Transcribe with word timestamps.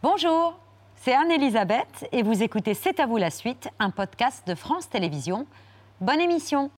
Bonjour, 0.00 0.56
c'est 0.94 1.12
Anne-Elisabeth 1.12 2.06
et 2.12 2.22
vous 2.22 2.44
écoutez 2.44 2.74
C'est 2.74 3.00
à 3.00 3.06
vous 3.06 3.16
la 3.16 3.30
suite, 3.30 3.68
un 3.80 3.90
podcast 3.90 4.46
de 4.46 4.54
France 4.54 4.88
Télévisions. 4.88 5.44
Bonne 6.00 6.20
émission 6.20 6.70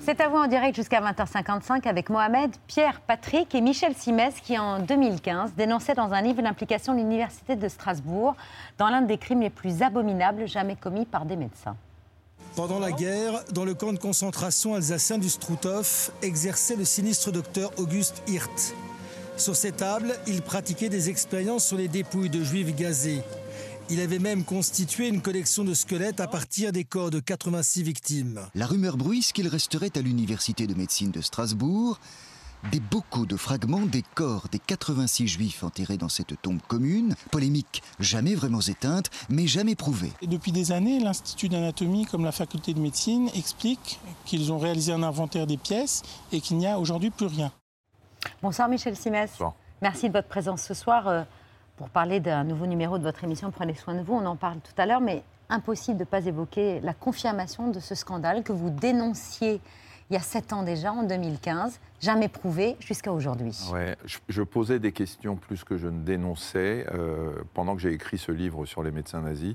C'est 0.00 0.20
à 0.20 0.26
vous 0.28 0.38
en 0.38 0.48
direct 0.48 0.74
jusqu'à 0.74 1.00
20h55 1.00 1.86
avec 1.86 2.10
Mohamed, 2.10 2.50
Pierre, 2.66 3.00
Patrick 3.00 3.54
et 3.54 3.60
Michel 3.60 3.94
Simès 3.94 4.40
qui 4.40 4.58
en 4.58 4.80
2015 4.80 5.54
dénonçaient 5.54 5.94
dans 5.94 6.12
un 6.12 6.20
livre 6.20 6.42
l'implication 6.42 6.94
de 6.94 6.98
l'Université 6.98 7.54
de 7.54 7.68
Strasbourg 7.68 8.34
dans 8.76 8.88
l'un 8.88 9.02
des 9.02 9.18
crimes 9.18 9.42
les 9.42 9.50
plus 9.50 9.82
abominables 9.82 10.48
jamais 10.48 10.74
commis 10.74 11.06
par 11.06 11.26
des 11.26 11.36
médecins. 11.36 11.76
Pendant 12.56 12.78
la 12.78 12.92
guerre, 12.92 13.42
dans 13.52 13.64
le 13.64 13.74
camp 13.74 13.92
de 13.92 13.98
concentration 13.98 14.76
alsacien 14.76 15.18
du 15.18 15.28
Struthof, 15.28 16.12
exerçait 16.22 16.76
le 16.76 16.84
sinistre 16.84 17.32
docteur 17.32 17.72
Auguste 17.78 18.22
Hirt. 18.28 18.74
Sur 19.36 19.56
ses 19.56 19.72
tables, 19.72 20.14
il 20.28 20.40
pratiquait 20.40 20.88
des 20.88 21.10
expériences 21.10 21.66
sur 21.66 21.76
les 21.76 21.88
dépouilles 21.88 22.30
de 22.30 22.44
juifs 22.44 22.72
gazés. 22.76 23.22
Il 23.90 24.00
avait 24.00 24.20
même 24.20 24.44
constitué 24.44 25.08
une 25.08 25.20
collection 25.20 25.64
de 25.64 25.74
squelettes 25.74 26.20
à 26.20 26.28
partir 26.28 26.70
des 26.70 26.84
corps 26.84 27.10
de 27.10 27.18
86 27.18 27.82
victimes. 27.82 28.40
La 28.54 28.66
rumeur 28.66 28.96
bruise 28.96 29.32
qu'il 29.32 29.48
resterait 29.48 29.90
à 29.96 30.00
l'université 30.00 30.68
de 30.68 30.74
médecine 30.74 31.10
de 31.10 31.20
Strasbourg 31.22 31.98
des 32.70 32.80
bocaux 32.80 33.26
de 33.26 33.36
fragments 33.36 33.80
des 33.80 34.02
corps 34.14 34.48
des 34.50 34.58
86 34.58 35.28
juifs 35.28 35.64
enterrés 35.64 35.96
dans 35.96 36.08
cette 36.08 36.40
tombe 36.40 36.60
commune, 36.66 37.14
polémique 37.30 37.82
jamais 38.00 38.34
vraiment 38.34 38.60
éteinte, 38.60 39.10
mais 39.28 39.46
jamais 39.46 39.74
prouvée. 39.74 40.12
Et 40.22 40.26
depuis 40.26 40.52
des 40.52 40.72
années, 40.72 41.00
l'Institut 41.00 41.48
d'anatomie 41.48 42.06
comme 42.06 42.24
la 42.24 42.32
faculté 42.32 42.74
de 42.74 42.80
médecine 42.80 43.28
expliquent 43.34 43.98
qu'ils 44.24 44.52
ont 44.52 44.58
réalisé 44.58 44.92
un 44.92 45.02
inventaire 45.02 45.46
des 45.46 45.56
pièces 45.56 46.02
et 46.32 46.40
qu'il 46.40 46.58
n'y 46.58 46.66
a 46.66 46.78
aujourd'hui 46.78 47.10
plus 47.10 47.26
rien. 47.26 47.52
Bonsoir 48.42 48.68
Michel 48.68 48.96
Simès. 48.96 49.38
Merci 49.82 50.08
de 50.08 50.12
votre 50.12 50.28
présence 50.28 50.62
ce 50.62 50.74
soir. 50.74 51.08
Euh, 51.08 51.22
pour 51.76 51.88
parler 51.90 52.20
d'un 52.20 52.44
nouveau 52.44 52.66
numéro 52.66 52.98
de 52.98 53.02
votre 53.02 53.24
émission 53.24 53.50
Prenez 53.50 53.74
soin 53.74 53.94
de 53.94 54.02
vous. 54.02 54.14
On 54.14 54.26
en 54.26 54.36
parle 54.36 54.58
tout 54.58 54.80
à 54.80 54.86
l'heure, 54.86 55.00
mais 55.00 55.22
impossible 55.48 55.98
de 55.98 56.04
ne 56.04 56.08
pas 56.08 56.24
évoquer 56.24 56.80
la 56.80 56.94
confirmation 56.94 57.70
de 57.70 57.80
ce 57.80 57.94
scandale 57.94 58.42
que 58.42 58.52
vous 58.52 58.70
dénonciez 58.70 59.60
il 60.10 60.14
y 60.14 60.16
a 60.16 60.20
sept 60.20 60.52
ans 60.52 60.62
déjà, 60.62 60.92
en 60.92 61.02
2015, 61.02 61.80
jamais 62.00 62.28
prouvé 62.28 62.76
jusqu'à 62.80 63.12
aujourd'hui. 63.12 63.56
Ouais, 63.72 63.96
je, 64.28 64.42
posais 64.42 64.78
des 64.78 64.92
questions 64.92 65.36
plus 65.36 65.64
que 65.64 65.78
je 65.78 65.88
ne 65.88 66.04
dénonçais. 66.04 66.86
Euh, 66.92 67.32
pendant 67.54 67.74
que 67.74 67.80
j'ai 67.80 67.92
écrit 67.92 68.18
ce 68.18 68.30
livre 68.30 68.66
sur 68.66 68.82
les 68.82 68.90
médecins 68.90 69.22
nazis, 69.22 69.54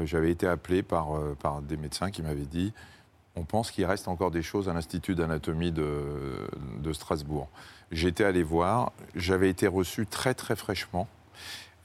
euh, 0.00 0.06
j'avais 0.06 0.30
été 0.30 0.46
appelé 0.46 0.82
par, 0.82 1.16
euh, 1.16 1.36
par 1.40 1.60
des 1.60 1.76
médecins 1.76 2.10
qui 2.10 2.22
m'avaient 2.22 2.46
dit 2.46 2.72
on 3.34 3.44
pense 3.44 3.70
qu'il 3.70 3.86
reste 3.86 4.08
encore 4.08 4.30
des 4.30 4.42
choses 4.42 4.68
à 4.68 4.74
l'Institut 4.74 5.14
d'anatomie 5.14 5.72
de, 5.72 6.50
de 6.82 6.92
Strasbourg. 6.92 7.48
J'étais 7.90 8.24
allé 8.24 8.42
voir, 8.42 8.92
j'avais 9.14 9.48
été 9.48 9.66
reçu 9.66 10.06
très 10.06 10.34
très 10.34 10.54
fraîchement 10.54 11.08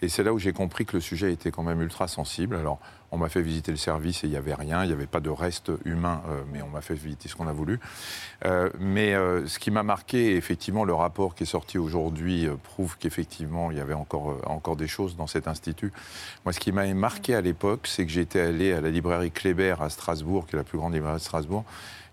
et 0.02 0.10
c'est 0.10 0.24
là 0.24 0.32
où 0.32 0.38
j'ai 0.38 0.54
compris 0.54 0.86
que 0.86 0.96
le 0.96 1.02
sujet 1.02 1.34
était 1.34 1.50
quand 1.50 1.64
même 1.64 1.82
ultra 1.82 2.08
sensible. 2.08 2.56
Alors, 2.56 2.80
on 3.12 3.18
m'a 3.18 3.30
fait 3.30 3.42
visiter 3.42 3.72
le 3.72 3.78
service 3.78 4.24
et 4.24 4.28
il 4.28 4.30
n'y 4.30 4.36
avait 4.36 4.54
rien, 4.54 4.84
il 4.84 4.88
n'y 4.88 4.94
avait 4.94 5.08
pas 5.08 5.22
de 5.22 5.30
reste 5.30 5.72
humain, 5.86 6.22
euh, 6.30 6.44
mais 6.52 6.62
on 6.62 6.68
m'a 6.68 6.82
fait 6.82 6.94
visiter 6.94 7.30
ce 7.30 7.36
qu'on 7.36 7.48
a 7.48 7.54
voulu. 7.54 7.80
Euh, 8.46 8.70
mais 8.80 9.16
euh, 9.16 9.48
ce 9.48 9.58
qui 9.58 9.72
m'a 9.72 9.82
marqué, 9.82 10.36
effectivement, 10.36 10.84
le 10.84 10.94
rapport 10.94 11.34
qui 11.34 11.44
est 11.44 11.48
sorti 11.48 11.80
aujourd'hui 11.80 12.48
prouve 12.64 12.98
qu'effectivement, 13.00 13.72
il 13.72 13.78
y 13.78 13.80
avait 13.80 13.96
encore, 13.96 14.38
encore 14.46 14.76
des 14.76 14.88
choses 14.88 15.16
dans 15.16 15.26
cet 15.26 15.48
institut. 15.48 15.92
Moi, 16.46 16.54
ce 16.54 16.60
qui 16.60 16.72
m'a 16.72 16.86
marqué 16.94 17.34
à 17.34 17.42
l'époque, 17.42 17.88
c'est 17.88 18.06
que 18.06 18.12
j'étais 18.12 18.42
allé 18.42 18.74
à 18.74 18.82
la 18.82 18.92
librairie 18.92 19.32
Kléber 19.32 19.76
à 19.82 19.90
Strasbourg, 19.90 20.46
qui 20.46 20.56
est 20.56 20.60
la 20.60 20.64
plus 20.64 20.78
grande 20.78 20.94
librairie 20.94 21.18
de 21.18 21.24
Strasbourg. 21.24 21.64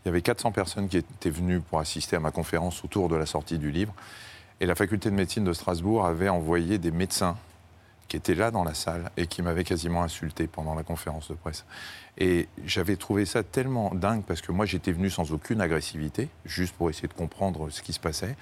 Il 0.05 0.09
y 0.09 0.11
avait 0.11 0.23
400 0.23 0.53
personnes 0.53 0.89
qui 0.89 0.99
étaient 0.99 1.31
venues 1.31 1.61
pour 1.61 1.81
assister 1.81 2.17
à 2.17 2.21
ma 2.21 2.31
conférence 2.31 2.83
autour 2.83 3.11
de 3.11 3.17
la 3.17 3.27
sortie 3.27 3.59
du 3.59 3.71
livre. 3.71 3.93
Et 4.61 4.67
la 4.67 4.75
faculté 4.75 5.11
de 5.11 5.15
médecine 5.15 5.45
de 5.45 5.53
Strasbourg 5.53 6.07
avait 6.07 6.29
envoyé 6.29 6.79
des 6.79 6.91
médecins 6.91 7.37
qui 8.09 8.17
était 8.17 8.35
là 8.35 8.51
dans 8.51 8.65
la 8.65 8.75
salle 8.75 9.11
et 9.17 9.27
qui 9.27 9.43
m'avait 9.43 9.65
quasiment 9.65 10.03
insulté 10.03 10.47
pendant 10.47 10.75
la 10.75 10.83
conférence 10.83 11.29
de 11.29 11.35
presse. 11.35 11.65
Et 12.17 12.49
j'avais 12.65 12.97
trouvé 12.97 13.25
ça 13.25 13.43
tellement 13.43 13.93
dingue 13.93 14.23
parce 14.23 14.41
que 14.41 14.53
moi 14.53 14.67
j'étais 14.67 14.93
venu 14.93 15.11
sans 15.11 15.33
aucune 15.33 15.61
agressivité, 15.61 16.29
juste 16.45 16.75
pour 16.77 16.89
essayer 16.89 17.09
de 17.09 17.15
comprendre 17.15 17.71
ce 17.71 17.83
qui 17.83 17.93
se 17.93 17.99
passait. 17.99 18.37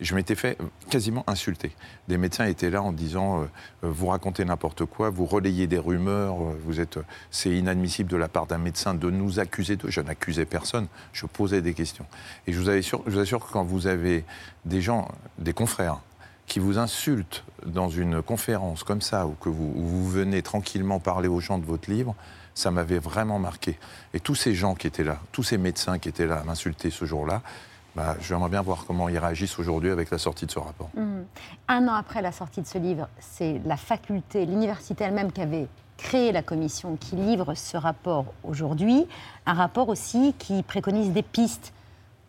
Je 0.00 0.14
m'étais 0.14 0.36
fait 0.36 0.56
quasiment 0.88 1.24
insulter. 1.26 1.72
Des 2.06 2.18
médecins 2.18 2.44
étaient 2.44 2.70
là 2.70 2.80
en 2.80 2.92
disant 2.92 3.40
euh, 3.40 3.44
euh, 3.82 3.90
vous 3.90 4.06
racontez 4.06 4.44
n'importe 4.44 4.84
quoi, 4.84 5.10
vous 5.10 5.26
relayez 5.26 5.66
des 5.66 5.78
rumeurs, 5.78 6.40
euh, 6.40 6.60
vous 6.64 6.78
êtes, 6.78 7.00
c'est 7.32 7.50
inadmissible 7.50 8.08
de 8.08 8.16
la 8.16 8.28
part 8.28 8.46
d'un 8.46 8.58
médecin 8.58 8.94
de 8.94 9.10
nous 9.10 9.40
accuser 9.40 9.74
de. 9.74 9.90
Je 9.90 10.00
n'accusais 10.00 10.44
personne, 10.44 10.86
je 11.12 11.26
posais 11.26 11.62
des 11.62 11.74
questions. 11.74 12.06
Et 12.46 12.52
je 12.52 12.60
vous, 12.60 12.66
je 12.66 13.10
vous 13.10 13.18
assure 13.18 13.44
que 13.44 13.52
quand 13.52 13.64
vous 13.64 13.88
avez 13.88 14.24
des 14.64 14.80
gens, 14.80 15.08
des 15.38 15.52
confrères 15.52 16.00
qui 16.48 16.58
vous 16.58 16.78
insulte 16.78 17.44
dans 17.66 17.88
une 17.88 18.22
conférence 18.22 18.82
comme 18.82 19.02
ça, 19.02 19.26
ou 19.26 19.36
que 19.40 19.48
vous, 19.48 19.72
vous, 19.72 20.08
venez 20.08 20.42
tranquillement 20.42 20.98
parler 20.98 21.28
aux 21.28 21.40
gens 21.40 21.58
de 21.58 21.64
votre 21.64 21.90
livre, 21.90 22.14
ça 22.54 22.70
m'avait 22.70 22.98
vraiment 22.98 23.38
marqué. 23.38 23.78
Et 24.14 24.20
tous 24.20 24.34
ces 24.34 24.54
gens 24.54 24.74
qui 24.74 24.86
étaient 24.86 25.04
là, 25.04 25.18
tous 25.30 25.44
ces 25.44 25.58
médecins 25.58 25.98
qui 25.98 26.08
étaient 26.08 26.26
là 26.26 26.38
à 26.38 26.44
m'insulter 26.44 26.90
ce 26.90 27.04
jour-là, 27.04 27.42
bah, 27.94 28.16
j'aimerais 28.20 28.48
bien 28.48 28.62
voir 28.62 28.84
comment 28.86 29.08
ils 29.08 29.18
réagissent 29.18 29.58
aujourd'hui 29.58 29.90
avec 29.90 30.10
la 30.10 30.18
sortie 30.18 30.46
de 30.46 30.50
ce 30.50 30.58
rapport. 30.58 30.90
Mmh. 30.94 31.20
Un 31.68 31.88
an 31.88 31.94
après 31.94 32.22
la 32.22 32.32
sortie 32.32 32.62
de 32.62 32.66
ce 32.66 32.78
livre, 32.78 33.08
c'est 33.18 33.60
la 33.64 33.76
faculté, 33.76 34.46
l'université 34.46 35.04
elle-même 35.04 35.32
qui 35.32 35.40
avait 35.40 35.68
créé 35.96 36.32
la 36.32 36.42
commission 36.42 36.96
qui 36.96 37.16
livre 37.16 37.54
ce 37.54 37.76
rapport 37.76 38.26
aujourd'hui. 38.44 39.06
Un 39.46 39.54
rapport 39.54 39.88
aussi 39.88 40.34
qui 40.38 40.62
préconise 40.62 41.10
des 41.10 41.22
pistes 41.22 41.72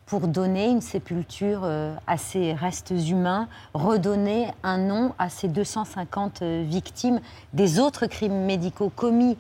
pour 0.10 0.28
donner 0.28 0.68
une 0.68 0.82
sépulture 0.82 1.62
euh, 1.64 1.96
à 2.08 2.18
ces 2.18 2.54
restes 2.54 2.92
humains, 3.08 3.48
redonner 3.76 4.48
un 4.64 4.80
nom 4.80 5.14
à 5.20 5.30
ces 5.30 5.48
250 5.48 6.42
euh, 6.42 6.66
victimes 6.68 7.22
des 7.54 7.80
autres 7.80 8.08
crimes 8.08 8.46
médicaux 8.46 8.90
commis 8.90 9.38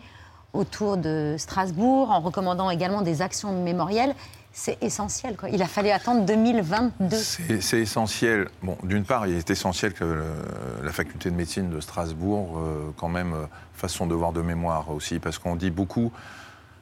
autour 0.53 0.97
de 0.97 1.35
Strasbourg, 1.40 2.12
en 2.12 2.19
recommandant 2.19 2.69
également 2.69 3.02
des 3.02 3.24
actions 3.24 3.52
mémorielles. 3.52 4.13
C'est 4.52 4.78
essentiel. 4.84 5.35
Il 5.52 5.62
a 5.62 5.68
fallu 5.68 5.90
attendre 5.90 6.25
2022. 6.25 7.18
C'est 7.18 7.80
essentiel. 7.80 8.47
Bon, 8.62 8.78
d'une 8.84 9.06
part, 9.06 9.28
il 9.28 9.36
est 9.36 9.50
essentiel 9.50 9.94
que 9.94 10.24
la 10.84 10.91
faculté 10.91 11.30
de 11.30 11.36
médecine 11.36 11.69
de 11.69 11.80
Strasbourg, 11.80 12.57
euh, 12.57 12.91
quand 12.97 13.09
même, 13.09 13.36
fasse 13.74 13.94
son 13.94 14.06
devoir 14.06 14.34
de 14.34 14.41
mémoire 14.41 14.90
aussi, 14.91 15.19
parce 15.19 15.40
qu'on 15.40 15.56
dit 15.56 15.72
beaucoup 15.72 16.12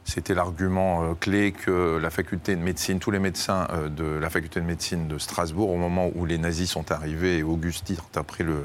c'était 0.07 0.33
l'argument 0.33 1.03
euh, 1.03 1.13
clé 1.13 1.51
que 1.51 1.97
la 2.01 2.09
faculté 2.09 2.55
de 2.55 2.61
médecine, 2.61 2.97
tous 2.97 3.11
les 3.11 3.19
médecins 3.19 3.67
euh, 3.71 3.89
de 3.89 4.05
la 4.05 4.29
faculté 4.29 4.61
de 4.61 4.65
médecine 4.65 5.07
de 5.09 5.17
Strasbourg, 5.17 5.69
au 5.69 5.75
moment 5.75 6.09
où 6.15 6.25
les 6.25 6.37
nazis 6.37 6.71
sont 6.71 6.91
arrivés 6.91 7.39
et 7.39 7.43
Auguste 7.43 7.89
Hirt 7.89 8.15
a 8.15 8.23
pris 8.23 8.43
le, 8.43 8.63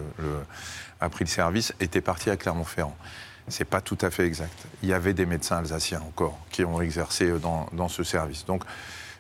a 1.01 1.09
pris 1.09 1.25
le 1.25 1.31
service, 1.31 1.75
étaient 1.81 2.01
partis 2.01 2.31
à 2.31 2.37
Clermont-Ferrand. 2.37 2.97
C'est 3.49 3.65
pas 3.65 3.81
tout 3.81 3.99
à 4.01 4.11
fait 4.11 4.25
exact. 4.25 4.57
Il 4.85 4.89
y 4.89 4.93
avait 4.93 5.15
des 5.15 5.27
médecins 5.27 5.57
alsaciens 5.57 6.01
encore 6.01 6.39
qui 6.51 6.65
ont 6.65 6.81
exercé 6.81 7.25
euh, 7.25 7.39
dans, 7.39 7.67
dans 7.73 7.89
ce 7.89 8.05
service. 8.05 8.47
Donc, 8.47 8.63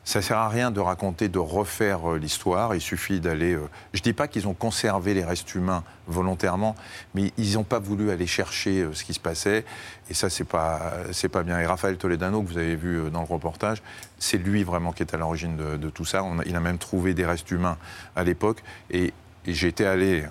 ça 0.04 0.20
sert 0.20 0.36
à 0.36 0.48
rien 0.48 0.72
de 0.72 0.80
raconter, 0.80 1.28
de 1.28 1.38
refaire 1.38 2.12
euh, 2.12 2.18
l'histoire. 2.18 2.74
Il 2.74 2.80
suffit 2.80 3.20
d'aller. 3.20 3.54
Euh, 3.54 3.68
je 3.92 4.00
ne 4.00 4.02
dis 4.02 4.12
pas 4.12 4.26
qu'ils 4.26 4.48
ont 4.48 4.54
conservé 4.54 5.14
les 5.14 5.24
restes 5.24 5.54
humains 5.54 5.84
volontairement, 6.08 6.74
mais 7.14 7.32
ils 7.38 7.54
n'ont 7.54 7.62
pas 7.62 7.78
voulu 7.78 8.10
aller 8.10 8.26
chercher 8.26 8.82
euh, 8.82 8.92
ce 8.94 9.04
qui 9.04 9.14
se 9.14 9.20
passait. 9.20 9.64
Et 10.10 10.14
ça, 10.14 10.28
c'est 10.28 10.44
pas 10.44 10.92
pas 11.30 11.42
bien. 11.44 11.60
Et 11.60 11.66
Raphaël 11.66 11.96
Toledano, 11.98 12.42
que 12.42 12.48
vous 12.48 12.58
avez 12.58 12.74
vu 12.74 13.10
dans 13.10 13.20
le 13.20 13.26
reportage, 13.26 13.80
c'est 14.18 14.38
lui 14.38 14.64
vraiment 14.64 14.92
qui 14.92 15.04
est 15.04 15.14
à 15.14 15.16
l'origine 15.16 15.56
de, 15.56 15.90
tout 15.90 16.04
ça. 16.04 16.24
il 16.46 16.56
a 16.56 16.60
même 16.60 16.78
trouvé 16.78 17.14
des 17.14 17.24
restes 17.24 17.50
humains 17.50 17.78
à 18.16 18.24
l'époque. 18.24 18.62
Et, 18.90 19.12
j'étais 19.46 19.86
allé. 19.86 20.24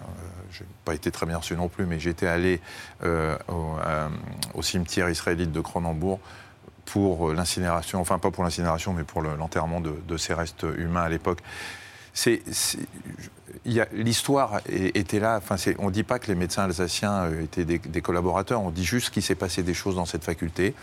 je 0.51 0.63
n'ai 0.63 0.69
pas 0.85 0.93
été 0.93 1.11
très 1.11 1.25
bien 1.25 1.37
reçu 1.37 1.55
non 1.55 1.69
plus, 1.69 1.85
mais 1.85 1.99
j'étais 1.99 2.27
allé 2.27 2.61
au, 3.03 3.77
au, 4.53 4.61
cimetière 4.61 5.09
israélite 5.09 5.51
de 5.51 5.61
Cronenbourg 5.61 6.19
pour 6.91 7.29
euh, 7.29 7.33
l'incinération, 7.33 8.01
enfin 8.01 8.19
pas 8.19 8.31
pour 8.31 8.43
l'incinération, 8.43 8.93
mais 8.93 9.03
pour 9.03 9.21
l'enterrement 9.21 9.79
de, 9.81 10.17
ces 10.17 10.33
restes 10.33 10.65
humains 10.77 11.03
à 11.03 11.09
l'époque. 11.09 11.39
L'histoire 13.93 14.59
était 14.67 15.19
là. 15.19 15.37
Enfin, 15.37 15.55
on 15.79 15.85
ne 15.85 15.91
dit 15.91 16.03
pas 16.03 16.19
que 16.19 16.27
les 16.27 16.35
médecins 16.35 16.63
alsaciens 16.63 17.23
euh, 17.23 17.43
étaient 17.43 17.65
des 17.65 18.01
collaborateurs. 18.01 18.61
On 18.61 18.71
dit 18.71 18.83
juste 18.83 19.11
qu'il 19.11 19.23
s'est 19.23 19.35
passé 19.35 19.63
des 19.63 19.73
choses 19.73 19.95
dans 19.95 20.05
cette 20.05 20.25
faculté 20.25 20.75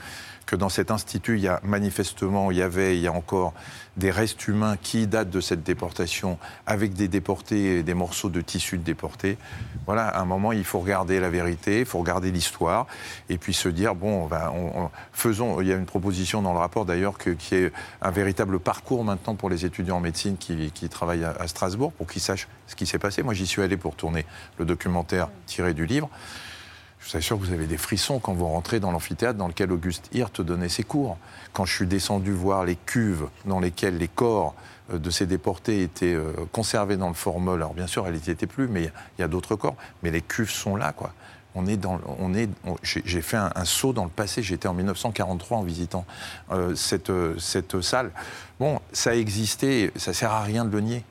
que 0.48 0.56
dans 0.56 0.70
cet 0.70 0.90
institut, 0.90 1.36
il 1.36 1.42
y 1.42 1.48
a 1.48 1.60
manifestement, 1.62 2.50
il 2.50 2.56
y 2.56 2.62
avait, 2.62 2.96
il 2.96 3.02
y 3.02 3.06
a 3.06 3.12
encore 3.12 3.52
des 3.98 4.10
restes 4.10 4.48
humains 4.48 4.78
qui 4.80 5.06
datent 5.06 5.28
de 5.28 5.42
cette 5.42 5.62
déportation, 5.62 6.38
avec 6.66 6.94
des 6.94 7.06
déportés 7.06 7.80
et 7.80 7.82
des 7.82 7.92
morceaux 7.92 8.30
de 8.30 8.40
tissus 8.40 8.78
de 8.78 8.82
déportés. 8.82 9.36
Voilà, 9.84 10.08
à 10.08 10.22
un 10.22 10.24
moment, 10.24 10.52
il 10.52 10.64
faut 10.64 10.78
regarder 10.78 11.20
la 11.20 11.28
vérité, 11.28 11.80
il 11.80 11.84
faut 11.84 11.98
regarder 11.98 12.30
l'histoire, 12.30 12.86
et 13.28 13.36
puis 13.36 13.52
se 13.52 13.68
dire, 13.68 13.94
bon, 13.94 14.26
ben, 14.26 14.50
on, 14.54 14.88
faisons, 15.12 15.60
il 15.60 15.68
y 15.68 15.72
a 15.72 15.76
une 15.76 15.84
proposition 15.84 16.40
dans 16.40 16.54
le 16.54 16.58
rapport 16.58 16.86
d'ailleurs 16.86 17.18
qui 17.18 17.54
est 17.54 17.70
un 18.00 18.10
véritable 18.10 18.58
parcours 18.58 19.04
maintenant 19.04 19.34
pour 19.34 19.50
les 19.50 19.66
étudiants 19.66 19.98
en 19.98 20.00
médecine 20.00 20.38
qui, 20.38 20.88
travaillent 20.88 21.24
à, 21.24 21.36
à 21.38 21.46
Strasbourg, 21.46 21.92
pour 21.92 22.06
qu'ils 22.06 22.22
sachent 22.22 22.48
ce 22.68 22.74
qui 22.74 22.86
s'est 22.86 22.98
passé. 22.98 23.22
Moi, 23.22 23.34
j'y 23.34 23.46
suis 23.46 23.60
allé 23.60 23.76
pour 23.76 23.96
tourner 23.96 24.24
le 24.58 24.64
documentaire 24.64 25.28
tiré 25.46 25.74
du 25.74 25.84
livre. 25.84 26.08
Je 27.00 27.12
vous 27.12 27.16
assure 27.16 27.38
que 27.38 27.44
vous 27.44 27.52
avez 27.52 27.66
des 27.66 27.76
frissons 27.76 28.18
quand 28.18 28.32
vous 28.32 28.46
rentrez 28.46 28.80
dans 28.80 28.90
l'amphithéâtre 28.90 29.38
dans 29.38 29.48
lequel 29.48 29.70
Auguste 29.72 30.08
Hirt 30.12 30.40
donnait 30.40 30.68
ses 30.68 30.82
cours. 30.82 31.16
Quand 31.52 31.64
je 31.64 31.74
suis 31.74 31.86
descendu 31.86 32.32
voir 32.32 32.64
les 32.64 32.76
cuves 32.76 33.28
dans 33.46 33.60
lesquelles 33.60 33.98
les 33.98 34.08
corps 34.08 34.54
euh, 34.92 34.98
de 34.98 35.10
ces 35.10 35.26
déportés 35.26 35.82
étaient 35.82 36.14
euh, 36.14 36.32
conservés 36.52 36.96
dans 36.96 37.08
le 37.08 37.14
formol, 37.14 37.60
alors 37.60 37.74
bien 37.74 37.86
sûr, 37.86 38.06
elle 38.06 38.14
n'y 38.14 38.30
était 38.30 38.46
plus, 38.46 38.68
mais 38.68 38.90
il 39.18 39.20
y 39.20 39.24
a, 39.24 39.28
d'autres 39.28 39.54
corps. 39.54 39.76
Mais 40.02 40.10
les 40.10 40.22
cuves 40.22 40.50
sont 40.50 40.76
là, 40.76 40.92
quoi. 40.92 41.12
On 41.54 41.66
est 41.66 41.76
dans, 41.76 42.00
on 42.18 42.34
est, 42.34 42.48
j'ai 42.84 43.22
fait 43.22 43.38
un, 43.38 43.64
saut 43.64 43.92
dans 43.92 44.04
le 44.04 44.10
passé. 44.10 44.42
J'étais 44.42 44.68
en 44.68 44.74
1943 44.74 45.58
en 45.58 45.62
visitant 45.62 46.04
euh, 46.52 46.74
cette, 46.74 47.10
cette 47.38 47.80
salle. 47.80 48.12
Bon, 48.60 48.80
ça 48.92 49.10
a 49.10 49.14
existé, 49.14 49.90
ça 49.96 50.12
sert 50.12 50.30
à 50.30 50.42
rien 50.42 50.64
de 50.64 50.70
le 50.70 50.80
nier. 50.80 51.04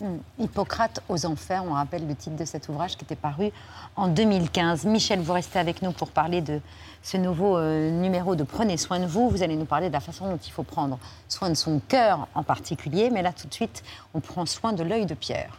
Hmm. 0.00 0.16
Hippocrate 0.40 1.00
aux 1.08 1.24
enfers, 1.24 1.62
on 1.64 1.72
rappelle 1.74 2.08
le 2.08 2.16
titre 2.16 2.34
de 2.34 2.44
cet 2.44 2.68
ouvrage 2.68 2.96
qui 2.96 3.04
était 3.04 3.14
paru 3.14 3.52
en 3.94 4.08
2015. 4.08 4.86
Michel, 4.86 5.20
vous 5.20 5.32
restez 5.32 5.58
avec 5.60 5.82
nous 5.82 5.92
pour 5.92 6.10
parler 6.10 6.40
de 6.40 6.60
ce 7.02 7.16
nouveau 7.16 7.56
euh, 7.56 7.90
numéro 7.90 8.34
de 8.34 8.42
Prenez 8.42 8.76
soin 8.76 8.98
de 8.98 9.06
vous. 9.06 9.30
Vous 9.30 9.44
allez 9.44 9.54
nous 9.54 9.66
parler 9.66 9.88
de 9.88 9.92
la 9.92 10.00
façon 10.00 10.28
dont 10.28 10.38
il 10.38 10.50
faut 10.50 10.64
prendre 10.64 10.98
soin 11.28 11.48
de 11.48 11.54
son 11.54 11.80
cœur 11.86 12.26
en 12.34 12.42
particulier. 12.42 13.10
Mais 13.10 13.22
là, 13.22 13.32
tout 13.32 13.46
de 13.46 13.54
suite, 13.54 13.84
on 14.14 14.20
prend 14.20 14.46
soin 14.46 14.72
de 14.72 14.82
l'œil 14.82 15.06
de 15.06 15.14
Pierre. 15.14 15.56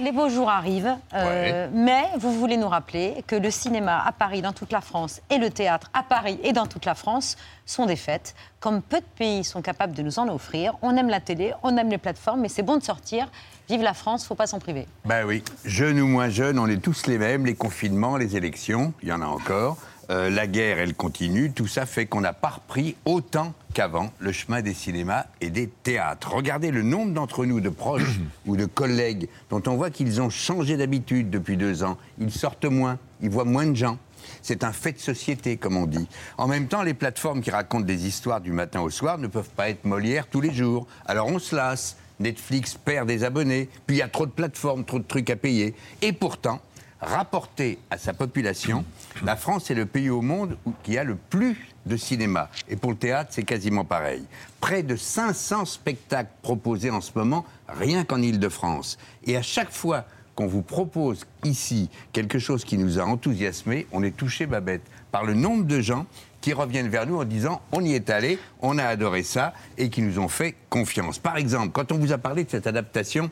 Les 0.00 0.12
beaux 0.12 0.28
jours 0.28 0.50
arrivent, 0.50 0.96
euh, 1.14 1.68
mais 1.72 2.04
vous 2.18 2.32
voulez 2.32 2.56
nous 2.56 2.68
rappeler 2.68 3.22
que 3.26 3.36
le 3.36 3.50
cinéma 3.50 4.02
à 4.04 4.12
Paris, 4.12 4.42
dans 4.42 4.52
toute 4.52 4.72
la 4.72 4.80
France, 4.80 5.20
et 5.30 5.38
le 5.38 5.50
théâtre 5.50 5.90
à 5.94 6.02
Paris 6.02 6.38
et 6.42 6.52
dans 6.52 6.66
toute 6.66 6.84
la 6.84 6.94
France 6.94 7.36
sont 7.66 7.86
des 7.86 7.96
fêtes. 7.96 8.34
Comme 8.60 8.82
peu 8.82 8.98
de 8.98 9.06
pays 9.16 9.44
sont 9.44 9.62
capables 9.62 9.94
de 9.94 10.02
nous 10.02 10.18
en 10.18 10.28
offrir, 10.28 10.74
on 10.82 10.96
aime 10.96 11.08
la 11.08 11.20
télé, 11.20 11.52
on 11.62 11.76
aime 11.76 11.90
les 11.90 11.98
plateformes, 11.98 12.40
mais 12.40 12.48
c'est 12.48 12.62
bon 12.62 12.76
de 12.76 12.82
sortir. 12.82 13.30
Vive 13.68 13.82
la 13.82 13.94
France, 13.94 14.26
faut 14.26 14.34
pas 14.34 14.46
s'en 14.46 14.58
priver. 14.58 14.86
Ben 15.04 15.24
oui, 15.26 15.42
jeunes 15.64 16.00
ou 16.00 16.06
moins 16.06 16.28
jeunes, 16.28 16.58
on 16.58 16.66
est 16.66 16.82
tous 16.82 17.06
les 17.06 17.18
mêmes, 17.18 17.44
les 17.44 17.54
confinements, 17.54 18.16
les 18.16 18.36
élections, 18.36 18.94
il 19.02 19.08
y 19.08 19.12
en 19.12 19.20
a 19.20 19.26
encore. 19.26 19.76
Euh, 20.10 20.30
la 20.30 20.46
guerre, 20.46 20.78
elle 20.78 20.94
continue. 20.94 21.52
Tout 21.52 21.66
ça 21.66 21.84
fait 21.84 22.06
qu'on 22.06 22.22
n'a 22.22 22.32
pas 22.32 22.48
repris 22.48 22.96
autant 23.04 23.52
qu'avant 23.78 24.10
le 24.18 24.32
chemin 24.32 24.60
des 24.60 24.74
cinémas 24.74 25.26
et 25.40 25.50
des 25.50 25.68
théâtres. 25.68 26.34
Regardez 26.34 26.72
le 26.72 26.82
nombre 26.82 27.12
d'entre 27.12 27.46
nous, 27.46 27.60
de 27.60 27.68
proches 27.68 28.18
ou 28.46 28.56
de 28.56 28.64
collègues, 28.66 29.28
dont 29.50 29.62
on 29.68 29.76
voit 29.76 29.90
qu'ils 29.90 30.20
ont 30.20 30.30
changé 30.30 30.76
d'habitude 30.76 31.30
depuis 31.30 31.56
deux 31.56 31.84
ans. 31.84 31.96
Ils 32.18 32.32
sortent 32.32 32.64
moins, 32.64 32.98
ils 33.22 33.30
voient 33.30 33.44
moins 33.44 33.66
de 33.66 33.76
gens. 33.76 33.96
C'est 34.42 34.64
un 34.64 34.72
fait 34.72 34.94
de 34.94 34.98
société, 34.98 35.58
comme 35.58 35.76
on 35.76 35.86
dit. 35.86 36.08
En 36.38 36.48
même 36.48 36.66
temps, 36.66 36.82
les 36.82 36.92
plateformes 36.92 37.40
qui 37.40 37.52
racontent 37.52 37.84
des 37.84 38.08
histoires 38.08 38.40
du 38.40 38.50
matin 38.50 38.80
au 38.80 38.90
soir 38.90 39.16
ne 39.16 39.28
peuvent 39.28 39.50
pas 39.50 39.68
être 39.68 39.84
Molière 39.84 40.26
tous 40.26 40.40
les 40.40 40.52
jours. 40.52 40.88
Alors 41.06 41.28
on 41.28 41.38
se 41.38 41.54
lasse. 41.54 41.96
Netflix 42.18 42.74
perd 42.74 43.06
des 43.06 43.22
abonnés, 43.22 43.68
puis 43.86 43.94
il 43.94 43.98
y 44.00 44.02
a 44.02 44.08
trop 44.08 44.26
de 44.26 44.32
plateformes, 44.32 44.84
trop 44.84 44.98
de 44.98 45.04
trucs 45.04 45.30
à 45.30 45.36
payer. 45.36 45.76
Et 46.02 46.12
pourtant, 46.12 46.60
rapporté 47.00 47.78
à 47.90 47.98
sa 47.98 48.12
population, 48.12 48.84
la 49.24 49.36
France 49.36 49.70
est 49.70 49.74
le 49.74 49.86
pays 49.86 50.10
au 50.10 50.22
monde 50.22 50.56
qui 50.82 50.98
a 50.98 51.04
le 51.04 51.16
plus 51.16 51.56
de 51.86 51.96
cinéma. 51.96 52.50
Et 52.68 52.76
pour 52.76 52.90
le 52.90 52.96
théâtre, 52.96 53.30
c'est 53.32 53.44
quasiment 53.44 53.84
pareil. 53.84 54.24
Près 54.60 54.82
de 54.82 54.96
500 54.96 55.64
spectacles 55.64 56.30
proposés 56.42 56.90
en 56.90 57.00
ce 57.00 57.12
moment, 57.14 57.44
rien 57.68 58.04
qu'en 58.04 58.20
Ile-de-France. 58.20 58.98
Et 59.24 59.36
à 59.36 59.42
chaque 59.42 59.72
fois 59.72 60.04
qu'on 60.34 60.46
vous 60.46 60.62
propose 60.62 61.24
ici 61.44 61.88
quelque 62.12 62.38
chose 62.38 62.64
qui 62.64 62.78
nous 62.78 62.98
a 62.98 63.04
enthousiasmés, 63.04 63.86
on 63.92 64.02
est 64.02 64.16
touché, 64.16 64.46
Babette, 64.46 64.82
par 65.10 65.24
le 65.24 65.34
nombre 65.34 65.64
de 65.64 65.80
gens 65.80 66.06
qui 66.40 66.52
reviennent 66.52 66.88
vers 66.88 67.06
nous 67.06 67.16
en 67.16 67.24
disant 67.24 67.60
on 67.72 67.84
y 67.84 67.94
est 67.94 68.10
allé, 68.10 68.38
on 68.60 68.78
a 68.78 68.84
adoré 68.84 69.22
ça 69.22 69.52
et 69.76 69.90
qui 69.90 70.02
nous 70.02 70.18
ont 70.18 70.28
fait 70.28 70.54
confiance. 70.70 71.18
Par 71.18 71.36
exemple, 71.36 71.70
quand 71.72 71.90
on 71.90 71.98
vous 71.98 72.12
a 72.12 72.18
parlé 72.18 72.44
de 72.44 72.50
cette 72.50 72.66
adaptation 72.66 73.30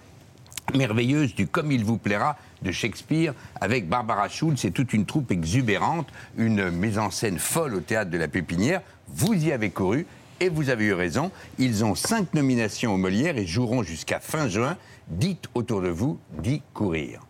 merveilleuse 0.74 1.34
du 1.34 1.46
Comme 1.46 1.70
il 1.70 1.84
vous 1.84 1.98
plaira 1.98 2.36
de 2.62 2.72
Shakespeare 2.72 3.34
avec 3.60 3.88
Barbara 3.88 4.28
Schulz 4.28 4.64
et 4.64 4.70
toute 4.70 4.92
une 4.92 5.06
troupe 5.06 5.30
exubérante, 5.30 6.08
une 6.36 6.70
mise 6.70 6.98
en 6.98 7.10
scène 7.10 7.38
folle 7.38 7.74
au 7.74 7.80
théâtre 7.80 8.10
de 8.10 8.18
la 8.18 8.28
Pépinière. 8.28 8.80
Vous 9.08 9.34
y 9.34 9.52
avez 9.52 9.70
couru 9.70 10.06
et 10.40 10.48
vous 10.48 10.70
avez 10.70 10.86
eu 10.86 10.92
raison. 10.92 11.30
Ils 11.58 11.84
ont 11.84 11.94
cinq 11.94 12.34
nominations 12.34 12.94
au 12.94 12.96
Molière 12.96 13.36
et 13.36 13.46
joueront 13.46 13.82
jusqu'à 13.82 14.20
fin 14.20 14.48
juin. 14.48 14.76
Dites 15.08 15.46
autour 15.54 15.82
de 15.82 15.88
vous 15.88 16.18
d'y 16.42 16.62
courir. 16.74 17.20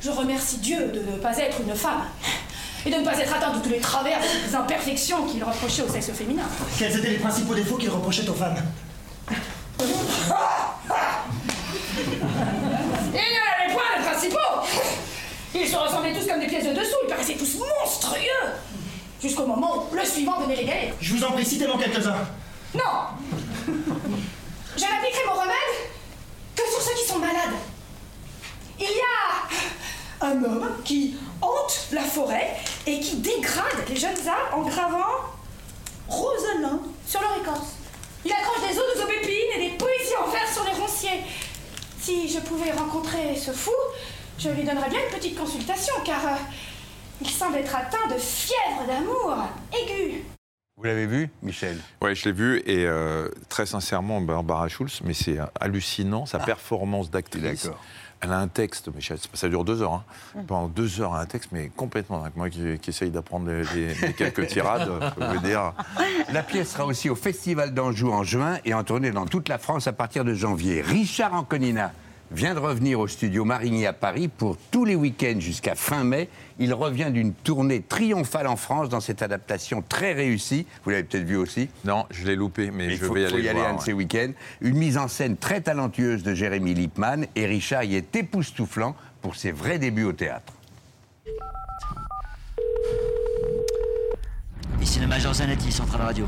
Je 0.00 0.10
remercie 0.10 0.58
Dieu 0.58 0.92
de 0.92 1.00
ne 1.00 1.18
pas 1.18 1.36
être 1.38 1.60
une 1.60 1.74
femme 1.74 2.02
et 2.86 2.90
de 2.90 2.96
ne 2.96 3.04
pas 3.04 3.18
être 3.18 3.34
atteint 3.34 3.56
de 3.56 3.62
tous 3.62 3.70
les 3.70 3.80
travers 3.80 4.18
et 4.18 4.46
les 4.46 4.54
imperfections 4.54 5.26
qu'il 5.26 5.42
reprochait 5.42 5.82
au 5.82 5.88
sexe 5.88 6.10
féminin. 6.12 6.44
Quels 6.78 6.96
étaient 6.96 7.10
les 7.10 7.18
principaux 7.18 7.54
défauts 7.54 7.76
qu'il 7.76 7.90
reprochait 7.90 8.28
aux 8.28 8.34
femmes? 8.34 8.56
Ils 15.68 15.72
se 15.72 15.76
ressemblaient 15.76 16.14
tous 16.14 16.26
comme 16.26 16.40
des 16.40 16.46
pièces 16.46 16.64
de 16.64 16.72
dessous, 16.72 16.96
ils 17.02 17.10
paraissaient 17.10 17.34
tous 17.34 17.58
monstrueux 17.58 18.22
Jusqu'au 19.20 19.44
moment 19.44 19.84
où 19.84 19.94
le 19.94 20.02
suivant 20.02 20.40
venait 20.40 20.62
les. 20.62 20.94
Je 20.98 21.14
vous 21.14 21.22
en 21.22 21.32
prie, 21.32 21.44
citez-moi 21.44 21.76
quelques-uns. 21.78 22.26
Non 22.74 22.82
Je 23.66 24.80
n'appliquerai 24.80 25.26
mon 25.26 25.34
remède 25.34 25.74
que 26.56 26.62
sur 26.62 26.80
ceux 26.80 26.94
qui 26.94 27.06
sont 27.06 27.18
malades. 27.18 27.58
Il 28.80 28.86
y 28.86 30.24
a 30.24 30.26
un 30.26 30.42
homme 30.42 30.70
qui 30.86 31.16
hante 31.42 31.88
la 31.92 32.02
forêt 32.02 32.56
et 32.86 33.00
qui 33.00 33.16
dégrade 33.16 33.84
les 33.90 33.96
jeunes 33.96 34.26
arbres 34.26 34.56
en 34.56 34.62
gravant 34.62 35.04
Rosalind 36.08 36.80
sur 37.06 37.20
leur 37.20 37.36
écorce. 37.42 37.74
Il 38.24 38.32
accroche 38.32 38.70
des 38.70 38.78
os 38.78 38.84
aux 38.96 39.02
aubépines 39.02 39.52
et 39.54 39.68
des 39.68 39.76
poésies 39.76 40.16
en 40.18 40.30
fer 40.30 40.50
sur 40.50 40.64
les 40.64 40.80
ronciers. 40.80 41.24
Si 42.00 42.26
je 42.26 42.38
pouvais 42.38 42.72
rencontrer 42.72 43.36
ce 43.36 43.50
fou, 43.50 43.72
je 44.38 44.50
lui 44.50 44.64
donnerais 44.64 44.88
bien 44.88 45.00
une 45.00 45.16
petite 45.16 45.36
consultation, 45.36 45.94
car 46.04 46.24
euh, 46.24 46.36
il 47.20 47.28
semble 47.28 47.56
être 47.56 47.74
atteint 47.74 48.06
de 48.08 48.18
fièvre 48.18 48.86
d'amour 48.86 49.36
aiguë. 49.72 50.24
Vous 50.76 50.84
l'avez 50.84 51.06
vu, 51.06 51.28
Michel? 51.42 51.76
Oui, 52.00 52.14
je 52.14 52.26
l'ai 52.26 52.32
vu, 52.32 52.62
et 52.64 52.86
euh, 52.86 53.28
très 53.48 53.66
sincèrement, 53.66 54.20
Barbara 54.20 54.68
Schulz, 54.68 55.00
mais 55.02 55.12
c'est 55.12 55.38
hallucinant, 55.60 56.24
sa 56.24 56.38
ah. 56.40 56.44
performance 56.44 57.10
d'actrice. 57.10 57.68
Elle 58.20 58.32
a 58.32 58.38
un 58.38 58.48
texte, 58.48 58.88
mais 58.94 59.00
ça 59.34 59.48
dure 59.48 59.64
deux 59.64 59.80
heures. 59.82 59.94
Hein. 59.94 60.04
Mm. 60.34 60.46
Pendant 60.46 60.68
deux 60.68 61.00
heures, 61.00 61.12
elle 61.14 61.20
a 61.20 61.22
un 61.22 61.26
texte, 61.26 61.50
mais 61.52 61.68
complètement 61.68 62.20
dingue. 62.20 62.32
Moi 62.34 62.50
qui, 62.50 62.78
essaye 62.88 63.10
d'apprendre 63.10 63.50
quelques 64.16 64.46
tirades, 64.48 64.90
je 65.20 65.24
veux 65.24 65.38
dire. 65.40 65.72
La 66.32 66.42
pièce 66.42 66.72
sera 66.72 66.84
aussi 66.84 67.10
au 67.10 67.14
Festival 67.14 67.74
d'Anjou 67.74 68.12
en 68.12 68.24
juin 68.24 68.58
et 68.64 68.74
en 68.74 68.82
tournée 68.82 69.10
dans 69.12 69.26
toute 69.26 69.48
la 69.48 69.58
France 69.58 69.86
à 69.86 69.92
partir 69.92 70.24
de 70.24 70.34
janvier. 70.34 70.82
Richard 70.82 71.34
Anconina 71.34 71.92
vient 72.30 72.54
de 72.54 72.58
revenir 72.58 73.00
au 73.00 73.08
studio 73.08 73.44
Marigny 73.44 73.86
à 73.86 73.92
Paris 73.92 74.28
pour 74.28 74.56
tous 74.70 74.84
les 74.84 74.94
week-ends 74.94 75.40
jusqu'à 75.40 75.74
fin 75.74 76.04
mai. 76.04 76.28
Il 76.58 76.74
revient 76.74 77.10
d'une 77.10 77.32
tournée 77.32 77.82
triomphale 77.82 78.46
en 78.46 78.56
France 78.56 78.88
dans 78.88 79.00
cette 79.00 79.22
adaptation 79.22 79.82
très 79.86 80.12
réussie. 80.12 80.66
Vous 80.84 80.90
l'avez 80.90 81.04
peut-être 81.04 81.24
vu 81.24 81.36
aussi 81.36 81.68
Non, 81.84 82.06
je 82.10 82.26
l'ai 82.26 82.36
loupé, 82.36 82.70
mais, 82.70 82.90
je 82.90 83.04
vais 83.06 83.24
aller, 83.24 83.30
faut 83.30 83.38
y 83.38 83.48
aller 83.48 83.60
un 83.60 83.76
de 83.76 83.80
ces 83.80 83.92
week-ends. 83.92 84.32
Une 84.60 84.76
mise 84.76 84.98
en 84.98 85.08
scène 85.08 85.36
très 85.36 85.60
talentueuse 85.60 86.22
de 86.22 86.34
Jérémy 86.34 86.74
Lippmann 86.74 87.26
et 87.34 87.46
Richard 87.46 87.84
y 87.84 87.96
est 87.96 88.14
époustouflant 88.14 88.94
pour 89.22 89.36
ses 89.36 89.52
vrais 89.52 89.78
débuts 89.78 90.04
au 90.04 90.12
théâtre. 90.12 90.52
Ici 94.80 95.00
le 95.00 95.06
Major 95.06 95.34
Zanetti, 95.34 95.72
Centrale 95.72 96.02
Radio. 96.02 96.26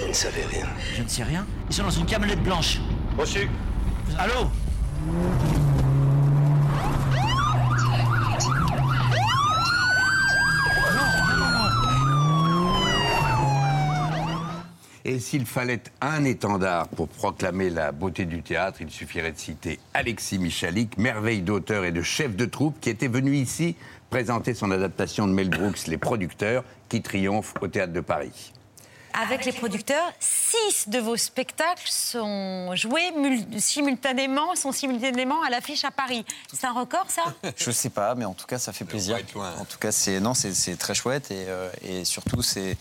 Vous 0.00 0.08
ne 0.08 0.12
savez 0.12 0.44
rien. 0.44 0.66
Je 0.96 1.02
ne 1.02 1.08
sais 1.08 1.24
rien. 1.24 1.44
Ils 1.68 1.74
sont 1.74 1.82
dans 1.82 1.90
une 1.90 2.06
camionnette 2.06 2.42
blanche. 2.42 2.78
Reçu. 3.18 3.48
Allô? 4.18 4.48
Et 15.04 15.18
s'il 15.18 15.44
fallait 15.44 15.82
un 16.00 16.24
étendard 16.24 16.88
pour 16.88 17.08
proclamer 17.08 17.68
la 17.68 17.92
beauté 17.92 18.24
du 18.24 18.42
théâtre, 18.42 18.80
il 18.80 18.90
suffirait 18.90 19.32
de 19.32 19.38
citer 19.38 19.78
Alexis 19.92 20.38
Michalik, 20.38 20.96
merveille 20.96 21.42
d'auteur 21.42 21.84
et 21.84 21.92
de 21.92 22.02
chef 22.02 22.34
de 22.34 22.46
troupe, 22.46 22.80
qui 22.80 22.88
était 22.88 23.08
venu 23.08 23.34
ici 23.34 23.76
présenter 24.08 24.54
son 24.54 24.70
adaptation 24.70 25.26
de 25.26 25.32
Mel 25.32 25.50
Brooks, 25.50 25.86
Les 25.86 25.98
Producteurs, 25.98 26.64
qui 26.88 27.02
triomphe 27.02 27.54
au 27.60 27.68
Théâtre 27.68 27.92
de 27.92 28.00
Paris 28.00 28.52
avec 29.14 29.44
les 29.44 29.52
producteurs. 29.52 30.12
Six 30.20 30.88
de 30.88 30.98
vos 30.98 31.16
spectacles 31.16 31.88
sont 31.88 32.74
joués 32.76 33.12
simultanément, 33.58 34.54
sont 34.56 34.72
simultanément 34.72 35.42
à 35.42 35.50
l'affiche 35.50 35.84
à 35.84 35.90
Paris. 35.90 36.24
C'est 36.52 36.66
un 36.66 36.72
record, 36.72 37.06
ça? 37.08 37.22
Je 37.56 37.70
sais 37.70 37.90
pas, 37.90 38.14
mais 38.14 38.24
en 38.24 38.34
tout 38.34 38.46
cas, 38.46 38.58
ça 38.58 38.72
fait 38.72 38.84
plaisir. 38.84 39.18
En 39.58 39.64
tout 39.64 39.78
cas, 39.78 39.92
c'est 39.92 40.20
non, 40.20 40.34
c'est 40.34 40.76
très 40.78 40.94
chouette 40.94 41.30
et, 41.30 41.44
euh, 41.48 41.70
et 41.82 42.04
surtout, 42.04 42.42
c'est 42.42 42.76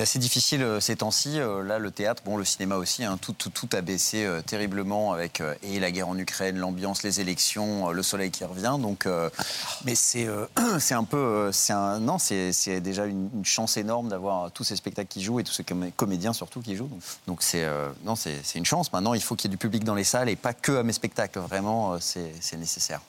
assez 0.00 0.18
difficile 0.18 0.62
euh, 0.62 0.80
ces 0.80 0.96
temps-ci. 0.96 1.38
Euh, 1.38 1.62
là, 1.62 1.78
le 1.78 1.90
théâtre, 1.90 2.22
bon, 2.24 2.36
le 2.36 2.44
cinéma 2.44 2.76
aussi, 2.76 3.04
hein, 3.04 3.18
tout, 3.20 3.36
a 3.72 3.80
baissé 3.80 4.28
terriblement 4.46 5.12
avec 5.12 5.42
et 5.62 5.80
la 5.80 5.90
guerre 5.90 6.08
en 6.08 6.18
Ukraine, 6.18 6.56
l'ambiance, 6.56 7.02
les 7.02 7.20
élections, 7.20 7.90
le 7.90 8.02
soleil 8.02 8.30
qui 8.30 8.44
revient. 8.44 8.76
Donc, 8.80 9.06
mais 9.84 9.94
c'est 9.94 10.28
c'est 10.78 10.94
un 10.94 11.04
peu, 11.04 11.50
c'est 11.52 11.72
un 11.72 12.00
non, 12.00 12.18
c'est 12.18 12.80
déjà 12.80 13.06
une, 13.06 13.44
chance 13.44 13.76
énorme 13.76 14.08
d'avoir 14.08 14.50
tous 14.50 14.64
ces 14.64 14.76
spectacles 14.76 15.08
qui 15.08 15.22
jouent 15.22 15.40
et 15.40 15.44
tout 15.44 15.52
ces 15.52 15.64
comédiens 15.96 16.32
surtout 16.32 16.60
qui 16.60 16.76
jouent. 16.76 16.90
Donc 17.26 17.42
c'est 17.42 17.64
euh, 17.64 17.88
non, 18.04 18.16
c'est 18.16 18.40
une 18.54 18.64
chance. 18.64 18.92
Maintenant, 18.92 19.14
il 19.14 19.22
faut 19.22 19.34
qu'il 19.34 19.50
y 19.50 19.52
ait 19.52 19.56
du 19.56 19.58
public 19.58 19.84
dans 19.84 19.94
les 19.94 20.04
salles 20.04 20.28
et 20.28 20.36
pas 20.36 20.54
que 20.54 20.72
à 20.72 20.82
mes 20.82 20.92
spectacles. 20.92 21.40
Vraiment, 21.40 21.94
euh, 21.94 21.98
c'est 22.00 22.56
nécessaire. 22.56 23.00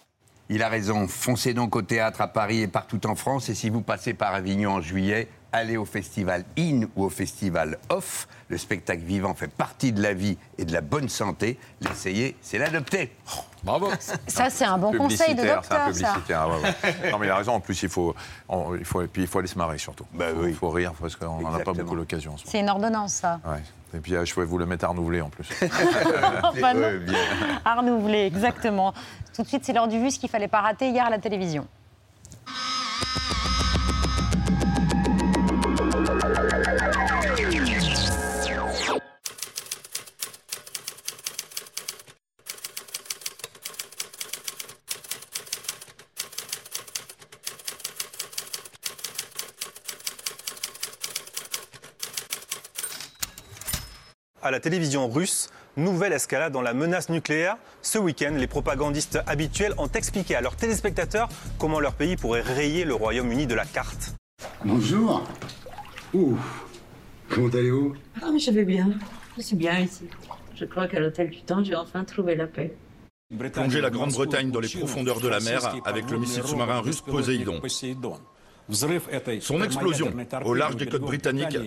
Il 0.50 0.63
a 0.63 0.69
raison. 0.69 1.07
Foncez 1.07 1.53
donc 1.53 1.75
au 1.75 1.81
théâtre 1.81 2.22
à 2.22 2.27
Paris 2.27 2.62
et 2.62 2.67
partout 2.67 3.05
en 3.05 3.15
France. 3.15 3.50
Et 3.50 3.55
si 3.55 3.69
vous 3.69 3.81
passez 3.81 4.13
par 4.13 4.34
Avignon 4.34 4.74
en 4.74 4.81
juillet, 4.81 5.27
allez 5.51 5.77
au 5.77 5.85
festival 5.85 6.43
In 6.57 6.83
ou 6.95 7.05
au 7.05 7.09
festival 7.09 7.77
Off. 7.89 8.27
Le 8.49 8.57
spectacle 8.57 9.01
vivant 9.03 9.33
fait 9.33 9.49
partie 9.49 9.91
de 9.91 10.01
la 10.01 10.13
vie 10.13 10.37
et 10.57 10.65
de 10.65 10.71
la 10.71 10.81
bonne 10.81 11.09
santé. 11.09 11.59
L'essayer, 11.81 12.37
c'est 12.41 12.57
l'adopter. 12.57 13.11
bravo. 13.63 13.89
Ça, 14.27 14.49
c'est 14.49 14.65
un 14.65 14.77
bon 14.77 14.93
conseil 14.97 15.35
de 15.35 15.43
docteur. 15.43 15.89
C'est 15.93 16.33
un 16.33 16.47
non, 17.11 17.19
mais 17.19 17.27
il 17.27 17.29
a 17.29 17.35
raison. 17.35 17.53
En 17.53 17.59
plus, 17.59 17.81
il 17.83 17.89
faut, 17.89 18.15
il 18.77 18.85
faut, 18.85 19.01
et 19.01 19.07
puis 19.07 19.23
il 19.23 19.27
faut 19.27 19.39
aller 19.39 19.47
se 19.47 19.57
marrer 19.57 19.77
surtout. 19.77 20.05
Bah 20.13 20.27
il 20.45 20.53
faut, 20.53 20.69
rire 20.69 20.93
parce 20.99 21.15
qu'on 21.15 21.41
n'en 21.41 21.53
a 21.53 21.59
pas 21.59 21.73
beaucoup 21.73 21.95
l'occasion. 21.95 22.35
C'est 22.45 22.59
une 22.59 22.69
ordonnance, 22.69 23.13
ça. 23.13 23.39
Ouais. 23.45 23.61
Et 23.93 23.99
puis, 23.99 24.13
je 24.13 24.33
pouvais 24.33 24.45
vous 24.45 24.57
le 24.57 24.65
mettre 24.65 24.85
à 24.85 24.89
renouveler 24.89 25.21
en 25.21 25.29
plus. 25.29 25.49
enfin, 26.43 26.73
à 27.63 27.75
renouveler, 27.75 28.25
exactement. 28.25 28.93
Tout 29.33 29.43
de 29.43 29.47
suite, 29.47 29.63
c'est 29.65 29.73
l'heure 29.73 29.87
du 29.87 29.99
vu, 29.99 30.11
ce 30.11 30.19
qu'il 30.19 30.29
fallait 30.29 30.47
pas 30.47 30.61
rater 30.61 30.89
hier 30.89 31.05
à 31.05 31.09
la 31.09 31.19
télévision. 31.19 31.67
À 54.47 54.51
la 54.51 54.59
télévision 54.59 55.07
russe, 55.09 55.49
nouvelle 55.75 56.13
escalade 56.13 56.53
dans 56.53 56.61
la 56.61 56.73
menace 56.73 57.09
nucléaire. 57.09 57.57
Ce 57.81 57.97
week-end, 57.97 58.33
les 58.35 58.47
propagandistes 58.47 59.19
habituels 59.27 59.73
ont 59.77 59.89
expliqué 59.89 60.35
à 60.35 60.41
leurs 60.41 60.55
téléspectateurs 60.55 61.29
comment 61.59 61.79
leur 61.79 61.93
pays 61.93 62.15
pourrait 62.15 62.41
rayer 62.41 62.85
le 62.85 62.93
Royaume-Uni 62.93 63.45
de 63.45 63.55
la 63.55 63.65
carte. 63.65 64.15
Bonjour. 64.63 65.23
Ouh. 66.13 66.37
Comment 67.29 67.49
allez-vous? 67.49 67.95
Ah, 68.21 68.29
mais 68.31 68.39
je 68.39 68.51
vais 68.51 68.63
bien. 68.63 68.89
Je 69.37 69.41
suis 69.41 69.55
bien 69.55 69.79
ici. 69.79 70.05
Je 70.55 70.65
crois 70.65 70.87
qu'à 70.87 70.99
l'hôtel 70.99 71.29
du 71.29 71.41
temps, 71.41 71.63
j'ai 71.63 71.75
enfin 71.75 72.03
trouvé 72.03 72.35
la 72.35 72.47
paix. 72.47 72.73
Plonger 73.51 73.81
la 73.81 73.89
Grande-Bretagne 73.89 74.51
dans 74.51 74.61
les 74.61 74.69
profondeurs 74.69 75.19
de 75.19 75.27
la 75.27 75.41
mer 75.41 75.75
avec 75.83 76.09
le 76.09 76.17
missile 76.17 76.43
sous-marin 76.43 76.79
russe 76.79 77.01
Poséidon. 77.01 77.61
Son 79.41 79.61
explosion 79.61 80.13
au 80.45 80.53
large 80.53 80.77
des 80.77 80.87
côtes 80.87 81.01
britanniques 81.01 81.57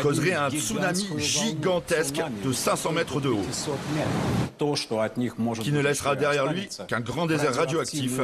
causerait 0.00 0.34
un 0.34 0.50
tsunami 0.50 1.06
gigantesque 1.18 2.20
de 2.44 2.52
500 2.52 2.92
mètres 2.92 3.20
de 3.20 3.28
haut, 3.28 3.44
qui 5.60 5.72
ne 5.72 5.80
laissera 5.80 6.16
derrière 6.16 6.52
lui 6.52 6.68
qu'un 6.88 7.00
grand 7.00 7.26
désert 7.26 7.54
radioactif, 7.54 8.20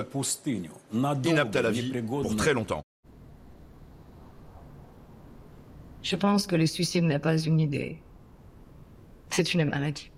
inapte 0.92 1.56
à 1.56 1.62
la 1.62 1.70
vie 1.70 1.92
pour 2.08 2.36
très 2.36 2.54
longtemps. 2.54 2.82
Je 6.02 6.16
pense 6.16 6.46
que 6.46 6.56
le 6.56 6.66
suicide 6.66 7.04
n'est 7.04 7.18
pas 7.18 7.38
une 7.38 7.60
idée. 7.60 7.98
C'est 9.30 9.52
une 9.52 9.64
maladie. 9.64 10.10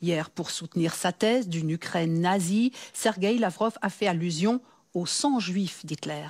Hier, 0.00 0.30
pour 0.30 0.50
soutenir 0.50 0.94
sa 0.94 1.10
thèse 1.10 1.48
d'une 1.48 1.70
Ukraine 1.70 2.20
nazie, 2.20 2.72
Sergei 2.92 3.36
Lavrov 3.36 3.72
a 3.82 3.90
fait 3.90 4.06
allusion 4.06 4.60
au 4.94 5.06
sang 5.06 5.40
juif 5.40 5.84
d'Hitler. 5.84 6.28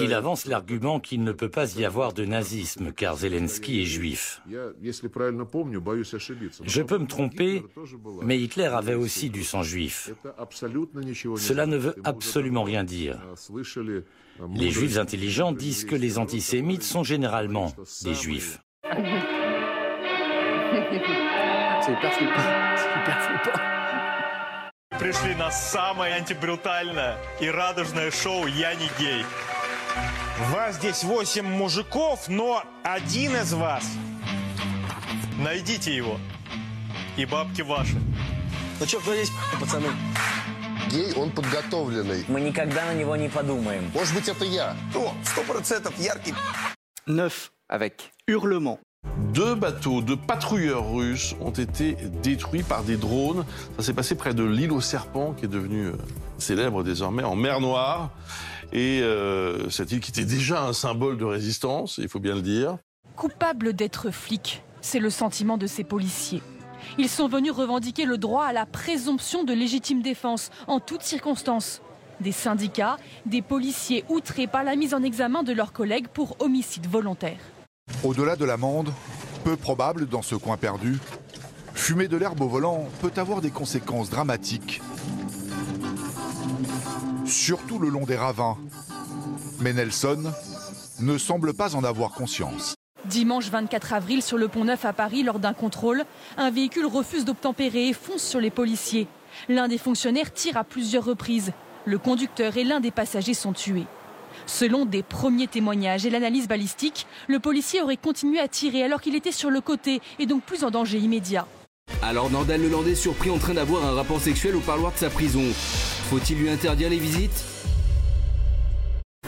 Il 0.00 0.14
avance 0.14 0.46
l'argument 0.46 1.00
qu'il 1.00 1.22
ne 1.22 1.32
peut 1.32 1.48
pas 1.48 1.74
y 1.76 1.84
avoir 1.84 2.12
de 2.12 2.24
nazisme 2.24 2.92
car 2.92 3.16
Zelensky 3.16 3.82
est 3.82 3.84
juif. 3.84 4.42
Je 6.64 6.82
peux 6.82 6.98
me 6.98 7.06
tromper, 7.06 7.62
mais 8.22 8.38
Hitler 8.38 8.66
avait 8.66 8.94
aussi 8.94 9.30
du 9.30 9.44
sang 9.44 9.62
juif. 9.62 10.10
Cela 11.36 11.66
ne 11.66 11.76
veut 11.76 11.94
absolument 12.04 12.64
rien 12.64 12.84
dire. 12.84 13.18
Les 14.54 14.70
juifs 14.70 14.98
intelligents 14.98 15.52
disent 15.52 15.84
que 15.84 15.96
les 15.96 16.18
antisémites 16.18 16.82
sont 16.82 17.04
généralement 17.04 17.72
des 18.02 18.14
juifs. 18.14 18.60
C'est 21.86 21.92
hyper 21.92 22.12
flippant. 22.12 23.85
Пришли 24.98 25.34
на 25.34 25.50
самое 25.50 26.14
антибрутальное 26.14 27.18
и 27.40 27.48
радужное 27.48 28.10
шоу 28.10 28.46
«Я 28.46 28.74
не 28.74 28.88
гей». 28.98 29.24
Вас 30.50 30.76
здесь 30.76 31.02
восемь 31.04 31.46
мужиков, 31.46 32.28
но 32.28 32.62
один 32.82 33.36
из 33.36 33.52
вас. 33.54 33.84
Найдите 35.38 35.94
его. 35.94 36.18
И 37.16 37.24
бабки 37.24 37.62
ваши. 37.62 37.96
Ну 38.78 38.86
что, 38.86 39.00
кто 39.00 39.14
здесь, 39.14 39.30
пацаны? 39.58 39.88
Гей, 40.90 41.14
он 41.14 41.30
подготовленный. 41.30 42.24
Мы 42.28 42.40
никогда 42.40 42.84
на 42.84 42.94
него 42.94 43.16
не 43.16 43.28
подумаем. 43.28 43.90
Может 43.94 44.14
быть, 44.14 44.28
это 44.28 44.44
я? 44.44 44.76
О, 44.94 45.14
сто 45.24 45.42
процентов 45.42 45.98
яркий. 45.98 46.34
Neuf 47.06 47.50
avec 47.68 48.10
Hurlement. 48.28 48.78
Deux 49.32 49.54
bateaux 49.54 50.02
de 50.02 50.14
patrouilleurs 50.14 50.92
russes 50.92 51.34
ont 51.40 51.50
été 51.50 51.96
détruits 52.22 52.62
par 52.62 52.82
des 52.82 52.96
drones. 52.96 53.44
Ça 53.78 53.84
s'est 53.84 53.94
passé 53.94 54.14
près 54.14 54.34
de 54.34 54.44
l'île 54.44 54.72
aux 54.72 54.80
serpents, 54.80 55.32
qui 55.32 55.46
est 55.46 55.48
devenue 55.48 55.86
euh, 55.86 55.92
célèbre 56.38 56.82
désormais 56.82 57.22
en 57.22 57.34
mer 57.34 57.60
Noire. 57.60 58.10
Et 58.72 59.00
euh, 59.02 59.70
cette 59.70 59.92
île 59.92 60.00
qui 60.00 60.10
était 60.10 60.24
déjà 60.24 60.64
un 60.64 60.72
symbole 60.72 61.16
de 61.16 61.24
résistance, 61.24 61.98
il 61.98 62.08
faut 62.08 62.20
bien 62.20 62.34
le 62.34 62.42
dire. 62.42 62.76
Coupable 63.16 63.72
d'être 63.72 64.10
flic, 64.10 64.62
c'est 64.82 64.98
le 64.98 65.10
sentiment 65.10 65.56
de 65.56 65.66
ces 65.66 65.84
policiers. 65.84 66.42
Ils 66.98 67.08
sont 67.08 67.28
venus 67.28 67.52
revendiquer 67.52 68.04
le 68.04 68.18
droit 68.18 68.44
à 68.44 68.52
la 68.52 68.66
présomption 68.66 69.44
de 69.44 69.52
légitime 69.52 70.02
défense 70.02 70.50
en 70.66 70.80
toutes 70.80 71.02
circonstances. 71.02 71.80
Des 72.20 72.32
syndicats, 72.32 72.96
des 73.24 73.42
policiers 73.42 74.04
outrés 74.08 74.46
par 74.46 74.64
la 74.64 74.76
mise 74.76 74.94
en 74.94 75.02
examen 75.02 75.42
de 75.42 75.52
leurs 75.52 75.72
collègues 75.72 76.08
pour 76.08 76.36
homicide 76.40 76.86
volontaire. 76.86 77.38
Au-delà 78.06 78.36
de 78.36 78.44
l'amende, 78.44 78.92
peu 79.42 79.56
probable 79.56 80.06
dans 80.06 80.22
ce 80.22 80.36
coin 80.36 80.56
perdu, 80.56 80.98
fumer 81.74 82.06
de 82.06 82.16
l'herbe 82.16 82.40
au 82.40 82.46
volant 82.46 82.84
peut 83.00 83.10
avoir 83.16 83.40
des 83.40 83.50
conséquences 83.50 84.10
dramatiques, 84.10 84.80
surtout 87.24 87.80
le 87.80 87.88
long 87.88 88.04
des 88.04 88.14
ravins. 88.14 88.56
Mais 89.60 89.72
Nelson 89.72 90.22
ne 91.00 91.18
semble 91.18 91.52
pas 91.52 91.74
en 91.74 91.82
avoir 91.82 92.12
conscience. 92.12 92.76
Dimanche 93.06 93.50
24 93.50 93.94
avril, 93.94 94.22
sur 94.22 94.38
le 94.38 94.46
pont 94.46 94.64
Neuf 94.64 94.84
à 94.84 94.92
Paris, 94.92 95.24
lors 95.24 95.40
d'un 95.40 95.52
contrôle, 95.52 96.04
un 96.36 96.52
véhicule 96.52 96.86
refuse 96.86 97.24
d'obtempérer 97.24 97.88
et 97.88 97.92
fonce 97.92 98.22
sur 98.22 98.40
les 98.40 98.50
policiers. 98.50 99.08
L'un 99.48 99.66
des 99.66 99.78
fonctionnaires 99.78 100.32
tire 100.32 100.56
à 100.56 100.62
plusieurs 100.62 101.04
reprises. 101.04 101.52
Le 101.84 101.98
conducteur 101.98 102.56
et 102.56 102.62
l'un 102.62 102.78
des 102.78 102.92
passagers 102.92 103.34
sont 103.34 103.52
tués. 103.52 103.86
Selon 104.46 104.84
des 104.84 105.02
premiers 105.02 105.46
témoignages 105.46 106.04
et 106.06 106.10
l'analyse 106.10 106.48
balistique, 106.48 107.06
le 107.28 107.38
policier 107.38 107.82
aurait 107.82 107.96
continué 107.96 108.38
à 108.40 108.48
tirer 108.48 108.82
alors 108.82 109.00
qu'il 109.00 109.14
était 109.14 109.32
sur 109.32 109.50
le 109.50 109.60
côté 109.60 110.00
et 110.18 110.26
donc 110.26 110.42
plus 110.42 110.64
en 110.64 110.70
danger 110.70 110.98
immédiat. 110.98 111.46
Alors 112.02 112.30
Nordal 112.30 112.60
Lelandais 112.62 112.94
surpris 112.94 113.30
en 113.30 113.38
train 113.38 113.54
d'avoir 113.54 113.84
un 113.84 113.94
rapport 113.94 114.20
sexuel 114.20 114.56
au 114.56 114.60
parloir 114.60 114.92
de 114.92 114.98
sa 114.98 115.10
prison. 115.10 115.42
Faut-il 116.10 116.38
lui 116.38 116.50
interdire 116.50 116.90
les 116.90 116.98
visites? 116.98 117.44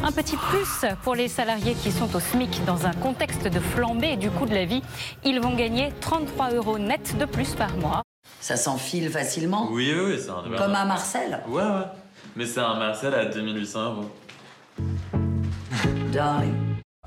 Un 0.02 0.12
petit 0.12 0.36
plus 0.36 0.86
pour 1.02 1.16
les 1.16 1.26
salariés 1.28 1.74
qui 1.74 1.90
sont 1.90 2.14
au 2.14 2.20
SMIC 2.20 2.64
dans 2.64 2.86
un 2.86 2.92
contexte 2.92 3.48
de 3.48 3.58
flambée 3.58 4.16
du 4.16 4.30
coût 4.30 4.46
de 4.46 4.54
la 4.54 4.64
vie. 4.64 4.82
Ils 5.24 5.40
vont 5.40 5.56
gagner 5.56 5.92
33 6.00 6.52
euros 6.52 6.78
net 6.78 7.16
de 7.18 7.24
plus 7.24 7.54
par 7.54 7.76
mois. 7.76 8.02
Ça 8.40 8.56
s'enfile 8.56 9.10
facilement 9.10 9.68
Oui, 9.72 9.92
oui, 9.92 10.16
c'est 10.18 10.30
un... 10.30 10.44
Comme 10.56 10.74
un 10.74 10.84
Marcel 10.84 11.42
Ouais, 11.48 11.62
ouais. 11.62 11.86
Mais 12.36 12.46
c'est 12.46 12.60
un 12.60 12.74
Marcel 12.74 13.12
à 13.12 13.24
2800 13.24 13.84
euros. 13.84 14.10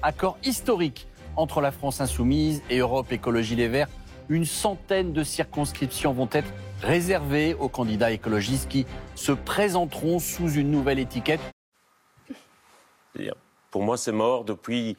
Accord 0.01 0.37
historique 0.43 1.07
entre 1.35 1.61
la 1.61 1.71
France 1.71 2.01
insoumise 2.01 2.61
et 2.69 2.79
Europe 2.79 3.11
Écologie 3.11 3.55
Les 3.55 3.67
Verts. 3.67 3.89
Une 4.29 4.45
centaine 4.45 5.13
de 5.13 5.23
circonscriptions 5.23 6.13
vont 6.13 6.29
être 6.31 6.51
réservées 6.81 7.53
aux 7.53 7.69
candidats 7.69 8.11
écologistes 8.11 8.69
qui 8.69 8.85
se 9.15 9.31
présenteront 9.31 10.19
sous 10.19 10.51
une 10.51 10.71
nouvelle 10.71 10.99
étiquette. 10.99 11.41
Pour 13.69 13.83
moi, 13.83 13.97
c'est 13.97 14.11
mort 14.11 14.45
depuis 14.45 14.97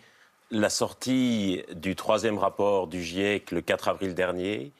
la 0.50 0.68
sortie 0.68 1.62
du 1.74 1.96
troisième 1.96 2.38
rapport 2.38 2.86
du 2.86 3.02
GIEC 3.02 3.50
le 3.50 3.62
4 3.62 3.88
avril 3.88 4.14
dernier, 4.14 4.72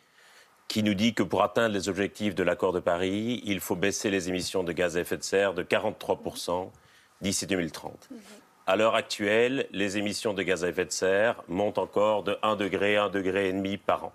qui 0.69 0.83
nous 0.83 0.95
dit 0.95 1.15
que 1.15 1.23
pour 1.23 1.43
atteindre 1.43 1.75
les 1.75 1.89
objectifs 1.89 2.35
de 2.35 2.43
l'accord 2.43 2.73
de 2.73 2.81
Paris, 2.81 3.43
il 3.45 3.61
faut 3.61 3.77
baisser 3.77 4.11
les 4.11 4.29
émissions 4.29 4.63
de 4.63 4.73
gaz 4.73 4.97
à 4.97 5.01
effet 5.01 5.17
de 5.17 5.23
serre 5.23 5.55
de 5.55 5.63
43 5.63 6.21
d'ici 7.23 7.47
2030. 7.47 8.11
À 8.67 8.76
l'heure 8.76 8.95
actuelle, 8.95 9.67
les 9.73 9.97
émissions 9.97 10.35
de 10.35 10.43
gaz 10.43 10.64
à 10.64 10.69
effet 10.69 10.85
de 10.85 10.93
serre 10.93 11.43
montent 11.49 11.79
encore 11.79 12.23
de 12.23 12.37
1 12.43 12.57
degré, 12.57 12.97
1 12.97 13.09
degré 13.09 13.49
et 13.49 13.52
demi 13.52 13.79
par 13.79 14.05
an. 14.05 14.12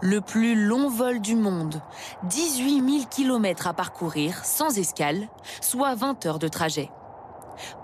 Le 0.00 0.20
plus 0.20 0.54
long 0.54 0.88
vol 0.88 1.20
du 1.20 1.34
monde, 1.34 1.82
18 2.24 3.00
000 3.00 3.04
km 3.10 3.66
à 3.66 3.74
parcourir 3.74 4.44
sans 4.44 4.78
escale, 4.78 5.28
soit 5.60 5.94
20 5.94 6.24
heures 6.24 6.38
de 6.38 6.48
trajet. 6.48 6.88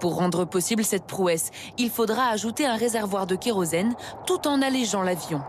Pour 0.01 0.17
rendre 0.17 0.47
possible 0.47 0.83
cette 0.83 1.07
prouesse, 1.07 1.51
il 1.77 1.91
faudra 1.91 2.29
ajouter 2.29 2.67
un 2.67 2.77
réservoir 2.77 3.27
de 3.27 3.37
kérosène 3.37 3.95
tout 4.27 4.49
en 4.49 4.63
allégeant 4.63 5.03
l'avion. 5.03 5.43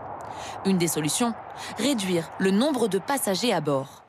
Une 0.66 0.78
des 0.78 0.88
solutions, 0.88 1.32
réduire 1.78 2.30
le 2.38 2.50
nombre 2.50 2.88
de 2.88 2.98
passagers 2.98 3.52
à 3.52 3.62
bord. 3.62 4.04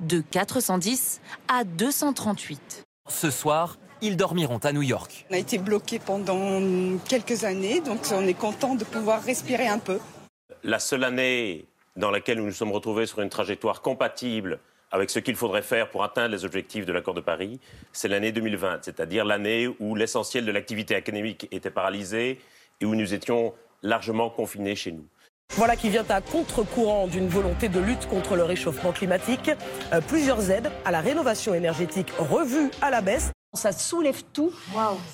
De 0.00 0.20
410 0.20 1.20
à 1.48 1.64
238. 1.64 2.82
Ce 3.08 3.30
soir, 3.30 3.78
ils 4.02 4.16
dormiront 4.16 4.58
à 4.58 4.72
New 4.72 4.82
York. 4.82 5.24
On 5.30 5.34
a 5.34 5.38
été 5.38 5.58
bloqués 5.58 5.98
pendant 5.98 6.60
quelques 7.08 7.44
années, 7.44 7.80
donc 7.80 8.00
on 8.12 8.26
est 8.26 8.34
content 8.34 8.74
de 8.74 8.84
pouvoir 8.84 9.22
respirer 9.22 9.68
un 9.68 9.78
peu. 9.78 9.98
La 10.64 10.78
seule 10.78 11.04
année 11.04 11.64
dans 11.96 12.10
laquelle 12.10 12.38
nous 12.38 12.46
nous 12.46 12.52
sommes 12.52 12.72
retrouvés 12.72 13.06
sur 13.06 13.20
une 13.20 13.30
trajectoire 13.30 13.80
compatible 13.80 14.58
avec 14.90 15.08
ce 15.08 15.18
qu'il 15.18 15.36
faudrait 15.36 15.62
faire 15.62 15.88
pour 15.88 16.04
atteindre 16.04 16.34
les 16.34 16.44
objectifs 16.44 16.84
de 16.84 16.92
l'accord 16.92 17.14
de 17.14 17.22
Paris, 17.22 17.58
c'est 17.92 18.08
l'année 18.08 18.30
2020, 18.30 18.80
c'est-à-dire 18.82 19.24
l'année 19.24 19.66
où 19.80 19.94
l'essentiel 19.94 20.44
de 20.44 20.52
l'activité 20.52 20.94
académique 20.94 21.48
était 21.50 21.70
paralysé 21.70 22.38
et 22.80 22.84
où 22.84 22.94
nous 22.94 23.14
étions 23.14 23.54
largement 23.82 24.28
confinés 24.28 24.76
chez 24.76 24.92
nous. 24.92 25.06
Voilà 25.54 25.76
qui 25.76 25.90
vient 25.90 26.04
à 26.08 26.20
contre-courant 26.20 27.06
d'une 27.06 27.28
volonté 27.28 27.68
de 27.68 27.80
lutte 27.80 28.06
contre 28.06 28.36
le 28.36 28.44
réchauffement 28.44 28.92
climatique. 28.92 29.50
Euh, 29.92 30.00
plusieurs 30.00 30.50
aides 30.50 30.70
à 30.84 30.90
la 30.90 31.00
rénovation 31.00 31.54
énergétique 31.54 32.10
revues 32.18 32.70
à 32.80 32.90
la 32.90 33.00
baisse. 33.00 33.32
Ça 33.54 33.72
soulève 33.72 34.22
tout 34.32 34.50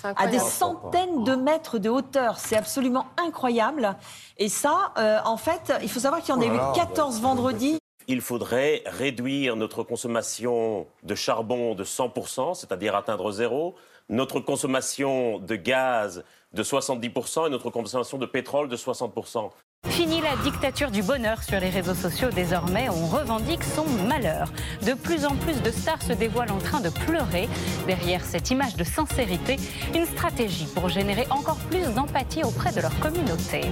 à 0.04 0.26
des 0.28 0.38
centaines 0.38 1.24
de 1.24 1.34
mètres 1.34 1.78
de 1.78 1.88
hauteur. 1.88 2.38
C'est 2.38 2.56
absolument 2.56 3.06
incroyable. 3.16 3.96
Et 4.36 4.48
ça, 4.48 4.92
euh, 4.96 5.18
en 5.24 5.36
fait, 5.36 5.72
il 5.82 5.88
faut 5.88 6.00
savoir 6.00 6.22
qu'il 6.22 6.34
y 6.34 6.38
en 6.38 6.40
a 6.40 6.46
eu 6.46 6.74
14 6.76 7.20
vendredi. 7.20 7.78
Il 8.06 8.20
faudrait 8.20 8.84
réduire 8.86 9.56
notre 9.56 9.82
consommation 9.82 10.86
de 11.02 11.14
charbon 11.16 11.74
de 11.74 11.82
100%, 11.82 12.54
c'est-à-dire 12.54 12.94
atteindre 12.94 13.32
zéro, 13.32 13.74
notre 14.08 14.38
consommation 14.38 15.38
de 15.40 15.56
gaz 15.56 16.24
de 16.54 16.62
70% 16.62 17.46
et 17.46 17.50
notre 17.50 17.70
consommation 17.70 18.18
de 18.18 18.26
pétrole 18.26 18.68
de 18.68 18.76
60%. 18.76 19.50
Fini 19.86 20.20
la 20.20 20.36
dictature 20.42 20.90
du 20.90 21.02
bonheur 21.02 21.42
sur 21.42 21.60
les 21.60 21.70
réseaux 21.70 21.94
sociaux. 21.94 22.30
Désormais, 22.30 22.88
on 22.88 23.06
revendique 23.06 23.62
son 23.62 23.84
malheur. 24.06 24.52
De 24.82 24.94
plus 24.94 25.24
en 25.24 25.36
plus 25.36 25.62
de 25.62 25.70
stars 25.70 26.02
se 26.02 26.12
dévoilent 26.12 26.50
en 26.50 26.58
train 26.58 26.80
de 26.80 26.90
pleurer. 26.90 27.48
Derrière 27.86 28.24
cette 28.24 28.50
image 28.50 28.76
de 28.76 28.84
sincérité, 28.84 29.56
une 29.94 30.06
stratégie 30.06 30.66
pour 30.74 30.88
générer 30.88 31.26
encore 31.30 31.58
plus 31.70 31.94
d'empathie 31.94 32.42
auprès 32.44 32.72
de 32.72 32.80
leur 32.80 32.98
communauté. 33.00 33.62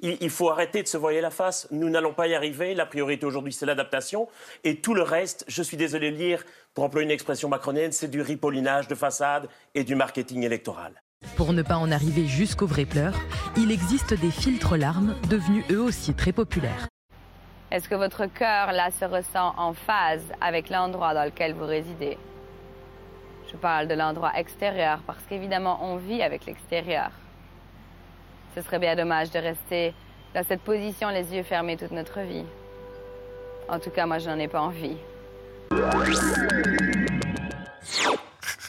Il 0.00 0.30
faut 0.30 0.48
arrêter 0.48 0.82
de 0.82 0.88
se 0.88 0.96
voiler 0.96 1.20
la 1.20 1.30
face. 1.30 1.66
Nous 1.72 1.90
n'allons 1.90 2.12
pas 2.12 2.28
y 2.28 2.34
arriver. 2.34 2.74
La 2.74 2.86
priorité 2.86 3.26
aujourd'hui, 3.26 3.52
c'est 3.52 3.66
l'adaptation. 3.66 4.28
Et 4.62 4.80
tout 4.80 4.94
le 4.94 5.02
reste, 5.02 5.44
je 5.48 5.62
suis 5.62 5.76
désolé 5.76 6.12
de 6.12 6.16
lire, 6.16 6.44
pour 6.72 6.84
employer 6.84 7.04
une 7.04 7.10
expression 7.10 7.48
macronienne, 7.48 7.90
c'est 7.90 8.08
du 8.08 8.22
ripollinage 8.22 8.86
de 8.86 8.94
façade 8.94 9.48
et 9.74 9.82
du 9.82 9.96
marketing 9.96 10.44
électoral. 10.44 11.02
Pour 11.38 11.52
ne 11.52 11.62
pas 11.62 11.76
en 11.76 11.92
arriver 11.92 12.26
jusqu'aux 12.26 12.66
vrais 12.66 12.84
pleurs, 12.84 13.14
il 13.56 13.70
existe 13.70 14.12
des 14.12 14.32
filtres 14.32 14.76
larmes 14.76 15.14
devenus 15.30 15.64
eux 15.70 15.80
aussi 15.80 16.12
très 16.12 16.32
populaires. 16.32 16.88
Est-ce 17.70 17.88
que 17.88 17.94
votre 17.94 18.26
cœur, 18.26 18.72
là, 18.72 18.90
se 18.90 19.04
ressent 19.04 19.54
en 19.56 19.72
phase 19.72 20.24
avec 20.40 20.68
l'endroit 20.68 21.14
dans 21.14 21.24
lequel 21.24 21.54
vous 21.54 21.64
résidez? 21.64 22.18
Je 23.52 23.56
parle 23.56 23.86
de 23.86 23.94
l'endroit 23.94 24.32
extérieur, 24.36 24.98
parce 25.06 25.22
qu'évidemment, 25.28 25.78
on 25.80 25.94
vit 25.94 26.22
avec 26.22 26.44
l'extérieur. 26.44 27.10
Ce 28.56 28.62
serait 28.62 28.80
bien 28.80 28.96
dommage 28.96 29.30
de 29.30 29.38
rester 29.38 29.94
dans 30.34 30.42
cette 30.42 30.62
position, 30.62 31.08
les 31.10 31.32
yeux 31.36 31.44
fermés 31.44 31.76
toute 31.76 31.92
notre 31.92 32.18
vie. 32.18 32.46
En 33.68 33.78
tout 33.78 33.90
cas, 33.90 34.06
moi, 34.06 34.18
je 34.18 34.28
n'en 34.28 34.40
ai 34.40 34.48
pas 34.48 34.60
envie. 34.60 34.96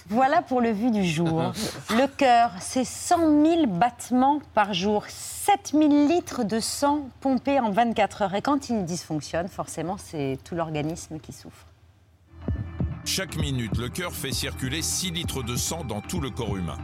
Voilà 0.09 0.41
pour 0.41 0.59
le 0.59 0.71
vu 0.71 0.89
du 0.89 1.05
jour. 1.05 1.53
Le 1.91 2.07
cœur, 2.07 2.51
c'est 2.59 2.83
100 2.83 3.43
000 3.45 3.67
battements 3.67 4.41
par 4.55 4.73
jour, 4.73 5.05
7 5.07 5.73
000 5.73 6.07
litres 6.07 6.43
de 6.43 6.59
sang 6.59 7.09
pompés 7.21 7.59
en 7.59 7.69
24 7.69 8.23
heures. 8.23 8.33
Et 8.33 8.41
quand 8.41 8.69
il 8.69 8.85
dysfonctionne, 8.85 9.47
forcément, 9.47 9.97
c'est 9.97 10.39
tout 10.43 10.55
l'organisme 10.55 11.19
qui 11.19 11.31
souffre. 11.31 11.67
Chaque 13.05 13.37
minute, 13.37 13.77
le 13.77 13.89
cœur 13.89 14.11
fait 14.11 14.31
circuler 14.31 14.81
6 14.81 15.11
litres 15.11 15.43
de 15.43 15.55
sang 15.55 15.83
dans 15.83 16.01
tout 16.01 16.19
le 16.19 16.31
corps 16.31 16.57
humain. 16.57 16.77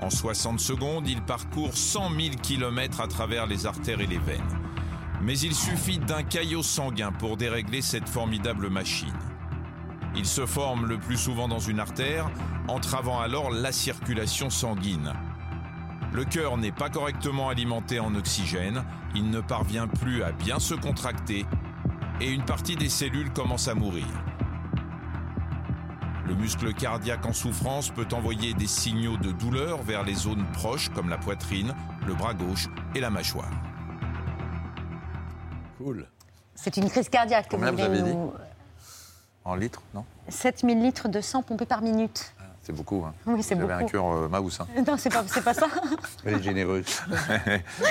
En 0.00 0.10
60 0.10 0.58
secondes, 0.58 1.06
il 1.08 1.22
parcourt 1.22 1.76
100 1.76 2.10
000 2.10 2.36
km 2.42 3.00
à 3.00 3.06
travers 3.06 3.46
les 3.46 3.66
artères 3.66 4.00
et 4.00 4.06
les 4.08 4.18
veines. 4.18 4.40
Mais 5.22 5.38
il 5.38 5.54
suffit 5.54 5.98
d'un 5.98 6.24
caillot 6.24 6.64
sanguin 6.64 7.12
pour 7.12 7.36
dérégler 7.36 7.80
cette 7.80 8.08
formidable 8.08 8.68
machine. 8.68 9.14
Il 10.14 10.26
se 10.26 10.44
forme 10.44 10.86
le 10.86 10.98
plus 10.98 11.16
souvent 11.16 11.48
dans 11.48 11.58
une 11.58 11.80
artère, 11.80 12.30
entravant 12.68 13.20
alors 13.20 13.50
la 13.50 13.72
circulation 13.72 14.50
sanguine. 14.50 15.12
Le 16.12 16.24
cœur 16.24 16.58
n'est 16.58 16.72
pas 16.72 16.90
correctement 16.90 17.48
alimenté 17.48 17.98
en 17.98 18.14
oxygène, 18.14 18.84
il 19.14 19.30
ne 19.30 19.40
parvient 19.40 19.88
plus 19.88 20.22
à 20.22 20.32
bien 20.32 20.58
se 20.58 20.74
contracter 20.74 21.46
et 22.20 22.30
une 22.30 22.44
partie 22.44 22.76
des 22.76 22.90
cellules 22.90 23.32
commence 23.32 23.68
à 23.68 23.74
mourir. 23.74 24.06
Le 26.26 26.34
muscle 26.34 26.72
cardiaque 26.74 27.26
en 27.26 27.32
souffrance 27.32 27.90
peut 27.90 28.06
envoyer 28.12 28.54
des 28.54 28.66
signaux 28.66 29.16
de 29.16 29.32
douleur 29.32 29.82
vers 29.82 30.04
les 30.04 30.14
zones 30.14 30.46
proches 30.52 30.90
comme 30.90 31.08
la 31.08 31.18
poitrine, 31.18 31.74
le 32.06 32.14
bras 32.14 32.34
gauche 32.34 32.68
et 32.94 33.00
la 33.00 33.10
mâchoire. 33.10 33.50
Cool. 35.78 36.06
C'est 36.54 36.76
une 36.76 36.88
crise 36.88 37.08
cardiaque 37.08 37.48
que 37.48 37.56
vous 37.56 37.64
avez 37.64 38.02
nous... 38.02 38.32
En 39.44 39.54
litres, 39.54 39.82
non? 39.94 40.04
7000 40.28 40.80
litres 40.80 41.08
de 41.08 41.20
sang 41.20 41.42
pompés 41.42 41.66
par 41.66 41.82
minute. 41.82 42.32
C'est 42.64 42.72
beaucoup. 42.72 43.04
Hein. 43.04 43.12
Oui, 43.26 43.42
c'est 43.42 43.56
Vous 43.56 43.62
avez 43.62 43.72
un 43.72 43.78
beaucoup. 43.80 43.90
cœur 43.90 44.06
euh, 44.12 44.28
Maous. 44.28 44.50
hein. 44.60 44.66
Non, 44.86 44.96
c'est 44.96 45.12
pas, 45.12 45.24
pas 45.44 45.54
ça. 45.54 45.66
Elle 46.24 46.34
est 46.34 46.42
généreuse. 46.42 46.84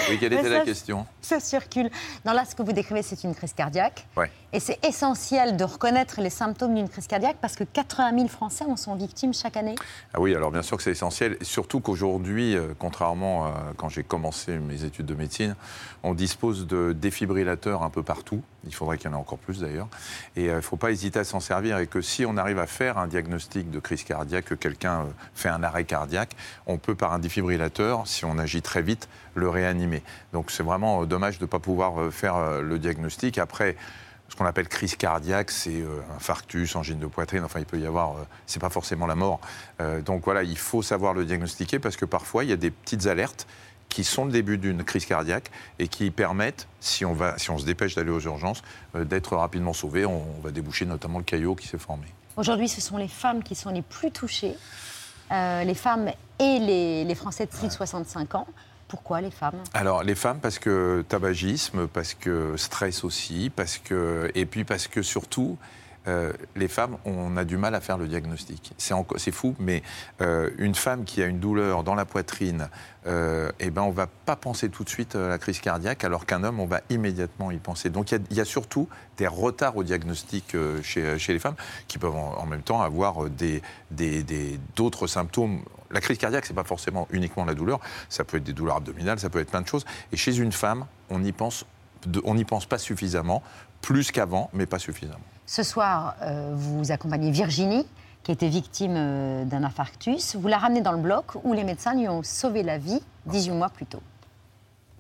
oui, 0.09 0.17
quelle 0.19 0.31
était 0.31 0.47
la 0.49 0.61
question? 0.61 1.05
Ça 1.21 1.39
circule. 1.41 1.89
Non, 2.25 2.31
là, 2.31 2.45
ce 2.45 2.55
que 2.55 2.63
vous 2.63 2.71
décrivez, 2.71 3.01
c'est 3.03 3.23
une 3.25 3.35
crise 3.35 3.51
cardiaque. 3.53 4.07
Ouais. 4.15 4.31
Et 4.53 4.59
c'est 4.61 4.79
essentiel 4.85 5.57
de 5.57 5.63
reconnaître 5.65 6.21
les 6.21 6.29
symptômes 6.29 6.75
d'une 6.75 6.87
crise 6.87 7.07
cardiaque 7.07 7.37
parce 7.41 7.55
que 7.55 7.63
80 7.65 8.11
000 8.15 8.27
Français 8.29 8.65
en 8.65 8.77
sont 8.77 8.95
victimes 8.95 9.33
chaque 9.33 9.57
année. 9.57 9.75
Ah 10.13 10.21
oui, 10.21 10.35
alors 10.35 10.51
bien 10.51 10.61
sûr 10.61 10.77
que 10.77 10.83
c'est 10.83 10.91
essentiel, 10.91 11.37
et 11.39 11.43
surtout 11.45 11.79
qu'aujourd'hui, 11.81 12.55
euh, 12.55 12.73
contrairement 12.79 13.45
à 13.47 13.53
quand 13.77 13.89
j'ai 13.89 14.03
commencé 14.03 14.57
mes 14.57 14.83
études 14.83 15.05
de 15.05 15.15
médecine, 15.15 15.55
on 16.03 16.13
dispose 16.13 16.65
de 16.67 16.93
défibrillateurs 16.93 17.83
un 17.83 17.89
peu 17.89 18.03
partout. 18.03 18.41
Il 18.65 18.73
faudrait 18.75 18.97
qu'il 18.97 19.09
y 19.09 19.13
en 19.13 19.17
ait 19.17 19.19
encore 19.19 19.37
plus 19.39 19.59
d'ailleurs. 19.61 19.87
Et 20.35 20.49
euh, 20.49 20.53
il 20.53 20.55
ne 20.57 20.61
faut 20.61 20.77
pas 20.77 20.91
hésiter 20.91 21.19
à 21.19 21.23
s'en 21.23 21.39
servir. 21.39 21.77
Et 21.79 21.87
que 21.87 22.01
si 22.01 22.25
on 22.25 22.37
arrive 22.37 22.59
à 22.59 22.67
faire 22.67 22.97
un 22.97 23.07
diagnostic 23.07 23.69
de 23.71 23.79
crise 23.79 24.03
cardiaque, 24.03 24.45
que 24.45 24.60
quelqu'un 24.61 25.01
euh, 25.01 25.05
fait 25.35 25.49
un 25.49 25.63
arrêt 25.63 25.83
cardiaque, 25.83 26.31
on 26.67 26.77
peut 26.77 26.95
par 26.95 27.11
un 27.11 27.19
défibrillateur, 27.19 28.07
si 28.07 28.23
on 28.23 28.37
agit 28.37 28.61
très 28.61 28.81
vite, 28.81 29.09
le 29.35 29.49
réanimer. 29.49 30.01
Donc 30.31 30.51
c'est 30.51 30.63
vraiment 30.63 31.01
euh, 31.01 31.05
dommage 31.05 31.39
de 31.39 31.43
ne 31.43 31.49
pas 31.49 31.59
pouvoir 31.59 31.99
euh, 31.99 32.11
faire 32.11 32.61
le 32.61 32.79
diagnostic. 32.79 33.37
Après, 33.37 33.75
ce 34.29 34.35
qu'on 34.37 34.45
appelle 34.45 34.69
crise 34.69 34.95
cardiaque, 34.95 35.51
c'est 35.51 35.83
infarctus, 36.15 36.77
angine 36.77 36.99
de 36.99 37.07
poitrine, 37.07 37.43
enfin 37.43 37.59
il 37.59 37.65
peut 37.65 37.79
y 37.79 37.85
avoir, 37.85 38.15
c'est 38.45 38.61
pas 38.61 38.69
forcément 38.69 39.05
la 39.05 39.15
mort. 39.15 39.41
Donc 40.05 40.23
voilà, 40.23 40.43
il 40.43 40.57
faut 40.57 40.81
savoir 40.81 41.13
le 41.13 41.25
diagnostiquer 41.25 41.79
parce 41.79 41.97
que 41.97 42.05
parfois 42.05 42.45
il 42.45 42.49
y 42.49 42.53
a 42.53 42.57
des 42.57 42.71
petites 42.71 43.07
alertes 43.07 43.45
qui 43.89 44.05
sont 44.05 44.23
le 44.23 44.31
début 44.31 44.57
d'une 44.57 44.85
crise 44.85 45.05
cardiaque 45.05 45.51
et 45.79 45.89
qui 45.89 46.11
permettent, 46.11 46.69
si 46.79 47.03
on, 47.03 47.11
va, 47.11 47.37
si 47.37 47.51
on 47.51 47.57
se 47.57 47.65
dépêche 47.65 47.95
d'aller 47.95 48.11
aux 48.11 48.21
urgences, 48.21 48.61
d'être 48.95 49.35
rapidement 49.35 49.73
sauvé. 49.73 50.05
On 50.05 50.23
va 50.41 50.51
déboucher 50.51 50.85
notamment 50.85 51.17
le 51.17 51.25
caillot 51.25 51.55
qui 51.55 51.67
s'est 51.67 51.77
formé. 51.77 52.07
Aujourd'hui, 52.37 52.69
ce 52.69 52.81
sont 52.81 52.97
les 52.97 53.07
femmes 53.07 53.43
qui 53.43 53.55
sont 53.55 53.69
les 53.69 53.81
plus 53.81 54.11
touchées, 54.11 54.55
euh, 55.31 55.63
les 55.63 55.73
femmes 55.73 56.09
et 56.39 56.59
les, 57.05 57.15
Français 57.15 57.45
de 57.45 57.51
plus 57.51 57.67
de 57.67 57.73
65 57.73 58.35
ans. 58.35 58.47
Pourquoi 58.87 59.21
les 59.21 59.31
femmes? 59.31 59.55
Alors 59.73 60.03
les 60.03 60.15
femmes 60.15 60.39
parce 60.41 60.59
que 60.59 61.05
tabagisme, 61.07 61.87
parce 61.87 62.13
que 62.13 62.57
stress 62.57 63.03
aussi, 63.03 63.49
parce 63.55 63.77
que 63.77 64.29
et 64.35 64.45
puis 64.45 64.65
parce 64.65 64.87
que 64.87 65.01
surtout 65.01 65.57
euh, 66.07 66.33
les 66.55 66.67
femmes, 66.67 66.97
on 67.05 67.37
a 67.37 67.45
du 67.45 67.57
mal 67.57 67.75
à 67.75 67.81
faire 67.81 67.97
le 67.97 68.07
diagnostic. 68.07 68.73
C'est 68.77 69.31
fou, 69.31 69.55
mais 69.59 69.83
euh, 70.21 70.49
une 70.57 70.73
femme 70.73 71.03
qui 71.03 71.21
a 71.21 71.27
une 71.27 71.39
douleur 71.39 71.83
dans 71.83 71.93
la 71.93 72.05
poitrine, 72.05 72.69
euh, 73.05 73.51
eh 73.59 73.69
ben 73.69 73.83
on 73.83 73.91
va 73.91 74.07
pas 74.07 74.35
penser 74.35 74.69
tout 74.69 74.83
de 74.83 74.89
suite 74.89 75.15
à 75.15 75.27
la 75.27 75.37
crise 75.37 75.59
cardiaque, 75.59 76.03
alors 76.03 76.25
qu'un 76.25 76.43
homme, 76.43 76.59
on 76.59 76.65
va 76.65 76.81
immédiatement 76.89 77.51
y 77.51 77.57
penser. 77.57 77.89
Donc 77.89 78.11
il 78.11 78.21
y 78.31 78.39
a- 78.39 78.45
surtout 78.45 78.89
des 79.17 79.27
retards 79.27 79.77
au 79.77 79.83
diagnostic 79.83 80.55
chez, 80.81 81.17
les 81.27 81.39
femmes, 81.39 81.55
qui 81.87 81.99
peuvent 81.99 82.15
en, 82.15 82.45
même 82.47 82.63
temps 82.63 82.81
avoir 82.81 83.17
d'autres 84.75 85.07
symptômes. 85.07 85.61
La 85.91 86.01
crise 86.01 86.17
cardiaque, 86.17 86.45
c'est 86.45 86.53
pas 86.53 86.63
forcément 86.63 87.07
uniquement 87.11 87.45
la 87.45 87.53
douleur, 87.53 87.79
ça 88.09 88.23
peut 88.23 88.37
être 88.37 88.43
des 88.43 88.53
douleurs 88.53 88.77
abdominales, 88.77 89.19
ça 89.19 89.29
peut 89.29 89.39
être 89.39 89.51
plein 89.51 89.61
de 89.61 89.67
choses. 89.67 89.85
Et 90.11 90.17
chez 90.17 90.37
une 90.37 90.51
femme, 90.51 90.85
on 91.09 91.19
n'y 91.19 91.31
pense 91.31 91.65
pas 92.67 92.77
suffisamment, 92.77 93.43
plus 93.81 94.11
qu'avant, 94.11 94.49
mais 94.53 94.65
pas 94.65 94.79
suffisamment. 94.79 95.30
Ce 95.51 95.63
soir, 95.63 96.15
euh, 96.21 96.51
vous 96.53 96.93
accompagnez 96.93 97.29
Virginie, 97.29 97.85
qui 98.23 98.31
était 98.31 98.47
victime 98.47 98.95
euh, 98.95 99.43
d'un 99.43 99.65
infarctus. 99.65 100.37
Vous 100.37 100.47
la 100.47 100.57
ramenez 100.57 100.79
dans 100.79 100.93
le 100.93 100.97
bloc 100.97 101.25
où 101.43 101.51
les 101.51 101.65
médecins 101.65 101.93
lui 101.93 102.07
ont 102.07 102.23
sauvé 102.23 102.63
la 102.63 102.77
vie 102.77 103.01
18 103.25 103.51
mois 103.51 103.67
plus 103.67 103.85
tôt. 103.85 104.01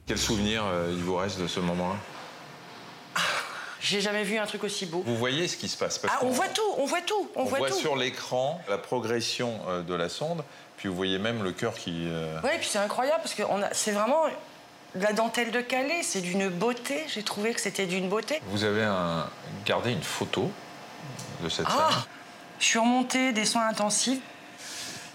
Quel 0.05 0.17
souvenir 0.17 0.65
euh, 0.65 0.91
il 0.91 1.01
vous 1.01 1.15
reste 1.15 1.39
de 1.39 1.47
ce 1.47 1.61
moment-là? 1.61 1.95
J'ai 3.79 4.01
jamais 4.01 4.23
vu 4.23 4.39
un 4.39 4.45
truc 4.45 4.65
aussi 4.65 4.85
beau. 4.87 5.01
Vous 5.05 5.15
voyez 5.15 5.47
ce 5.47 5.55
qui 5.55 5.69
se 5.69 5.77
passe 5.77 5.97
parce 5.97 6.15
Ah, 6.17 6.25
on 6.25 6.31
voit 6.31 6.49
tout, 6.49 6.61
on 6.77 6.85
voit 6.85 6.99
tout, 6.99 7.29
on, 7.37 7.43
On, 7.43 7.45
voit, 7.45 7.59
voit, 7.59 7.69
tout. 7.69 7.77
sur 7.77 7.95
l'écran 7.95 8.59
la 8.67 8.77
progression 8.77 9.57
de 9.87 9.93
la 9.93 10.09
sonde, 10.09 10.43
puis 10.75 10.89
vous 10.89 10.95
voyez 10.95 11.17
même 11.17 11.43
le 11.43 11.53
cœur 11.53 11.75
qui. 11.75 12.07
et 12.07 12.57
puis 12.57 12.67
c'est 12.69 12.77
incroyable 12.79 13.21
parce 13.23 13.35
que 13.35 13.43
on 13.43 13.61
c'est 13.71 13.91
vraiment 13.91 14.25
la 14.95 15.13
dentelle 15.13 15.51
de 15.51 15.61
Calais, 15.61 16.01
c'est 16.03 16.21
d'une 16.21 16.49
beauté. 16.49 17.03
J'ai 17.07 17.23
trouvé 17.23 17.53
que 17.53 17.61
c'était 17.61 17.85
d'une 17.85 18.09
beauté. 18.09 18.41
Vous 18.47 18.63
avez 18.63 18.83
un- 18.83 19.27
gardé 19.65 19.91
une 19.91 20.03
photo 20.03 20.51
de 21.43 21.49
cette 21.49 21.65
Ah. 21.69 21.89
Je 22.59 22.65
suis 22.65 22.79
remontée 22.79 23.31
des 23.31 23.45
soins 23.45 23.67
intensifs 23.67 24.19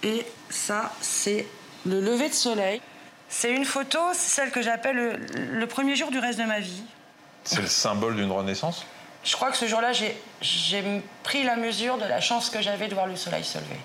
et 0.02 0.26
ça, 0.50 0.92
c'est 1.00 1.46
le 1.84 2.00
lever 2.00 2.28
de 2.28 2.34
soleil. 2.34 2.80
C'est 3.28 3.52
une 3.52 3.64
photo, 3.64 3.98
c'est 4.12 4.28
celle 4.34 4.50
que 4.50 4.62
j'appelle 4.62 4.96
le, 4.96 5.16
le 5.58 5.66
premier 5.66 5.94
jour 5.96 6.10
du 6.10 6.18
reste 6.18 6.38
de 6.38 6.44
ma 6.44 6.60
vie. 6.60 6.82
C'est 7.44 7.60
le 7.60 7.66
symbole 7.68 8.16
d'une 8.16 8.30
renaissance? 8.32 8.84
Je 9.24 9.34
crois 9.34 9.50
que 9.50 9.56
ce 9.56 9.66
jour-là, 9.66 9.92
j'ai 9.92 10.14
pris 11.24 11.42
la 11.42 11.56
mesure 11.56 11.98
de 11.98 12.04
la 12.04 12.20
chance 12.20 12.50
que 12.50 12.60
j'avais 12.60 12.86
de 12.88 12.94
voir 12.94 13.06
le 13.06 13.16
soleil 13.16 13.42
se 13.44 13.58
lever. 13.58 13.76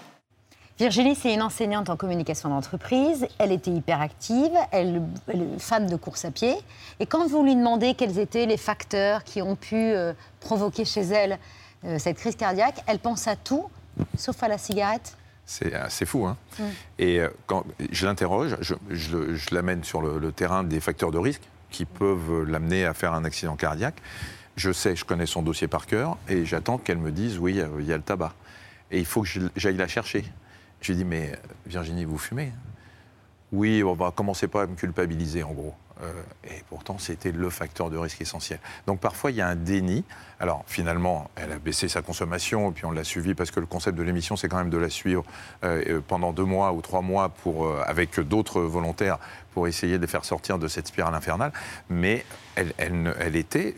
Virginie, 0.81 1.13
c'est 1.13 1.31
une 1.31 1.43
enseignante 1.43 1.91
en 1.91 1.95
communication 1.95 2.49
d'entreprise. 2.49 3.27
Elle 3.37 3.51
était 3.51 3.69
hyperactive, 3.69 4.49
elle, 4.71 5.03
elle 5.27 5.41
est 5.43 5.59
fan 5.59 5.85
de 5.85 5.95
course 5.95 6.25
à 6.25 6.31
pied. 6.31 6.55
Et 6.99 7.05
quand 7.05 7.27
vous 7.27 7.43
lui 7.43 7.55
demandez 7.55 7.93
quels 7.93 8.17
étaient 8.17 8.47
les 8.47 8.57
facteurs 8.57 9.23
qui 9.23 9.43
ont 9.43 9.55
pu 9.55 9.75
euh, 9.75 10.13
provoquer 10.39 10.83
chez 10.83 11.01
elle 11.01 11.37
euh, 11.85 11.99
cette 11.99 12.17
crise 12.17 12.35
cardiaque, 12.35 12.81
elle 12.87 12.97
pense 12.97 13.27
à 13.27 13.35
tout, 13.35 13.65
sauf 14.17 14.41
à 14.41 14.47
la 14.47 14.57
cigarette. 14.57 15.15
C'est 15.45 15.71
c'est 15.89 16.07
fou, 16.07 16.25
hein 16.25 16.35
Mm. 16.57 16.63
Et 16.97 17.19
euh, 17.19 17.29
quand 17.45 17.63
je 17.91 18.07
l'interroge, 18.07 18.57
je, 18.61 18.73
je 18.89 19.15
le- 19.15 19.35
je 19.35 19.53
l'amène 19.53 19.83
sur 19.83 20.01
le, 20.01 20.17
le 20.17 20.31
terrain 20.31 20.63
des 20.63 20.79
facteurs 20.79 21.11
de 21.11 21.19
risque 21.19 21.43
qui 21.69 21.85
peuvent 21.85 22.41
l'amener 22.41 22.85
à 22.87 22.95
faire 22.95 23.13
un 23.13 23.23
accident 23.23 23.55
cardiaque. 23.55 24.01
Je 24.55 24.71
sais, 24.71 24.95
je 24.95 25.05
connais 25.05 25.27
son 25.27 25.43
dossier 25.43 25.67
par 25.67 25.85
cœur, 25.85 26.17
et 26.27 26.43
j'attends 26.43 26.79
qu'elle 26.79 26.97
me 26.97 27.11
dise 27.11 27.37
oui, 27.37 27.59
euh, 27.59 27.67
il 27.79 27.85
y 27.85 27.93
a 27.93 27.97
le 27.97 28.03
tabac. 28.03 28.33
Et 28.89 28.97
il 28.97 29.05
faut 29.05 29.21
que 29.21 29.29
j'aille 29.55 29.77
la 29.77 29.87
chercher. 29.87 30.25
Je 30.81 30.91
lui 30.91 30.97
dis 30.97 31.05
mais 31.05 31.31
euh, 31.31 31.35
Virginie, 31.67 32.05
vous 32.05 32.17
fumez 32.17 32.51
Oui, 33.51 33.83
on 33.83 33.93
va 33.93 34.11
commencer 34.11 34.47
pas 34.47 34.63
à 34.63 34.67
me 34.67 34.75
culpabiliser 34.75 35.43
en 35.43 35.51
gros. 35.51 35.75
Euh, 36.01 36.11
et 36.45 36.63
pourtant, 36.67 36.97
c'était 36.97 37.31
le 37.31 37.51
facteur 37.51 37.91
de 37.91 37.97
risque 37.97 38.19
essentiel. 38.21 38.59
Donc 38.87 38.99
parfois, 38.99 39.29
il 39.29 39.37
y 39.37 39.41
a 39.41 39.47
un 39.47 39.55
déni. 39.55 40.03
Alors 40.39 40.63
finalement, 40.65 41.29
elle 41.35 41.51
a 41.51 41.59
baissé 41.59 41.87
sa 41.87 42.01
consommation, 42.01 42.71
puis 42.71 42.85
on 42.85 42.91
l'a 42.91 43.03
suivi 43.03 43.35
parce 43.35 43.51
que 43.51 43.59
le 43.59 43.67
concept 43.67 43.95
de 43.95 44.01
l'émission, 44.01 44.35
c'est 44.35 44.49
quand 44.49 44.57
même 44.57 44.71
de 44.71 44.77
la 44.79 44.89
suivre 44.89 45.23
euh, 45.63 46.01
pendant 46.07 46.33
deux 46.33 46.45
mois 46.45 46.73
ou 46.73 46.81
trois 46.81 47.01
mois 47.01 47.29
pour, 47.29 47.71
avec 47.81 48.19
d'autres 48.19 48.61
volontaires 48.61 49.19
pour 49.53 49.67
essayer 49.67 49.97
de 49.97 50.01
les 50.01 50.07
faire 50.07 50.25
sortir 50.25 50.57
de 50.57 50.67
cette 50.67 50.87
spirale 50.87 51.13
infernale. 51.13 51.51
Mais 51.91 52.25
elle, 52.55 53.35
était, 53.35 53.75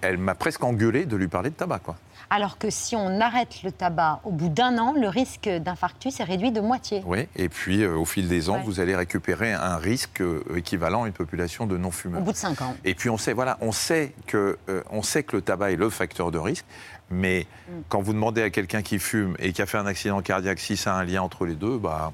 elle 0.00 0.16
m'a 0.16 0.34
presque 0.34 0.64
engueulé 0.64 1.04
de 1.04 1.16
lui 1.16 1.28
parler 1.28 1.50
de 1.50 1.56
tabac, 1.56 1.80
quoi. 1.80 1.96
Alors 2.28 2.58
que 2.58 2.70
si 2.70 2.96
on 2.96 3.20
arrête 3.20 3.62
le 3.62 3.70
tabac 3.70 4.20
au 4.24 4.30
bout 4.30 4.48
d'un 4.48 4.78
an, 4.78 4.92
le 4.98 5.08
risque 5.08 5.48
d'infarctus 5.48 6.18
est 6.20 6.24
réduit 6.24 6.50
de 6.50 6.60
moitié. 6.60 7.02
Oui, 7.06 7.28
et 7.36 7.48
puis 7.48 7.82
euh, 7.82 7.94
au 7.96 8.04
fil 8.04 8.28
des 8.28 8.50
ans, 8.50 8.56
Ouais. 8.56 8.62
vous 8.64 8.80
allez 8.80 8.96
récupérer 8.96 9.52
un 9.52 9.76
risque 9.76 10.20
euh, 10.20 10.42
équivalent 10.56 11.04
à 11.04 11.06
une 11.06 11.12
population 11.12 11.66
de 11.66 11.76
non-fumeurs. 11.76 12.20
Au 12.20 12.24
bout 12.24 12.32
de 12.32 12.36
cinq 12.36 12.60
ans. 12.62 12.74
Et 12.84 12.94
puis 12.94 13.10
on 13.10 13.16
sait, 13.18 13.32
voilà, 13.32 13.58
on 13.60 13.70
sait 13.72 14.12
que, 14.26 14.58
euh, 14.68 14.82
on 14.90 15.02
sait 15.02 15.22
que 15.22 15.36
le 15.36 15.42
tabac 15.42 15.70
est 15.72 15.76
le 15.76 15.88
facteur 15.90 16.30
de 16.32 16.38
risque, 16.38 16.64
mais 17.10 17.46
Mm. 17.68 17.72
quand 17.88 18.00
vous 18.02 18.12
demandez 18.12 18.42
à 18.42 18.50
quelqu'un 18.50 18.82
qui 18.82 18.98
fume 18.98 19.36
et 19.38 19.52
qui 19.52 19.62
a 19.62 19.66
fait 19.66 19.78
un 19.78 19.86
accident 19.86 20.20
cardiaque 20.20 20.58
si 20.58 20.76
ça 20.76 20.94
a 20.94 20.98
un 20.98 21.04
lien 21.04 21.22
entre 21.22 21.46
les 21.46 21.54
deux, 21.54 21.78
bah, 21.78 22.10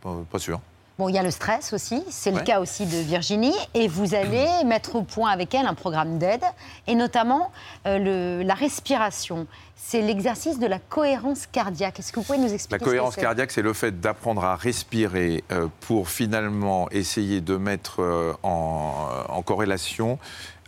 pas, 0.00 0.16
pas 0.30 0.38
sûr. 0.40 0.60
Bon, 1.02 1.08
il 1.08 1.16
y 1.16 1.18
a 1.18 1.24
le 1.24 1.32
stress 1.32 1.72
aussi, 1.72 2.04
c'est 2.10 2.30
le 2.30 2.36
Ouais. 2.36 2.44
cas 2.44 2.60
aussi 2.60 2.86
de 2.86 2.96
Virginie, 2.98 3.56
et 3.74 3.88
vous 3.88 4.14
allez 4.14 4.46
mettre 4.64 4.94
au 4.94 5.02
point 5.02 5.32
avec 5.32 5.52
elle 5.52 5.66
un 5.66 5.74
programme 5.74 6.16
d'aide, 6.18 6.44
et 6.86 6.94
notamment 6.94 7.50
euh, 7.88 7.98
le- 8.38 8.44
la 8.46 8.54
respiration. 8.54 9.48
C'est 9.74 10.00
l'exercice 10.00 10.60
de 10.60 10.66
la 10.68 10.78
cohérence 10.78 11.48
cardiaque. 11.50 11.98
Est-ce 11.98 12.12
que 12.12 12.20
vous 12.20 12.24
pouvez 12.26 12.38
nous 12.38 12.46
La 12.46 12.52
expliquer 12.54 12.78
ce 12.78 12.84
que 12.84 12.90
cohérence 12.90 13.16
cardiaque, 13.16 13.50
c'est 13.50 13.62
le 13.62 13.72
fait 13.72 14.00
d'apprendre 14.00 14.44
à 14.44 14.54
respirer 14.54 15.42
euh, 15.50 15.66
pour 15.80 16.08
finalement 16.08 16.88
essayer 16.92 17.40
de 17.40 17.56
mettre 17.56 18.00
euh, 18.00 18.32
en, 18.44 19.08
en 19.28 19.42
corrélation 19.42 20.20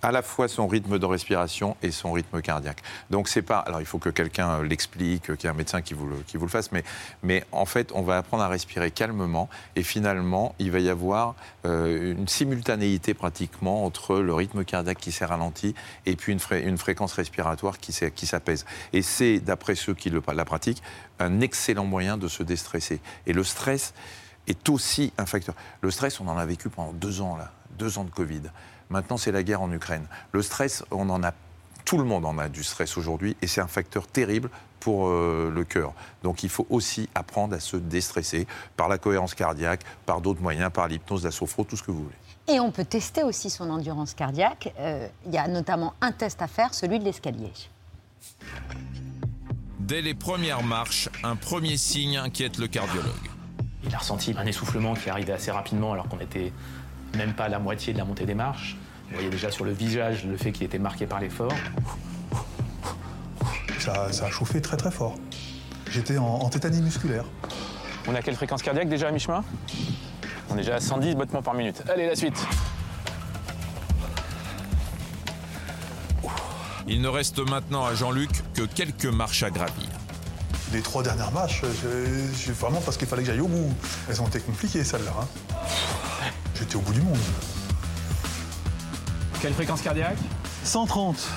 à 0.04 0.12
la 0.12 0.22
fois 0.22 0.48
son 0.48 0.66
rythme 0.68 0.98
de 0.98 1.06
respiration 1.06 1.76
et 1.82 1.90
son 1.90 2.12
rythme 2.12 2.40
cardiaque. 2.42 2.82
Donc 3.10 3.28
c'est 3.28 3.42
pas. 3.42 3.58
Alors 3.58 3.80
il 3.80 3.86
faut 3.86 3.98
que 3.98 4.10
quelqu'un 4.10 4.50
euh, 4.50 4.62
l'explique, 4.62 5.22
qu'il 5.24 5.44
y 5.44 5.46
ait 5.46 5.48
un 5.50 5.54
médecin 5.54 5.80
qui 5.82 5.94
vous 5.94 6.06
le, 6.06 6.16
qui 6.26 6.36
vous 6.36 6.44
le 6.44 6.50
fasse, 6.50 6.70
mais, 6.72 6.84
mais 7.22 7.44
en 7.52 7.64
fait 7.64 7.90
on 7.94 8.02
va 8.02 8.18
apprendre 8.18 8.42
à 8.42 8.48
respirer 8.48 8.90
calmement 8.90 9.48
et 9.76 9.82
finalement 9.82 10.54
il 10.58 10.70
va 10.70 10.80
y 10.80 10.90
avoir 10.90 11.34
euh, 11.64 12.12
une 12.12 12.28
simultanéité 12.28 13.14
pratiquement 13.14 13.84
entre 13.84 14.16
le 14.18 14.34
rythme 14.34 14.64
cardiaque 14.64 14.98
qui 14.98 15.10
s'est 15.12 15.24
ralenti 15.24 15.74
et 16.06 16.16
puis 16.16 16.32
une, 16.32 16.38
fré- 16.40 16.62
une 16.62 16.78
fréquence 16.78 17.14
respiratoire 17.14 17.78
qui 17.78 17.92
s'apaise. 17.92 18.66
Et 18.92 19.02
c'est, 19.02 19.40
d'après 19.40 19.74
ceux 19.74 19.94
qui 19.94 20.10
le- 20.10 20.22
la 20.34 20.44
pratiquent, 20.44 20.82
un 21.18 21.40
excellent 21.40 21.84
moyen 21.86 22.16
de 22.18 22.28
se 22.28 22.42
déstresser. 22.42 23.00
Et 23.26 23.32
le 23.32 23.44
stress 23.44 23.94
est 24.46 24.68
aussi 24.68 25.12
un 25.16 25.26
facteur. 25.26 25.54
Le 25.80 25.90
stress, 25.90 26.20
on 26.20 26.28
en 26.28 26.36
a 26.36 26.44
vécu 26.44 26.68
pendant 26.68 26.92
deux 26.92 27.20
ans, 27.22 27.36
là, 27.36 27.52
deux 27.78 27.98
ans 27.98 28.04
de 28.04 28.10
Covid. 28.10 28.42
Maintenant, 28.90 29.16
c'est 29.16 29.32
la 29.32 29.42
guerre 29.42 29.62
en 29.62 29.72
Ukraine. 29.72 30.06
Le 30.32 30.42
stress, 30.42 30.84
on 30.90 31.08
en 31.10 31.22
a, 31.22 31.32
tout 31.84 31.98
le 31.98 32.04
monde 32.04 32.24
en 32.24 32.38
a 32.38 32.48
du 32.48 32.64
stress 32.64 32.96
aujourd'hui, 32.96 33.36
et 33.42 33.46
c'est 33.46 33.60
un 33.60 33.66
facteur 33.66 34.06
terrible 34.06 34.50
pour 34.80 35.08
euh, 35.08 35.50
le 35.52 35.64
cœur. 35.64 35.94
Donc 36.22 36.42
il 36.42 36.50
faut 36.50 36.66
aussi 36.68 37.08
apprendre 37.14 37.54
à 37.54 37.60
se 37.60 37.78
déstresser 37.78 38.46
par 38.76 38.88
la 38.88 38.98
cohérence 38.98 39.34
cardiaque, 39.34 39.80
par 40.04 40.20
d'autres 40.20 40.42
moyens, 40.42 40.70
par 40.70 40.88
l'hypnose, 40.88 41.24
la 41.24 41.30
sophro, 41.30 41.64
tout 41.64 41.76
ce 41.76 41.82
que 41.82 41.90
vous 41.90 42.04
voulez. 42.04 42.16
Et 42.46 42.60
on 42.60 42.70
peut 42.70 42.84
tester 42.84 43.22
aussi 43.22 43.48
son 43.48 43.70
endurance 43.70 44.12
cardiaque. 44.12 44.74
Euh, 44.78 45.08
Il 45.26 45.32
y 45.32 45.38
a 45.38 45.48
notamment 45.48 45.94
un 46.02 46.12
test 46.12 46.42
à 46.42 46.46
faire, 46.46 46.74
celui 46.74 46.98
de 46.98 47.04
l'escalier. 47.04 47.50
Dès 49.78 50.02
les 50.02 50.14
premières 50.14 50.62
marches, 50.62 51.08
un 51.22 51.36
premier 51.36 51.78
signe 51.78 52.18
inquiète 52.18 52.58
le 52.58 52.68
cardiologue. 52.68 53.12
Il 53.84 53.94
a 53.94 53.98
ressenti 53.98 54.34
un 54.36 54.46
essoufflement 54.46 54.94
qui 54.94 55.08
arrivait 55.10 55.32
assez 55.32 55.50
rapidement 55.50 55.92
alors 55.92 56.08
qu'on 56.08 56.16
n'était 56.16 56.52
même 57.16 57.34
pas 57.34 57.48
la 57.48 57.58
moitié 57.58 57.92
de 57.92 57.98
la 57.98 58.04
montée 58.04 58.26
des 58.26 58.34
marches. 58.34 58.76
Vous 59.08 59.14
voyez 59.14 59.30
déjà 59.30 59.50
sur 59.50 59.64
le 59.64 59.72
visage 59.72 60.24
le 60.24 60.36
fait 60.36 60.52
qu'il 60.52 60.64
était 60.64 60.78
marqué 60.78 61.06
par 61.06 61.20
l'effort. 61.20 61.52
Ça, 63.78 64.12
ça 64.12 64.26
a 64.26 64.30
chauffé 64.30 64.60
très 64.62 64.76
très 64.76 64.90
fort. 64.90 65.14
J'étais 65.90 66.16
en, 66.18 66.24
en 66.24 66.48
tétanie 66.48 66.80
musculaire. 66.80 67.24
On 68.08 68.14
a 68.14 68.22
quelle 68.22 68.34
fréquence 68.34 68.62
cardiaque 68.62 68.88
déjà 68.88 69.08
à 69.08 69.10
mi-chemin 69.12 69.44
On 70.50 70.54
est 70.54 70.58
déjà 70.58 70.76
à 70.76 70.80
110 70.80 71.14
battements 71.16 71.42
par 71.42 71.54
minute. 71.54 71.82
Allez, 71.92 72.06
la 72.06 72.16
suite 72.16 72.44
Il 76.86 77.00
ne 77.00 77.08
reste 77.08 77.38
maintenant 77.48 77.84
à 77.84 77.94
Jean-Luc 77.94 78.30
que 78.54 78.62
quelques 78.62 79.06
marches 79.06 79.42
à 79.42 79.50
gravir. 79.50 79.88
Les 80.72 80.82
trois 80.82 81.02
dernières 81.02 81.30
marches, 81.32 81.62
j'ai 82.44 82.52
vraiment 82.52 82.80
parce 82.80 82.96
qu'il 82.96 83.06
fallait 83.06 83.22
que 83.22 83.28
j'aille 83.28 83.40
au 83.40 83.48
bout. 83.48 83.72
Elles 84.08 84.20
ont 84.20 84.26
été 84.26 84.40
compliquées 84.40 84.82
celles-là. 84.84 85.12
hein. 85.20 85.26
J'étais 86.54 86.76
au 86.76 86.80
bout 86.80 86.92
du 86.92 87.02
monde. 87.02 87.16
Quelle 89.40 89.52
fréquence 89.52 89.82
cardiaque 89.82 90.16
130. 90.62 91.28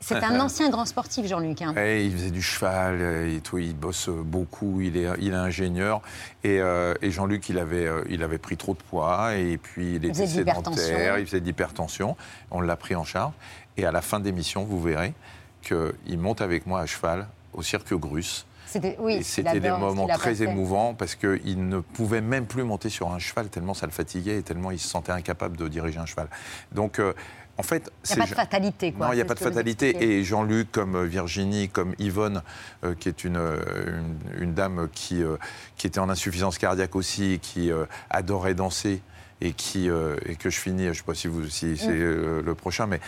C'est 0.00 0.22
un 0.22 0.40
ancien 0.44 0.68
grand 0.70 0.84
sportif, 0.84 1.26
Jean-Luc. 1.26 1.62
hein. 1.62 1.72
Ouais, 1.74 2.04
il 2.06 2.12
faisait 2.12 2.30
du 2.30 2.42
cheval 2.42 2.98
euh, 3.00 3.36
et 3.36 3.40
tout, 3.40 3.58
il 3.58 3.74
bosse 3.74 4.08
euh, 4.08 4.22
beaucoup, 4.22 4.80
il 4.80 4.96
est, 4.96 5.08
il 5.20 5.32
est 5.32 5.36
ingénieur. 5.36 6.02
Et, 6.44 6.60
euh, 6.60 6.94
et 7.02 7.10
Jean-Luc, 7.10 7.48
il 7.48 7.58
avait, 7.58 7.88
il 8.08 8.22
avait 8.22 8.38
pris 8.38 8.56
trop 8.56 8.74
de 8.74 8.82
poids 8.82 9.34
et 9.34 9.56
puis 9.58 9.96
il 9.96 10.04
était 10.04 10.26
l'hypertension. 10.26 10.82
sédentaire, 10.84 11.18
il 11.18 11.26
faisait 11.26 11.40
de 11.40 11.46
l'hypertension. 11.46 12.16
On 12.50 12.60
l'a 12.60 12.76
pris 12.76 12.94
en 12.94 13.04
charge. 13.04 13.32
Et 13.76 13.86
à 13.86 13.92
la 13.92 14.02
fin 14.02 14.20
d'émission, 14.20 14.64
vous 14.64 14.80
verrez 14.80 15.14
qu'il 15.62 16.18
monte 16.18 16.40
avec 16.42 16.66
moi 16.66 16.80
à 16.80 16.86
cheval 16.86 17.26
au 17.54 17.62
cirque 17.62 17.94
Grus. 17.94 18.44
C'était 18.72 18.96
oui, 18.98 19.18
des 19.18 19.22
ce 19.24 19.40
moments 19.78 20.06
très 20.08 20.30
passé. 20.30 20.44
émouvants 20.44 20.94
parce 20.94 21.14
qu'il 21.14 21.68
ne 21.68 21.80
pouvait 21.80 22.20
même 22.20 22.46
plus 22.46 22.62
monter 22.64 22.88
sur 22.88 23.10
un 23.12 23.18
cheval 23.18 23.48
tellement 23.48 23.74
ça 23.74 23.86
le 23.86 23.92
fatiguait 23.92 24.38
et 24.38 24.42
tellement 24.42 24.70
il 24.70 24.78
se 24.78 24.88
sentait 24.88 25.12
incapable 25.12 25.56
de 25.56 25.68
diriger 25.68 25.98
un 25.98 26.06
cheval. 26.06 26.28
Donc, 26.72 26.98
euh, 26.98 27.12
en 27.58 27.62
fait, 27.62 27.92
Il 28.10 28.16
n'y 28.16 28.22
a 28.22 28.24
pas 28.24 28.30
de 28.30 28.34
fatalité, 28.34 28.92
quoi. 28.92 29.06
non, 29.06 29.12
il 29.12 29.16
n'y 29.16 29.20
a 29.20 29.24
c'est 29.24 29.28
pas 29.28 29.34
de 29.34 29.40
fatalité. 29.40 30.02
Et 30.02 30.24
Jean-Luc, 30.24 30.72
comme 30.72 30.96
euh, 30.96 31.04
Virginie, 31.04 31.68
comme 31.68 31.94
Yvonne, 31.98 32.42
euh, 32.82 32.94
qui 32.98 33.10
est 33.10 33.24
une, 33.24 33.36
une, 33.36 34.42
une 34.42 34.54
dame 34.54 34.88
qui, 34.90 35.22
euh, 35.22 35.36
qui 35.76 35.86
était 35.86 36.00
en 36.00 36.08
insuffisance 36.08 36.56
cardiaque 36.56 36.96
aussi, 36.96 37.38
qui 37.42 37.70
euh, 37.70 37.84
adorait 38.08 38.54
danser 38.54 39.02
et, 39.42 39.52
qui, 39.52 39.88
et 39.88 40.36
que 40.36 40.48
je 40.50 40.58
finis, 40.58 40.84
je 40.84 40.88
ne 40.88 40.94
sais 40.94 41.02
pas 41.02 41.14
si, 41.14 41.26
vous, 41.28 41.46
si 41.48 41.76
c'est 41.76 41.88
Mm. 41.88 41.90
euh, 42.00 42.42
le 42.42 42.54
prochain, 42.54 42.86
mais 42.86 43.00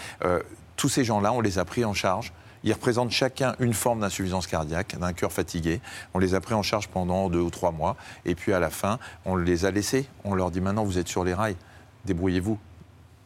tous 0.76 0.88
ces 0.88 1.04
gens-là, 1.04 1.32
on 1.32 1.40
les 1.40 1.58
a 1.58 1.64
pris 1.64 1.84
en 1.84 1.94
charge. 1.94 2.32
Ils 2.64 2.72
représentent 2.72 3.10
chacun 3.10 3.54
une 3.60 3.74
forme 3.74 4.00
d'insuffisance 4.00 4.46
cardiaque, 4.46 4.98
d'un 4.98 5.12
cœur 5.12 5.30
fatigué. 5.30 5.80
On 6.14 6.18
les 6.18 6.34
a 6.34 6.40
pris 6.40 6.54
en 6.54 6.62
charge 6.62 6.88
pendant 6.88 7.28
deux 7.28 7.40
ou 7.40 7.50
trois 7.50 7.70
mois. 7.70 7.96
Et 8.24 8.34
puis 8.34 8.52
à 8.52 8.58
la 8.58 8.70
fin, 8.70 8.98
on 9.26 9.36
les 9.36 9.66
a 9.66 9.70
laissés. 9.70 10.06
On 10.24 10.34
leur 10.34 10.50
dit 10.50 10.60
maintenant, 10.60 10.84
vous 10.84 10.98
êtes 10.98 11.08
sur 11.08 11.24
les 11.24 11.34
rails. 11.34 11.56
Débrouillez-vous. 12.06 12.58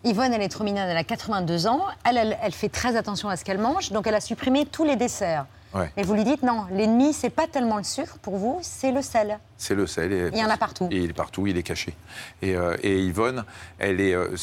Yvonne, 0.05 0.33
elle 0.33 0.43
est 0.43 0.49
trop 0.49 0.65
mignonne, 0.65 0.89
elle 0.89 0.97
a 0.97 1.05
82 1.05 1.67
ans. 1.67 1.83
Elle, 2.05 2.17
elle, 2.17 2.39
elle 2.43 2.53
fait 2.53 2.69
très 2.69 2.97
attention 2.97 3.29
à 3.29 3.37
ce 3.37 3.45
qu'elle 3.45 3.59
mange, 3.59 3.91
donc 3.91 4.07
elle 4.07 4.15
a 4.15 4.21
supprimé 4.21 4.65
tous 4.65 4.85
les 4.85 4.97
desserts. 4.97 5.47
Ouais. 5.75 5.91
Et 5.97 6.03
vous 6.03 6.15
lui 6.15 6.25
dites 6.25 6.43
non, 6.43 6.65
l'ennemi, 6.71 7.13
c'est 7.13 7.31
pas 7.31 7.47
tellement 7.47 7.77
le 7.77 7.85
sucre 7.85 8.19
pour 8.19 8.37
vous, 8.37 8.59
c'est 8.63 8.91
le 8.91 9.03
sel. 9.03 9.39
C'est 9.59 9.75
le 9.75 9.87
sel. 9.87 10.13
Et, 10.13 10.31
Il 10.33 10.39
y 10.39 10.45
en 10.45 10.49
a 10.49 10.57
partout. 10.57 10.89
Et 10.91 10.99
il 10.99 11.11
est 11.11 11.15
partout, 11.15 11.47
il 11.47 11.59
est 11.59 11.63
caché. 11.63 11.95
Et, 12.43 12.55
euh, 12.55 12.77
et 12.83 13.01
Yvonne, 13.01 13.45
elle 13.79 14.01
est, 14.01 14.15
euh, 14.15 14.35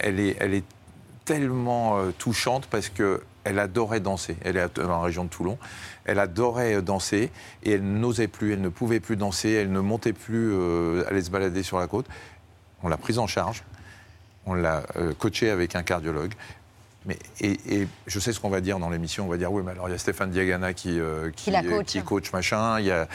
elle 0.00 0.18
est, 0.18 0.36
elle 0.40 0.54
est 0.54 0.64
tellement 1.24 1.98
euh, 1.98 2.10
touchante 2.18 2.66
parce 2.66 2.88
que 2.88 3.22
elle 3.44 3.58
adorait 3.58 4.00
danser. 4.00 4.36
Elle 4.44 4.56
est 4.56 4.76
dans 4.76 4.88
la 4.88 5.00
région 5.00 5.24
de 5.24 5.28
Toulon. 5.28 5.58
Elle 6.04 6.18
adorait 6.18 6.74
euh, 6.74 6.82
danser 6.82 7.30
et 7.62 7.72
elle 7.72 7.84
n'osait 7.84 8.28
plus, 8.28 8.52
elle 8.52 8.60
ne 8.60 8.68
pouvait 8.68 9.00
plus 9.00 9.16
danser, 9.16 9.50
elle 9.50 9.72
ne 9.72 9.80
montait 9.80 10.12
plus, 10.12 10.52
euh, 10.52 11.04
aller 11.08 11.22
se 11.22 11.30
balader 11.30 11.62
sur 11.62 11.78
la 11.78 11.86
côte. 11.86 12.06
On 12.82 12.88
l'a 12.88 12.96
prise 12.96 13.18
en 13.18 13.26
charge, 13.26 13.62
on 14.46 14.54
l'a 14.54 14.82
euh, 14.96 15.12
coachée 15.14 15.50
avec 15.50 15.76
un 15.76 15.82
cardiologue. 15.82 16.32
Mais, 17.04 17.18
et, 17.40 17.58
et 17.68 17.88
je 18.06 18.20
sais 18.20 18.32
ce 18.32 18.38
qu'on 18.38 18.50
va 18.50 18.60
dire 18.60 18.78
dans 18.78 18.90
l'émission. 18.90 19.26
On 19.26 19.28
va 19.28 19.36
dire 19.36 19.52
oui, 19.52 19.62
mais 19.64 19.72
alors 19.72 19.88
il 19.88 19.92
y 19.92 19.94
a 19.94 19.98
Stéphane 19.98 20.30
Diagana 20.30 20.72
qui, 20.72 21.00
euh, 21.00 21.30
qui, 21.34 21.50
coach. 21.50 21.86
qui 21.86 22.02
coach 22.02 22.32
machin. 22.32 22.78
Il 22.78 22.86
y 22.86 22.92
a, 22.92 23.08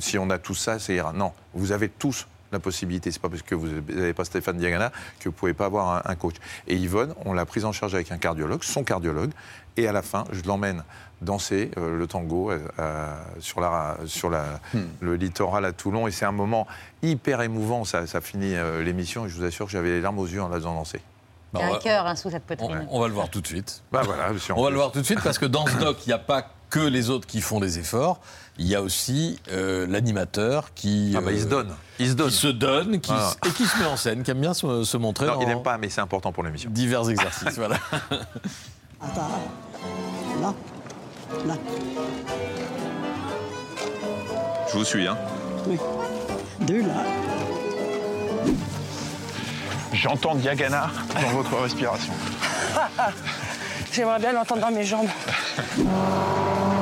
si 0.00 0.18
on 0.18 0.30
a 0.30 0.38
tout 0.38 0.54
ça, 0.54 0.80
c'est 0.80 0.96
ira. 0.96 1.12
Non, 1.12 1.32
vous 1.54 1.70
avez 1.70 1.88
tous 1.88 2.26
la 2.54 2.60
possibilité. 2.60 3.10
C'est 3.10 3.20
pas 3.20 3.28
parce 3.28 3.42
que 3.42 3.54
vous 3.54 3.68
n'avez 3.68 4.14
pas 4.14 4.24
Stéphane 4.24 4.56
Diagana 4.56 4.90
que 5.20 5.28
vous 5.28 5.34
pouvez 5.34 5.54
pas 5.54 5.66
avoir 5.66 5.96
un, 5.96 6.10
un 6.10 6.14
coach. 6.14 6.36
Et 6.66 6.76
Yvonne, 6.76 7.14
on 7.24 7.32
l'a 7.32 7.44
prise 7.44 7.64
en 7.64 7.72
charge 7.72 7.94
avec 7.94 8.10
un 8.12 8.18
cardiologue, 8.18 8.62
son 8.62 8.84
cardiologue. 8.84 9.30
Et 9.76 9.88
à 9.88 9.92
la 9.92 10.02
fin, 10.02 10.24
je 10.32 10.42
l'emmène 10.44 10.84
danser 11.20 11.70
euh, 11.78 11.98
le 11.98 12.06
tango 12.06 12.50
euh, 12.50 13.16
sur, 13.40 13.60
la, 13.60 13.96
sur 14.06 14.30
la, 14.30 14.60
le 15.00 15.16
littoral 15.16 15.64
à 15.64 15.72
Toulon. 15.72 16.06
Et 16.06 16.10
c'est 16.10 16.24
un 16.24 16.32
moment 16.32 16.66
hyper 17.02 17.40
émouvant. 17.42 17.84
Ça, 17.84 18.06
ça 18.06 18.20
finit 18.20 18.54
euh, 18.54 18.82
l'émission 18.82 19.26
et 19.26 19.28
je 19.28 19.36
vous 19.36 19.44
assure 19.44 19.66
que 19.66 19.72
j'avais 19.72 19.90
les 19.90 20.00
larmes 20.00 20.18
aux 20.18 20.26
yeux 20.26 20.42
en 20.42 20.48
la 20.48 20.56
faisant 20.56 20.74
danser. 20.74 21.00
Il 21.54 21.60
y 21.60 21.62
a 21.62 21.74
un 21.74 21.78
cœur 21.78 22.06
hein, 22.06 22.16
sous 22.16 22.30
cette 22.30 22.44
poitrine. 22.44 22.86
on 22.90 23.00
va 23.00 23.06
le 23.06 23.14
voir 23.14 23.28
tout 23.30 23.40
de 23.40 23.46
suite. 23.46 23.82
Bah 23.92 24.02
voilà, 24.04 24.36
si 24.38 24.50
on 24.50 24.62
va 24.62 24.70
le 24.70 24.76
voir 24.76 24.90
tout 24.90 25.00
de 25.00 25.04
suite 25.06 25.22
parce 25.22 25.38
que 25.38 25.46
dans 25.46 25.66
ce 25.66 25.76
doc, 25.76 25.98
il 26.04 26.08
n'y 26.08 26.12
a 26.12 26.18
pas 26.18 26.50
que 26.68 26.80
les 26.80 27.10
autres 27.10 27.28
qui 27.28 27.40
font 27.40 27.60
des 27.60 27.78
efforts. 27.78 28.20
Il 28.58 28.66
y 28.68 28.74
a 28.76 28.82
aussi 28.82 29.40
euh, 29.50 29.84
l'animateur 29.88 30.72
qui. 30.74 31.12
Ah 31.16 31.20
bah, 31.20 31.32
il 31.32 31.40
se 31.40 31.46
euh, 31.46 31.48
donne. 31.48 31.74
Il 31.98 32.08
se 32.08 32.14
donne. 32.14 32.28
Qui 32.30 32.36
se 32.36 32.46
donne 32.48 33.00
qui 33.00 33.10
Ah. 33.12 33.32
et 33.46 33.50
qui 33.50 33.66
se 33.66 33.78
met 33.78 33.86
en 33.86 33.96
scène, 33.96 34.22
qui 34.22 34.30
aime 34.30 34.40
bien 34.40 34.54
se, 34.54 34.84
se 34.84 34.96
montrer 34.96 35.26
Non, 35.26 35.34
dans 35.34 35.40
il 35.40 35.48
n'aime 35.48 35.62
pas, 35.62 35.76
mais 35.76 35.88
c'est 35.88 36.00
important 36.00 36.30
pour 36.32 36.44
l'émission. 36.44 36.70
divers 36.70 37.08
exercices. 37.10 37.56
voilà. 37.56 37.76
Attends. 39.00 39.28
Là. 40.40 40.54
Là. 41.46 41.54
Je 44.70 44.78
vous 44.78 44.84
suis, 44.84 45.06
hein. 45.06 45.16
Oui. 45.66 45.78
Deux 46.60 46.82
là. 46.82 46.94
J'entends 49.92 50.34
Diagana 50.36 50.90
dans 51.20 51.28
votre 51.36 51.56
respiration. 51.60 52.12
J'aimerais 53.92 54.18
bien 54.18 54.32
l'entendre 54.32 54.60
dans 54.60 54.70
mes 54.72 54.84
jambes. 54.84 55.08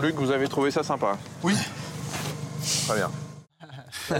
Jean-Luc, 0.00 0.14
vous 0.16 0.30
avez 0.30 0.48
trouvé 0.48 0.70
ça 0.70 0.82
sympa 0.82 1.18
Oui. 1.42 1.54
Très 2.86 2.96
bien. 2.96 3.10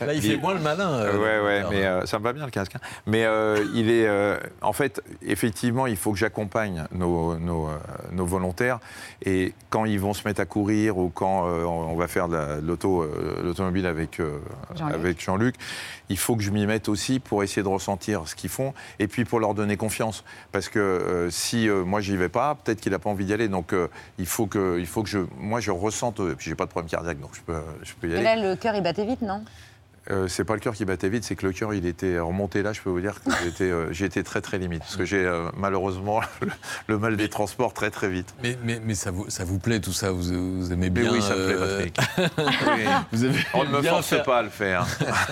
Là, 0.00 0.14
il 0.14 0.22
fait 0.22 0.36
moins 0.36 0.54
le 0.54 0.60
malin. 0.60 0.88
euh, 0.90 1.18
ouais, 1.18 1.44
ouais, 1.44 1.64
mais 1.70 1.84
euh, 1.84 2.04
ça 2.06 2.18
me 2.18 2.24
va 2.24 2.32
bien 2.32 2.44
le 2.44 2.50
casque. 2.50 2.74
hein. 2.76 2.80
Mais 3.06 3.24
euh, 3.24 3.64
il 3.74 3.90
est, 3.90 4.06
euh, 4.08 4.38
en 4.62 4.72
fait, 4.72 5.00
effectivement, 5.22 5.86
il 5.86 5.96
faut 5.96 6.12
que 6.12 6.18
j'accompagne 6.18 6.84
nos, 6.92 7.36
nos, 7.38 7.68
nos 8.10 8.26
volontaires. 8.26 8.78
Et 9.24 9.54
quand 9.70 9.84
ils 9.84 10.00
vont 10.00 10.12
se 10.14 10.26
mettre 10.26 10.40
à 10.40 10.44
courir 10.46 10.98
ou 10.98 11.08
quand 11.10 11.46
euh, 11.46 11.64
on 11.64 11.94
va 11.94 12.08
faire 12.08 12.28
de 12.28 12.34
la- 12.36 12.60
de 12.60 12.66
l'auto, 12.66 13.02
euh, 13.02 13.40
l'automobile 13.44 13.86
avec 13.86 14.20
Jean-Luc. 15.20 15.54
Il 16.12 16.18
faut 16.18 16.36
que 16.36 16.42
je 16.42 16.50
m'y 16.50 16.66
mette 16.66 16.88
aussi 16.88 17.20
pour 17.20 17.42
essayer 17.42 17.62
de 17.62 17.68
ressentir 17.68 18.28
ce 18.28 18.34
qu'ils 18.34 18.50
font 18.50 18.74
et 18.98 19.08
puis 19.08 19.24
pour 19.24 19.40
leur 19.40 19.54
donner 19.54 19.76
confiance. 19.76 20.24
Parce 20.52 20.68
que 20.68 20.78
euh, 20.78 21.30
si 21.30 21.68
euh, 21.68 21.84
moi 21.84 22.00
j'y 22.00 22.16
vais 22.16 22.28
pas, 22.28 22.54
peut-être 22.54 22.80
qu'il 22.80 22.92
n'a 22.92 22.98
pas 22.98 23.08
envie 23.10 23.24
d'y 23.24 23.32
aller. 23.32 23.48
Donc 23.48 23.72
euh, 23.72 23.88
il 24.18 24.26
faut 24.26 24.46
que, 24.46 24.78
il 24.78 24.86
faut 24.86 25.02
que 25.02 25.08
je, 25.08 25.20
moi 25.38 25.60
je 25.60 25.70
ressente. 25.70 26.20
Et 26.20 26.34
puis 26.34 26.50
j'ai 26.50 26.54
pas 26.54 26.66
de 26.66 26.70
problème 26.70 26.90
cardiaque, 26.90 27.18
donc 27.18 27.30
je 27.34 27.40
peux, 27.40 27.60
je 27.82 27.92
peux 27.94 28.08
y 28.08 28.12
Et 28.12 28.16
aller. 28.16 28.24
là, 28.24 28.36
le 28.50 28.56
cœur, 28.56 28.74
il 28.74 28.82
battait 28.82 29.06
vite, 29.06 29.22
non? 29.22 29.42
Euh, 30.10 30.26
c'est 30.26 30.44
pas 30.44 30.54
le 30.54 30.60
cœur 30.60 30.74
qui 30.74 30.84
battait 30.84 31.08
vite, 31.08 31.22
c'est 31.22 31.36
que 31.36 31.46
le 31.46 31.52
cœur 31.52 31.72
il 31.74 31.86
était 31.86 32.18
remonté 32.18 32.62
là. 32.62 32.72
Je 32.72 32.80
peux 32.80 32.90
vous 32.90 33.00
dire 33.00 33.22
que 33.22 33.30
j'étais, 33.44 33.70
euh, 33.70 33.92
j'ai 33.92 34.04
été 34.06 34.24
très 34.24 34.40
très 34.40 34.58
limite 34.58 34.80
parce 34.80 34.96
que 34.96 35.04
j'ai 35.04 35.24
euh, 35.24 35.48
malheureusement 35.56 36.20
le, 36.40 36.48
le 36.88 36.98
mal 36.98 37.16
des 37.16 37.28
transports 37.28 37.72
très 37.72 37.90
très 37.90 38.08
vite. 38.08 38.34
Mais, 38.42 38.58
mais, 38.64 38.80
mais 38.84 38.96
ça, 38.96 39.12
vous, 39.12 39.30
ça 39.30 39.44
vous 39.44 39.60
plaît 39.60 39.78
tout 39.78 39.92
ça? 39.92 40.10
Vous, 40.10 40.22
vous 40.22 40.72
aimez 40.72 40.90
Mais 40.90 41.02
bien 41.02 41.12
oui, 41.12 41.22
ça 41.22 41.36
me 41.36 41.46
plaît, 41.46 41.56
euh, 41.56 41.86
Patrick. 41.86 43.00
vous 43.12 43.24
aimez 43.26 43.38
On 43.54 43.62
ne 43.64 43.70
me 43.70 43.82
force 43.82 44.08
faire- 44.08 44.22
pas 44.24 44.38
à 44.38 44.42
le 44.42 44.48
faire. 44.48 44.84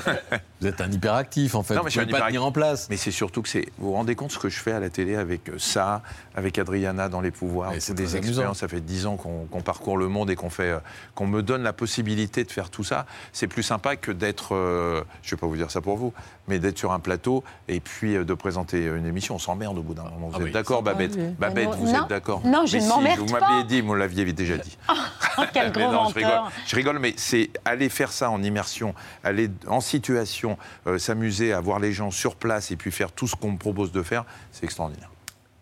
vous 0.60 0.66
êtes 0.68 0.80
un 0.80 0.92
hyperactif 0.92 1.56
en 1.56 1.64
fait. 1.64 1.74
Non, 1.74 1.80
vous 1.80 1.86
mais 1.86 1.90
je 1.90 1.98
suis 1.98 2.06
pouvez 2.06 2.20
pas 2.20 2.26
tenir 2.28 2.44
en 2.44 2.52
place. 2.52 2.86
Mais 2.90 2.96
c'est 2.96 3.10
surtout 3.10 3.42
que 3.42 3.48
c'est. 3.48 3.66
Vous 3.78 3.88
vous 3.88 3.94
rendez 3.94 4.14
compte 4.14 4.30
ce 4.30 4.38
que 4.38 4.48
je 4.48 4.60
fais 4.60 4.72
à 4.72 4.78
la 4.78 4.88
télé 4.90 5.16
avec 5.16 5.50
ça, 5.58 6.02
avec 6.36 6.58
Adriana 6.60 7.08
dans 7.08 7.20
les 7.20 7.32
pouvoirs. 7.32 7.72
Mais 7.72 7.80
c'est 7.80 7.94
des 7.94 8.16
expériences. 8.16 8.58
Ça 8.60 8.68
fait 8.68 8.80
dix 8.80 9.06
ans 9.06 9.16
qu'on 9.16 9.62
parcourt 9.62 9.96
le 9.98 10.06
monde 10.06 10.30
et 10.30 10.36
qu'on 10.36 10.50
fait, 10.50 10.76
qu'on 11.16 11.26
me 11.26 11.42
donne 11.42 11.64
la 11.64 11.72
possibilité 11.72 12.44
de 12.44 12.52
faire 12.52 12.70
tout 12.70 12.84
ça. 12.84 13.04
C'est 13.32 13.48
plus 13.48 13.64
sympa 13.64 13.96
que 13.96 14.12
d'être. 14.12 14.59
Euh, 14.60 15.02
je 15.22 15.30
vais 15.34 15.40
pas 15.40 15.46
vous 15.46 15.56
dire 15.56 15.70
ça 15.70 15.80
pour 15.80 15.96
vous, 15.96 16.12
mais 16.48 16.58
d'être 16.58 16.78
sur 16.78 16.92
un 16.92 17.00
plateau 17.00 17.42
et 17.68 17.80
puis 17.80 18.16
euh, 18.16 18.24
de 18.24 18.34
présenter 18.34 18.84
une 18.84 19.06
émission. 19.06 19.34
On 19.36 19.38
s'emmerde 19.38 19.76
au 19.78 19.82
bout 19.82 19.94
d'un 19.94 20.04
moment. 20.04 20.28
Vous 20.28 20.34
Ah 20.34 20.38
êtes 20.38 20.44
oui, 20.44 20.52
d'accord, 20.52 20.82
Babette 20.82 21.14
oui. 21.16 21.34
Babette, 21.38 21.64
Non, 21.70 21.76
vous 21.76 21.86
non, 21.92 22.02
êtes 22.02 22.08
d'accord 22.08 22.40
non, 22.44 22.66
je 22.66 22.74
Mais 22.74 22.78
ne 22.78 22.84
si, 22.84 22.88
m'emmerde 22.88 23.20
Vous 23.20 23.32
m'aviez 23.32 23.64
dit, 23.64 23.80
vous 23.80 23.94
l'aviez 23.94 24.32
déjà 24.32 24.56
dit. 24.56 24.76
Oh, 24.88 25.42
quel 25.52 25.66
Mais 25.66 25.72
gros 25.72 25.92
non, 25.92 26.08
je 26.08 26.14
rigole. 26.14 26.30
menteur 26.32 26.52
Je 26.66 26.76
rigole, 26.76 26.98
mais 26.98 27.14
c'est 27.16 27.50
aller 27.64 27.88
faire 27.88 28.12
ça 28.12 28.30
en 28.30 28.42
immersion, 28.42 28.94
aller 29.24 29.50
en 29.66 29.80
situation, 29.80 30.56
euh, 30.86 30.98
s'amuser 30.98 31.52
à 31.52 31.60
voir 31.60 31.78
les 31.78 31.92
gens 31.92 32.10
sur 32.10 32.36
place 32.36 32.70
et 32.70 32.76
puis 32.76 32.90
faire 32.90 33.12
tout 33.12 33.26
ce 33.26 33.36
qu'on 33.36 33.52
me 33.52 33.58
propose 33.58 33.92
de 33.92 34.02
faire, 34.02 34.24
c'est 34.52 34.64
extraordinaire. 34.64 35.09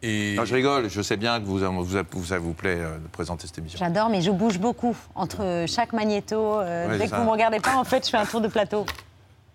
Et 0.03 0.35
Non, 0.37 0.45
je 0.45 0.55
rigole, 0.55 0.89
je 0.89 1.03
sais 1.03 1.17
bien 1.17 1.41
que 1.41 1.45
vous, 1.45 1.59
vous, 1.59 1.85
vous- 2.13 2.25
ça 2.25 2.39
vous 2.39 2.53
plaît 2.53 2.79
euh, 2.79 2.99
de 2.99 3.09
présenter 3.09 3.47
cette 3.49 3.59
émission. 3.59 3.79
J'adore, 3.81 4.09
mais 4.11 4.23
je 4.23 4.31
bouge 4.31 4.59
beaucoup 4.59 4.97
entre 5.17 5.65
chaque 5.67 5.93
magnéto. 5.93 6.37
euh, 6.61 6.87
Ouais, 6.87 6.93
dès 6.93 6.99
c'est 6.99 7.05
que 7.07 7.11
ça. 7.11 7.17
vous 7.17 7.23
ne 7.23 7.27
me 7.27 7.33
regardez 7.33 7.59
pas, 7.59 7.75
en 7.77 7.83
fait, 7.85 8.05
je 8.05 8.11
fais 8.11 8.17
un 8.17 8.27
tour 8.27 8.41
de 8.41 8.47
plateau. 8.49 8.87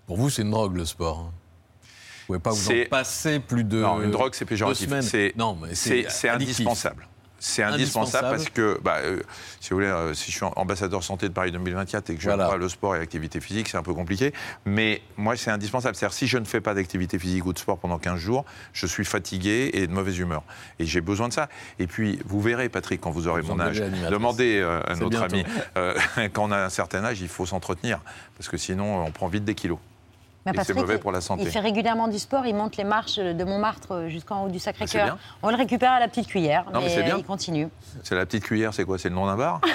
Pour 0.06 0.18
vous, 0.18 0.30
c'est 0.30 0.42
une 0.42 0.52
drogue 0.52 0.76
le 0.76 0.84
sport. 0.86 1.20
hein. 1.30 1.32
Vous 1.84 2.28
pouvez 2.28 2.40
pas 2.40 2.52
vous 2.52 2.70
en 2.72 2.90
passer 2.90 3.40
plus 3.40 3.64
de. 3.64 3.82
non, 3.82 4.02
une 4.02 4.12
drogue, 4.12 4.34
c'est 4.34 4.44
deux 4.46 4.50
péjoratif. 4.50 4.90
C'est 5.02 5.34
Non, 5.38 5.58
mais 5.62 5.76
c'est- 5.76 6.08
c'est 6.10 6.30
c'est 7.46 7.62
indispensable. 7.64 8.30
Parce 8.30 8.50
que, 8.50 8.80
bah, 8.82 9.00
euh, 9.04 9.20
si 9.60 9.72
vous 9.72 9.76
voulez, 9.76 9.88
euh, 9.88 10.14
si 10.14 10.32
je 10.32 10.38
suis 10.38 10.46
ambassadeur 10.56 11.04
santé 11.04 11.28
de 11.28 11.34
Paris 11.34 11.52
2024 11.52 12.10
et 12.10 12.16
que 12.16 12.22
je 12.22 12.30
Voilà. 12.30 12.46
vois 12.48 12.58
le 12.58 12.70
sport 12.70 12.96
et 12.96 13.00
l'activité 13.00 13.42
physique, 13.42 13.68
c'est 13.68 13.76
un 13.76 13.84
peu 13.84 13.94
compliqué. 13.94 14.32
Mais 14.66 15.02
moi, 15.18 15.36
c'est 15.36 15.52
indispensable. 15.52 15.94
C'est-à-dire, 15.96 16.14
si 16.16 16.26
je 16.28 16.38
ne 16.38 16.46
fais 16.46 16.62
pas 16.62 16.74
d'activité 16.74 17.20
physique 17.20 17.46
ou 17.46 17.52
de 17.52 17.60
sport 17.60 17.78
pendant 17.78 18.00
15 18.00 18.18
jours, 18.18 18.46
je 18.72 18.88
suis 18.88 19.04
fatigué 19.04 19.72
et 19.74 19.88
de 19.88 19.92
mauvaise 19.92 20.18
humeur. 20.18 20.44
Et 20.80 20.86
j'ai 20.86 21.02
besoin 21.02 21.28
de 21.28 21.34
ça. 21.34 21.50
Et 21.80 21.88
puis, 21.88 22.18
vous 22.26 22.40
verrez, 22.42 22.70
Patrick, 22.70 23.02
quand 23.02 23.12
vous 23.12 23.28
aurez 23.28 23.42
Vous 23.42 23.54
mon 23.54 23.60
âge, 23.60 23.84
demandez 24.10 24.60
euh, 24.62 24.80
à 24.88 24.96
notre 24.96 25.10
bientôt. 25.10 25.36
ami, 25.36 26.30
quand 26.34 26.46
on 26.46 26.52
a 26.52 26.60
un 26.64 26.70
certain 26.70 27.04
âge, 27.04 27.20
il 27.20 27.28
faut 27.28 27.46
s'entretenir. 27.46 28.00
Parce 28.38 28.48
que 28.48 28.56
sinon, 28.58 29.04
on 29.06 29.12
prend 29.12 29.28
vite 29.28 29.44
des 29.44 29.56
kilos. 29.56 29.80
Mais 30.46 30.52
Et 30.54 30.64
c'est 30.66 30.74
mauvais 30.74 30.98
pour 30.98 31.12
la 31.14 31.22
santé. 31.22 31.44
Il 31.44 31.50
fait 31.50 31.60
régulièrement 31.62 32.08
du 32.10 32.20
sport, 32.20 32.46
il 32.46 32.54
monte 32.54 32.76
les 32.76 32.84
marches 32.84 33.16
de 33.16 33.44
Montmartre 33.46 34.06
jusqu'en 34.10 34.44
haut 34.44 34.50
du 34.50 34.58
Ah, 34.58 34.62
Sacré-Cœur. 34.66 35.18
On 35.42 35.50
le 35.50 35.56
récupère 35.56 35.92
à 35.94 36.00
la 36.02 36.08
petite 36.10 36.28
cuillère, 36.28 36.66
Non, 36.74 36.82
mais 36.82 36.90
c'est 36.90 36.98
mais 36.98 37.04
bien. 37.04 37.18
il 37.18 37.24
continue. 37.24 37.70
C'est 38.04 38.16
la 38.16 38.26
petite 38.26 38.44
cuillère, 38.44 38.74
c'est 38.74 38.84
quoi? 38.84 38.98
C'est 38.98 39.08
le 39.10 39.16
nom 39.16 39.26
d'un 39.26 39.38
bar? 39.38 39.62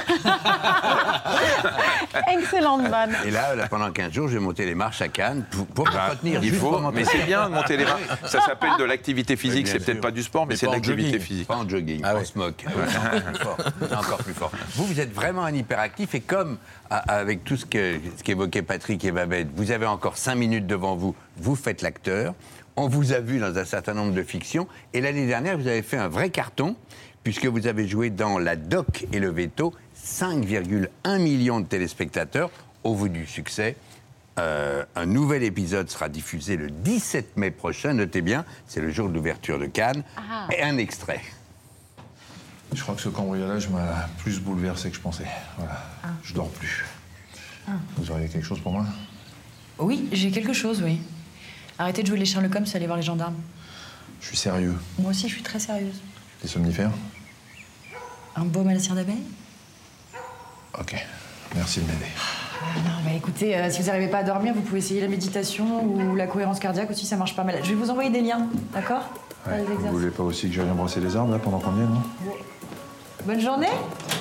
Excellente 2.30 2.82
vanne. 2.88 3.16
Et 3.26 3.30
là, 3.30 3.54
là, 3.54 3.68
pendant 3.68 3.90
15 3.90 4.12
jours, 4.12 4.28
je 4.28 4.34
vais 4.34 4.40
monter 4.44 4.66
les 4.66 4.74
marches 4.74 5.00
à 5.02 5.08
Cannes 5.08 5.44
pour, 5.74 5.84
Bah, 5.86 6.08
retenir. 6.10 6.42
il 6.42 6.52
faut, 6.54 6.78
mais 6.92 7.04
c'est 7.04 7.24
bien 7.24 7.48
de 7.48 7.54
monter 7.54 7.76
les 7.76 7.84
marches. 7.84 8.02
Ça 8.26 8.40
s'appelle 8.40 8.72
de 8.78 8.84
l'activité 8.84 9.36
physique, 9.36 9.68
c'est 9.68 9.78
peut-être 9.84 10.00
pas 10.00 10.10
du 10.10 10.22
sport, 10.22 10.46
mais, 10.46 10.52
Mais 10.54 10.56
c'est 10.56 10.66
de 10.66 10.72
l'activité 10.72 11.18
physique. 11.18 11.46
Pas 11.48 11.56
en 11.56 11.68
jogging, 11.68 12.02
on 12.04 12.24
se 12.24 12.38
moque. 12.38 12.64
C'est 12.66 12.98
encore 12.98 13.22
plus 13.22 13.34
fort. 13.38 13.56
C'est 13.88 13.94
encore 13.96 14.18
plus 14.18 14.34
fort. 14.34 14.50
Vous, 14.74 14.84
vous 14.84 15.00
êtes 15.00 15.12
vraiment 15.12 15.44
un 15.44 15.54
hyperactif 15.54 16.14
et 16.14 16.20
comme 16.20 16.58
a- 16.90 16.96
avec 16.98 17.44
tout 17.44 17.56
ce 17.56 17.64
que- 17.66 17.98
ce 18.16 18.22
qu'évoquaient 18.22 18.62
Patrick 18.62 19.04
et 19.04 19.12
Babette, 19.12 19.48
vous 19.54 19.70
avez 19.70 19.86
encore 19.86 20.16
5 20.16 20.34
minutes 20.34 20.57
devant 20.66 20.96
vous, 20.96 21.14
vous 21.36 21.56
faites 21.56 21.82
l'acteur. 21.82 22.34
On 22.76 22.88
vous 22.88 23.12
a 23.12 23.20
vu 23.20 23.38
dans 23.38 23.58
un 23.58 23.64
certain 23.64 23.94
nombre 23.94 24.12
de 24.12 24.22
fictions 24.22 24.68
et 24.94 25.00
l'année 25.00 25.26
dernière, 25.26 25.58
vous 25.58 25.66
avez 25.66 25.82
fait 25.82 25.96
un 25.96 26.08
vrai 26.08 26.30
carton 26.30 26.76
puisque 27.24 27.46
vous 27.46 27.66
avez 27.66 27.86
joué 27.88 28.10
dans 28.10 28.38
La 28.38 28.56
Doc 28.56 29.06
et 29.12 29.18
le 29.18 29.30
Veto 29.30 29.74
5,1 30.02 31.18
millions 31.18 31.60
de 31.60 31.66
téléspectateurs 31.66 32.50
au 32.84 32.94
bout 32.94 33.08
du 33.08 33.26
succès. 33.26 33.76
Euh, 34.38 34.84
un 34.94 35.06
nouvel 35.06 35.42
épisode 35.42 35.90
sera 35.90 36.08
diffusé 36.08 36.56
le 36.56 36.70
17 36.70 37.36
mai 37.36 37.50
prochain. 37.50 37.92
Notez 37.92 38.22
bien, 38.22 38.44
c'est 38.66 38.80
le 38.80 38.90
jour 38.90 39.08
d'ouverture 39.08 39.58
de 39.58 39.66
Cannes. 39.66 40.04
Ah. 40.16 40.46
Et 40.56 40.62
un 40.62 40.78
extrait. 40.78 41.20
Je 42.72 42.82
crois 42.82 42.94
que 42.94 43.00
ce 43.00 43.08
cambriolage 43.08 43.68
m'a 43.68 44.08
plus 44.18 44.40
bouleversé 44.40 44.90
que 44.90 44.96
je 44.96 45.00
pensais. 45.00 45.26
Voilà. 45.56 45.82
Ah. 46.04 46.08
Je 46.22 46.34
dors 46.34 46.50
plus. 46.50 46.84
Ah. 47.66 47.72
Vous 47.96 48.10
auriez 48.10 48.28
quelque 48.28 48.46
chose 48.46 48.60
pour 48.60 48.72
moi? 48.72 48.86
Oui, 49.78 50.08
j'ai 50.12 50.30
quelque 50.30 50.52
chose, 50.52 50.82
oui. 50.84 51.00
Arrêtez 51.78 52.02
de 52.02 52.08
jouer 52.08 52.18
les 52.18 52.24
Sherlock 52.24 52.54
Holmes 52.54 52.66
et 52.72 52.76
allez 52.76 52.86
voir 52.86 52.96
les 52.96 53.04
gendarmes. 53.04 53.36
Je 54.20 54.26
suis 54.26 54.36
sérieux. 54.36 54.74
Moi 54.98 55.10
aussi, 55.10 55.28
je 55.28 55.34
suis 55.34 55.42
très 55.42 55.60
sérieuse. 55.60 56.00
Des 56.42 56.48
somnifères 56.48 56.90
Un 58.34 58.44
baume 58.44 58.68
à 58.68 58.74
la 58.74 58.80
cire 58.80 58.94
d'abeille 58.94 59.22
Ok. 60.78 60.94
Merci 61.54 61.80
de 61.80 61.86
m'aider. 61.86 62.06
Non, 62.76 62.90
bah 63.04 63.10
écoutez, 63.16 63.56
euh, 63.56 63.70
si 63.70 63.80
vous 63.80 63.86
n'arrivez 63.86 64.08
pas 64.08 64.18
à 64.18 64.22
dormir, 64.22 64.52
vous 64.54 64.60
pouvez 64.60 64.78
essayer 64.78 65.00
la 65.00 65.08
méditation 65.08 65.84
ou 65.84 66.14
la 66.14 66.26
cohérence 66.26 66.58
cardiaque 66.58 66.90
aussi, 66.90 67.06
ça 67.06 67.16
marche 67.16 67.34
pas 67.34 67.44
mal. 67.44 67.60
Je 67.62 67.68
vais 67.68 67.74
vous 67.74 67.90
envoyer 67.90 68.10
des 68.10 68.20
liens, 68.20 68.48
d'accord 68.74 69.08
Vous 69.46 69.88
voulez 69.92 70.10
pas 70.10 70.24
aussi 70.24 70.48
que 70.48 70.54
j'aille 70.54 70.70
embrasser 70.70 71.00
les 71.00 71.16
arbres 71.16 71.32
là 71.32 71.38
pendant 71.38 71.58
qu'on 71.58 71.76
y 71.76 71.80
est, 71.80 71.86
non 71.86 72.02
Bonne 73.24 73.40
journée 73.40 73.68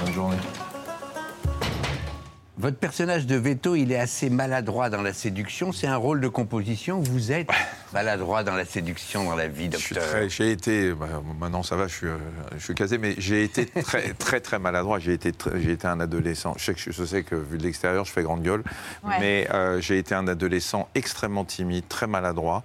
Bonne 0.03 0.13
journée. 0.13 0.37
Votre 2.59 2.77
personnage 2.77 3.27
de 3.27 3.35
Veto, 3.35 3.75
il 3.75 3.91
est 3.91 3.99
assez 3.99 4.31
maladroit 4.31 4.89
dans 4.89 5.03
la 5.03 5.13
séduction. 5.13 5.71
C'est 5.71 5.85
un 5.85 5.95
rôle 5.95 6.19
de 6.19 6.27
composition. 6.27 6.99
Vous 6.99 7.31
êtes 7.31 7.47
maladroit 7.93 8.43
dans 8.43 8.55
la 8.55 8.65
séduction 8.65 9.23
dans 9.25 9.35
la 9.35 9.47
vie, 9.47 9.69
docteur. 9.69 10.03
J'ai 10.29 10.51
été, 10.51 10.93
bah, 10.93 11.07
maintenant 11.39 11.63
ça 11.63 11.75
va, 11.75 11.87
je 11.87 11.95
suis, 11.95 12.07
euh, 12.07 12.17
je 12.57 12.63
suis 12.63 12.75
casé, 12.75 12.97
mais 12.97 13.15
j'ai 13.17 13.43
été 13.43 13.65
très, 13.65 14.13
très, 14.19 14.39
très 14.39 14.59
maladroit. 14.59 14.99
J'ai 14.99 15.13
été, 15.13 15.31
j'ai 15.55 15.71
été 15.71 15.87
un 15.87 15.99
adolescent. 15.99 16.53
Je 16.57 16.65
sais, 16.65 16.73
que, 16.73 16.91
je 16.91 17.03
sais 17.05 17.23
que 17.23 17.35
vu 17.35 17.57
de 17.57 17.63
l'extérieur, 17.63 18.05
je 18.05 18.11
fais 18.11 18.23
grande 18.23 18.43
gueule, 18.43 18.63
Ouais. 19.03 19.15
mais 19.19 19.47
euh, 19.53 19.79
j'ai 19.81 19.97
été 19.97 20.15
un 20.15 20.27
adolescent 20.27 20.87
extrêmement 20.95 21.45
timide, 21.45 21.87
très 21.87 22.07
maladroit. 22.07 22.63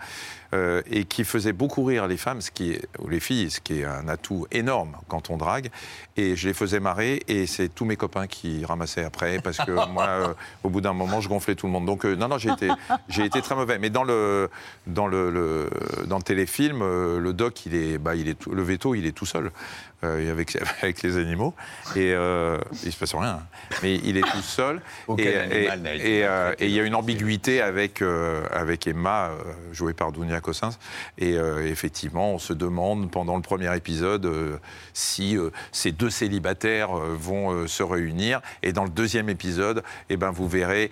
euh, 0.55 0.83
et 0.91 1.05
qui 1.07 1.25
faisait 1.25 1.55
beaucoup 1.55 1.83
rire 1.83 2.07
les 2.07 2.19
femmes, 2.19 2.43
ce 2.43 2.51
qui 2.51 2.73
est, 2.73 2.87
ou 2.99 3.09
les 3.09 3.21
filles, 3.21 3.51
ce 3.51 3.59
qui 3.61 3.81
est 3.81 3.85
un 3.87 4.07
atout 4.07 4.47
énorme 4.51 4.99
quand 5.09 5.31
on 5.31 5.39
drague. 5.39 5.71
Et 6.19 6.37
je 6.37 6.47
les 6.47 6.53
faisais 6.53 6.79
marrer, 6.79 7.23
et 7.27 7.47
c'est 7.47 7.71
tous 7.71 7.87
mes 7.87 7.97
copains 7.97 8.27
qui 8.27 8.63
ramassaient 8.67 9.03
après, 9.05 9.39
parce 9.41 9.57
que 9.57 9.71
moi, 9.91 10.07
euh, 10.09 10.35
au 10.63 10.69
bout 10.69 10.83
d'un 10.83 10.93
moment, 10.93 11.23
je 11.23 11.29
gonflais 11.31 11.55
tout 11.55 11.65
le 11.67 11.73
monde. 11.73 11.87
Donc 11.87 12.05
euh, 12.05 12.17
non, 12.17 12.29
non, 12.29 12.37
j'ai 12.37 12.51
été, 12.51 12.69
j'ai 13.09 13.25
été 13.25 13.41
très 13.41 13.55
mauvais. 13.55 13.79
Mais 13.79 13.89
dans 13.89 14.05
le, 14.05 14.51
dans 14.87 15.07
le, 15.07 15.22
le- 15.31 16.07
dans 16.07 16.17
le 16.19 16.23
téléfilm, 16.23 16.81
euh, 16.83 17.19
le 17.21 17.33
doc, 17.33 17.67
il 17.67 17.75
est, 17.75 17.99
bah, 17.99 18.15
il 18.15 18.29
est, 18.29 18.35
tout- 18.39 18.51
le 18.53 18.63
veto, 18.63 18.95
il 18.95 19.07
est 19.07 19.13
tout 19.13 19.27
seul 19.27 19.51
euh, 20.05 20.33
avec, 20.33 20.57
avec 20.83 21.03
les 21.03 21.17
animaux, 21.17 21.55
et 21.95 22.13
euh, 22.13 22.59
il 22.85 22.93
se 22.93 22.99
passe 22.99 23.15
rien. 23.15 23.41
hein. 23.41 23.43
Mais 23.83 23.97
il 23.97 24.17
est 24.17 24.23
tout 24.23 24.43
seul. 24.43 24.81
Et, 26.03 26.25
euh, 26.25 26.55
et 26.59 26.67
il 26.67 26.73
y 26.73 26.81
a 26.81 26.83
une 26.85 26.95
ambiguïté 26.95 27.61
avec, 27.63 28.03
euh, 28.03 28.43
avec 28.51 28.87
Emma, 28.87 29.31
jouée 29.73 29.95
par 29.95 30.11
Dounia 30.13 30.41
Cossins. 30.41 30.71
Et 31.19 31.35
effectivement, 31.67 32.33
on 32.35 32.39
se 32.39 32.53
demande 32.53 33.11
pendant 33.11 33.37
le 33.37 33.43
premier 33.43 33.75
épisode 33.77 34.29
si 34.93 35.37
ces 35.71 35.93
deux 35.93 36.11
célibataires 36.11 36.91
vont 36.91 37.67
se 37.67 37.83
réunir. 37.83 38.41
Et 38.63 38.73
dans 38.73 38.85
le 38.85 38.91
deuxième 38.91 39.29
épisode, 39.29 39.83
eh 40.11 40.17
ben, 40.17 40.31
vous 40.31 40.49
verrez 40.49 40.91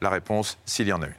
la 0.00 0.10
réponse 0.10 0.58
s'il 0.64 0.88
y 0.88 0.92
en 0.92 1.00
a 1.02 1.06
une. 1.06 1.12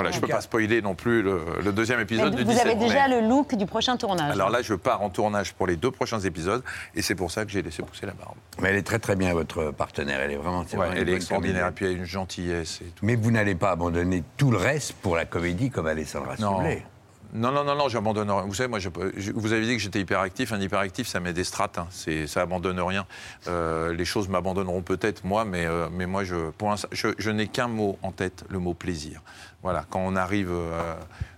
Voilà, 0.00 0.10
je 0.10 0.16
ne 0.16 0.20
peux 0.22 0.28
pas 0.28 0.40
spoiler 0.40 0.82
non 0.82 0.94
plus 0.94 1.22
le, 1.22 1.40
le 1.62 1.72
deuxième 1.72 2.00
épisode 2.00 2.34
du 2.34 2.42
vous 2.44 2.50
17 2.50 2.66
avez 2.66 2.74
déjà 2.76 3.08
mai. 3.08 3.20
le 3.20 3.28
look 3.28 3.54
du 3.54 3.66
prochain 3.66 3.96
tournage. 3.96 4.32
Alors 4.32 4.50
là, 4.50 4.62
je 4.62 4.74
pars 4.74 5.02
en 5.02 5.10
tournage 5.10 5.52
pour 5.54 5.66
les 5.66 5.76
deux 5.76 5.90
prochains 5.90 6.20
épisodes, 6.20 6.62
et 6.94 7.02
c'est 7.02 7.14
pour 7.14 7.30
ça 7.30 7.44
que 7.44 7.50
j'ai 7.50 7.62
laissé 7.62 7.82
pousser 7.82 8.06
la 8.06 8.12
barbe. 8.12 8.34
Mais 8.60 8.70
elle 8.70 8.76
est 8.76 8.82
très 8.82 8.98
très 8.98 9.16
bien, 9.16 9.32
votre 9.32 9.70
partenaire. 9.72 10.20
Elle 10.20 10.32
est 10.32 10.36
vraiment, 10.36 10.64
c'est 10.66 10.76
Ouais, 10.76 10.86
vraiment 10.86 11.00
elle 11.00 11.08
est 11.08 11.14
extraordinaire, 11.14 11.66
et 11.66 11.72
puis 11.72 11.86
elle 11.86 11.92
a 11.92 11.96
une 11.98 12.04
gentillesse 12.04 12.80
et 12.82 12.90
tout. 12.96 13.04
Mais 13.04 13.16
vous 13.16 13.30
n'allez 13.30 13.54
pas 13.54 13.70
abandonner 13.70 14.22
tout 14.36 14.50
le 14.50 14.58
reste 14.58 14.94
pour 14.94 15.16
la 15.16 15.24
comédie 15.24 15.70
comme 15.70 15.86
Alessandra 15.86 16.34
Non. 16.38 16.56
Sublet. 16.56 16.84
Non, 17.32 17.52
non, 17.52 17.62
non, 17.62 17.76
non, 17.76 17.88
j'abandonne 17.88 18.28
rien. 18.28 18.42
Vous 18.42 18.54
savez, 18.54 18.68
moi, 18.68 18.80
je- 18.80 18.88
je- 19.16 19.30
vous 19.30 19.52
avez 19.52 19.64
dit 19.64 19.76
que 19.76 19.78
j'étais 19.80 20.00
hyperactif. 20.00 20.52
Un 20.52 20.60
hyperactif, 20.60 21.06
ça 21.06 21.20
met 21.20 21.32
des 21.32 21.44
strates. 21.44 21.78
hein. 21.78 21.86
C'est, 21.90 22.26
ça 22.26 22.40
abandonne 22.40 22.80
rien. 22.80 23.06
Euh, 23.46 23.94
les 23.94 24.04
choses 24.04 24.28
m'abandonneront 24.28 24.82
peut-être, 24.82 25.24
moi, 25.24 25.44
mais, 25.44 25.64
euh, 25.64 25.86
mais 25.92 26.06
moi, 26.06 26.24
je, 26.24 26.50
pour 26.58 26.70
l'instant, 26.70 26.88
je, 26.90 27.06
je 27.18 27.30
n'ai 27.30 27.46
qu'un 27.46 27.68
mot 27.68 27.98
en 28.02 28.10
tête, 28.10 28.42
le 28.48 28.58
mot 28.58 28.74
plaisir. 28.74 29.22
Voilà, 29.62 29.84
quand 29.90 30.00
on 30.00 30.16
arrive 30.16 30.50
euh, 30.50 30.94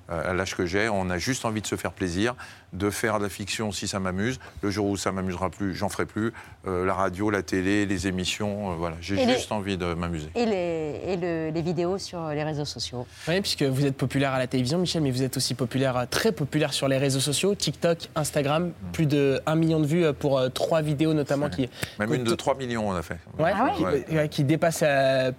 à 0.08 0.32
l'âge 0.32 0.56
que 0.56 0.66
j'ai, 0.66 0.88
on 0.88 1.10
a 1.10 1.18
juste 1.18 1.44
envie 1.44 1.60
de 1.60 1.66
se 1.66 1.76
faire 1.76 1.92
plaisir, 1.92 2.34
de 2.72 2.90
faire 2.90 3.18
de 3.18 3.24
la 3.24 3.28
fiction 3.28 3.70
si 3.72 3.86
ça 3.88 4.00
m'amuse. 4.00 4.38
Le 4.62 4.70
jour 4.70 4.86
où 4.86 4.96
ça 4.96 5.12
m'amusera 5.12 5.50
plus, 5.50 5.74
j'en 5.74 5.88
ferai 5.88 6.06
plus. 6.06 6.32
Euh, 6.66 6.84
la 6.86 6.94
radio, 6.94 7.30
la 7.30 7.42
télé, 7.42 7.86
les 7.86 8.06
émissions, 8.06 8.72
euh, 8.72 8.74
voilà. 8.76 8.96
J'ai 9.00 9.20
Et 9.20 9.26
les- 9.26 9.34
juste 9.34 9.52
envie 9.52 9.76
de 9.76 9.92
m'amuser. 9.94 10.28
Et, 10.34 10.46
les, 10.46 11.00
et 11.06 11.16
le- 11.16 11.50
les 11.50 11.62
vidéos 11.62 11.98
sur 11.98 12.28
les 12.28 12.42
réseaux 12.44 12.64
sociaux. 12.64 13.06
Oui, 13.28 13.40
puisque 13.40 13.62
vous 13.62 13.84
êtes 13.84 13.96
populaire 13.96 14.32
à 14.32 14.38
la 14.38 14.46
télévision, 14.46 14.78
Michel, 14.78 15.02
mais 15.02 15.10
vous 15.10 15.22
êtes 15.22 15.36
aussi 15.36 15.54
populaire, 15.54 15.96
euh, 15.96 16.04
très 16.08 16.32
populaire 16.32 16.72
sur 16.72 16.88
les 16.88 16.98
réseaux 16.98 17.20
sociaux, 17.20 17.54
TikTok, 17.54 18.08
Instagram, 18.14 18.68
Mm. 18.68 18.92
plus 18.92 19.06
de 19.06 19.40
1 19.46 19.54
million 19.54 19.80
de 19.80 19.86
vues 19.86 20.12
pour 20.18 20.38
euh, 20.38 20.48
trois 20.48 20.82
vidéos 20.82 21.14
notamment 21.14 21.50
qui, 21.50 21.68
Même 21.98 22.12
une 22.14 22.24
de 22.24 22.34
3 22.34 22.54
millions, 22.56 22.88
on 22.88 22.92
a 22.94 23.02
fait. 23.02 23.18
Ouais, 23.38 23.52
Ah 23.54 23.70
qui, 23.76 24.14
ouais, 24.14 24.28
qui 24.28 24.44
dépasse 24.44 24.82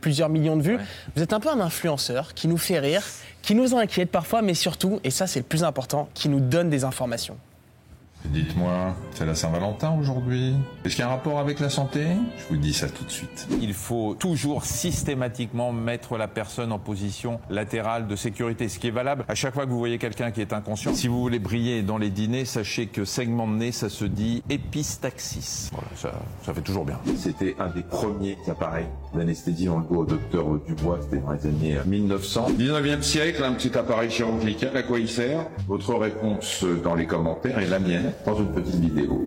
plusieurs 0.02 0.30
millions 0.30 0.58
de 0.58 0.62
vues. 0.62 0.78
Vous 1.16 1.24
êtes 1.24 1.34
un 1.34 1.40
peu 1.40 1.50
un 1.50 1.60
influenceur 1.60 2.34
qui 2.34 2.48
nous 2.48 2.58
fait 2.58 2.80
rire, 2.80 3.02
qui 3.42 3.56
nous 3.56 3.76
inquiète 3.76 4.10
parfois, 4.10 4.42
mais 4.42 4.54
surtout, 4.54 5.00
et 5.04 5.10
ça 5.10 5.28
c'est 5.28 5.40
le 5.40 5.46
plus 5.46 5.64
important, 5.64 6.08
qui 6.14 6.30
nous 6.30 6.40
donne 6.40 6.70
des 6.70 6.84
informations 6.86 7.23
formation. 7.28 7.53
Dites-moi, 8.26 8.96
c'est 9.14 9.26
la 9.26 9.36
Saint-Valentin 9.36 9.96
aujourd'hui 10.00 10.56
Est-ce 10.86 10.96
qu'il 10.96 11.04
y 11.04 11.08
a 11.08 11.08
un 11.08 11.12
rapport 11.12 11.40
avec 11.40 11.60
la 11.60 11.70
santé? 11.70 12.06
Je 12.38 12.44
vous 12.50 12.58
dis 12.58 12.74
ça 12.74 12.88
tout 12.90 13.04
de 13.04 13.12
suite. 13.12 13.48
Il 13.62 13.74
faut 13.74 14.16
toujours 14.18 14.66
systématiquement 14.66 15.72
mettre 15.72 16.18
la 16.18 16.28
personne 16.28 16.72
en 16.72 16.80
position 16.80 17.40
latérale 17.50 18.08
de 18.08 18.16
sécurité, 18.16 18.70
ce 18.70 18.80
qui 18.80 18.88
est 18.88 18.92
valable 18.92 19.26
à 19.28 19.36
chaque 19.36 19.54
fois 19.54 19.66
que 19.66 19.70
vous 19.70 19.78
voyez 19.78 19.98
quelqu'un 19.98 20.32
qui 20.32 20.42
est 20.42 20.54
inconscient. 20.54 20.94
Si 20.94 21.08
vous 21.08 21.20
voulez 21.20 21.40
briller 21.40 21.82
dans 21.84 21.98
les 21.98 22.10
dîners, 22.10 22.46
sachez 22.46 22.88
que 22.88 23.06
segment 23.06 23.48
de 23.48 23.54
nez, 23.54 23.72
ça 23.72 23.90
se 23.90 24.06
dit 24.06 24.42
épistaxis. 24.50 25.70
Voilà, 25.74 25.88
ça, 25.96 26.12
ça 26.46 26.54
fait 26.54 26.62
toujours 26.62 26.86
bien. 26.86 27.00
C'était 27.18 27.56
un 27.60 27.70
des 27.70 27.84
premiers 27.84 28.38
appareils 28.50 28.88
d'anesthésie. 29.14 29.70
On 29.70 29.80
le 29.80 29.86
au 29.96 30.06
docteur 30.06 30.46
Dubois, 30.66 31.00
c'était 31.02 31.18
dans 31.18 31.32
les 31.34 31.46
années 31.46 31.78
1900. 31.86 32.48
19e 32.58 33.02
siècle, 33.02 33.44
un 33.44 33.54
petit 33.54 33.78
appareil 33.78 34.10
chirurgical, 34.10 34.76
à 34.76 34.84
quoi 34.84 35.00
il 35.00 35.10
sert 35.10 35.46
Votre 35.68 35.94
réponse 35.96 36.66
dans 36.84 36.96
les 36.96 37.06
commentaires 37.06 37.60
et 37.60 37.68
la 37.68 37.80
mienne 37.80 38.13
dans 38.26 38.36
une 38.38 38.54
petite 38.54 38.76
vidéo. 38.76 39.26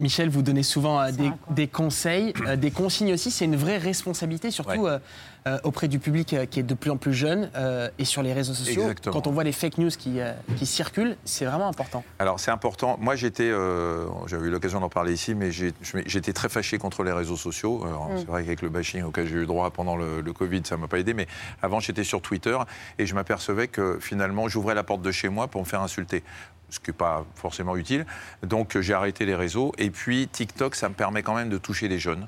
Michel, 0.00 0.28
vous 0.28 0.42
donnez 0.42 0.64
souvent 0.64 1.00
euh, 1.00 1.12
des, 1.12 1.30
des 1.50 1.68
conseils, 1.68 2.32
euh, 2.46 2.56
des 2.56 2.70
consignes 2.70 3.12
aussi. 3.12 3.30
C'est 3.30 3.44
une 3.44 3.56
vraie 3.56 3.78
responsabilité, 3.78 4.50
surtout 4.50 4.86
euh, 4.86 4.98
euh, 5.46 5.58
auprès 5.64 5.88
du 5.88 5.98
public 5.98 6.34
euh, 6.34 6.46
qui 6.46 6.60
est 6.60 6.62
de 6.62 6.74
plus 6.74 6.90
en 6.90 6.96
plus 6.96 7.14
jeune 7.14 7.50
euh, 7.56 7.88
et 7.98 8.04
sur 8.04 8.22
les 8.22 8.32
réseaux 8.32 8.54
sociaux. 8.54 8.82
Exactement. 8.82 9.14
Quand 9.14 9.26
on 9.26 9.32
voit 9.32 9.44
les 9.44 9.52
fake 9.52 9.78
news 9.78 9.90
qui, 9.90 10.20
euh, 10.20 10.32
qui 10.56 10.66
circulent, 10.66 11.16
c'est 11.24 11.44
vraiment 11.44 11.68
important. 11.68 12.04
Alors 12.18 12.38
c'est 12.40 12.50
important. 12.50 12.96
Moi 13.00 13.16
j'étais, 13.16 13.50
euh, 13.50 14.06
j'avais 14.26 14.46
eu 14.46 14.50
l'occasion 14.50 14.80
d'en 14.80 14.88
parler 14.88 15.12
ici, 15.12 15.34
mais 15.34 15.50
j'étais 15.50 16.32
très 16.32 16.48
fâché 16.48 16.78
contre 16.78 17.02
les 17.02 17.12
réseaux 17.12 17.36
sociaux. 17.36 17.84
Mm. 17.84 18.18
C'est 18.18 18.26
vrai 18.26 18.42
qu'avec 18.44 18.62
le 18.62 18.68
bashing 18.68 19.02
auquel 19.02 19.26
j'ai 19.26 19.36
eu 19.36 19.46
droit 19.46 19.70
pendant 19.70 19.96
le, 19.96 20.20
le 20.20 20.32
Covid, 20.32 20.62
ça 20.64 20.76
m'a 20.76 20.88
pas 20.88 20.98
aidé. 20.98 21.14
Mais 21.14 21.26
avant 21.62 21.80
j'étais 21.80 22.04
sur 22.04 22.22
Twitter 22.22 22.56
et 22.98 23.06
je 23.06 23.14
m'apercevais 23.14 23.68
que 23.68 23.98
finalement 24.00 24.48
j'ouvrais 24.48 24.74
la 24.74 24.84
porte 24.84 25.02
de 25.02 25.10
chez 25.10 25.28
moi 25.28 25.48
pour 25.48 25.60
me 25.62 25.66
faire 25.66 25.82
insulter. 25.82 26.22
Ce 26.70 26.80
qui 26.80 26.88
n'est 26.88 26.96
pas 26.96 27.26
forcément 27.34 27.76
utile. 27.76 28.06
Donc 28.42 28.80
j'ai 28.80 28.94
arrêté 28.94 29.26
les 29.26 29.34
réseaux. 29.34 29.72
Et 29.76 29.90
puis 29.90 30.26
TikTok, 30.28 30.74
ça 30.74 30.88
me 30.88 30.94
permet 30.94 31.22
quand 31.22 31.34
même 31.34 31.50
de 31.50 31.58
toucher 31.58 31.86
les 31.86 31.98
jeunes. 31.98 32.26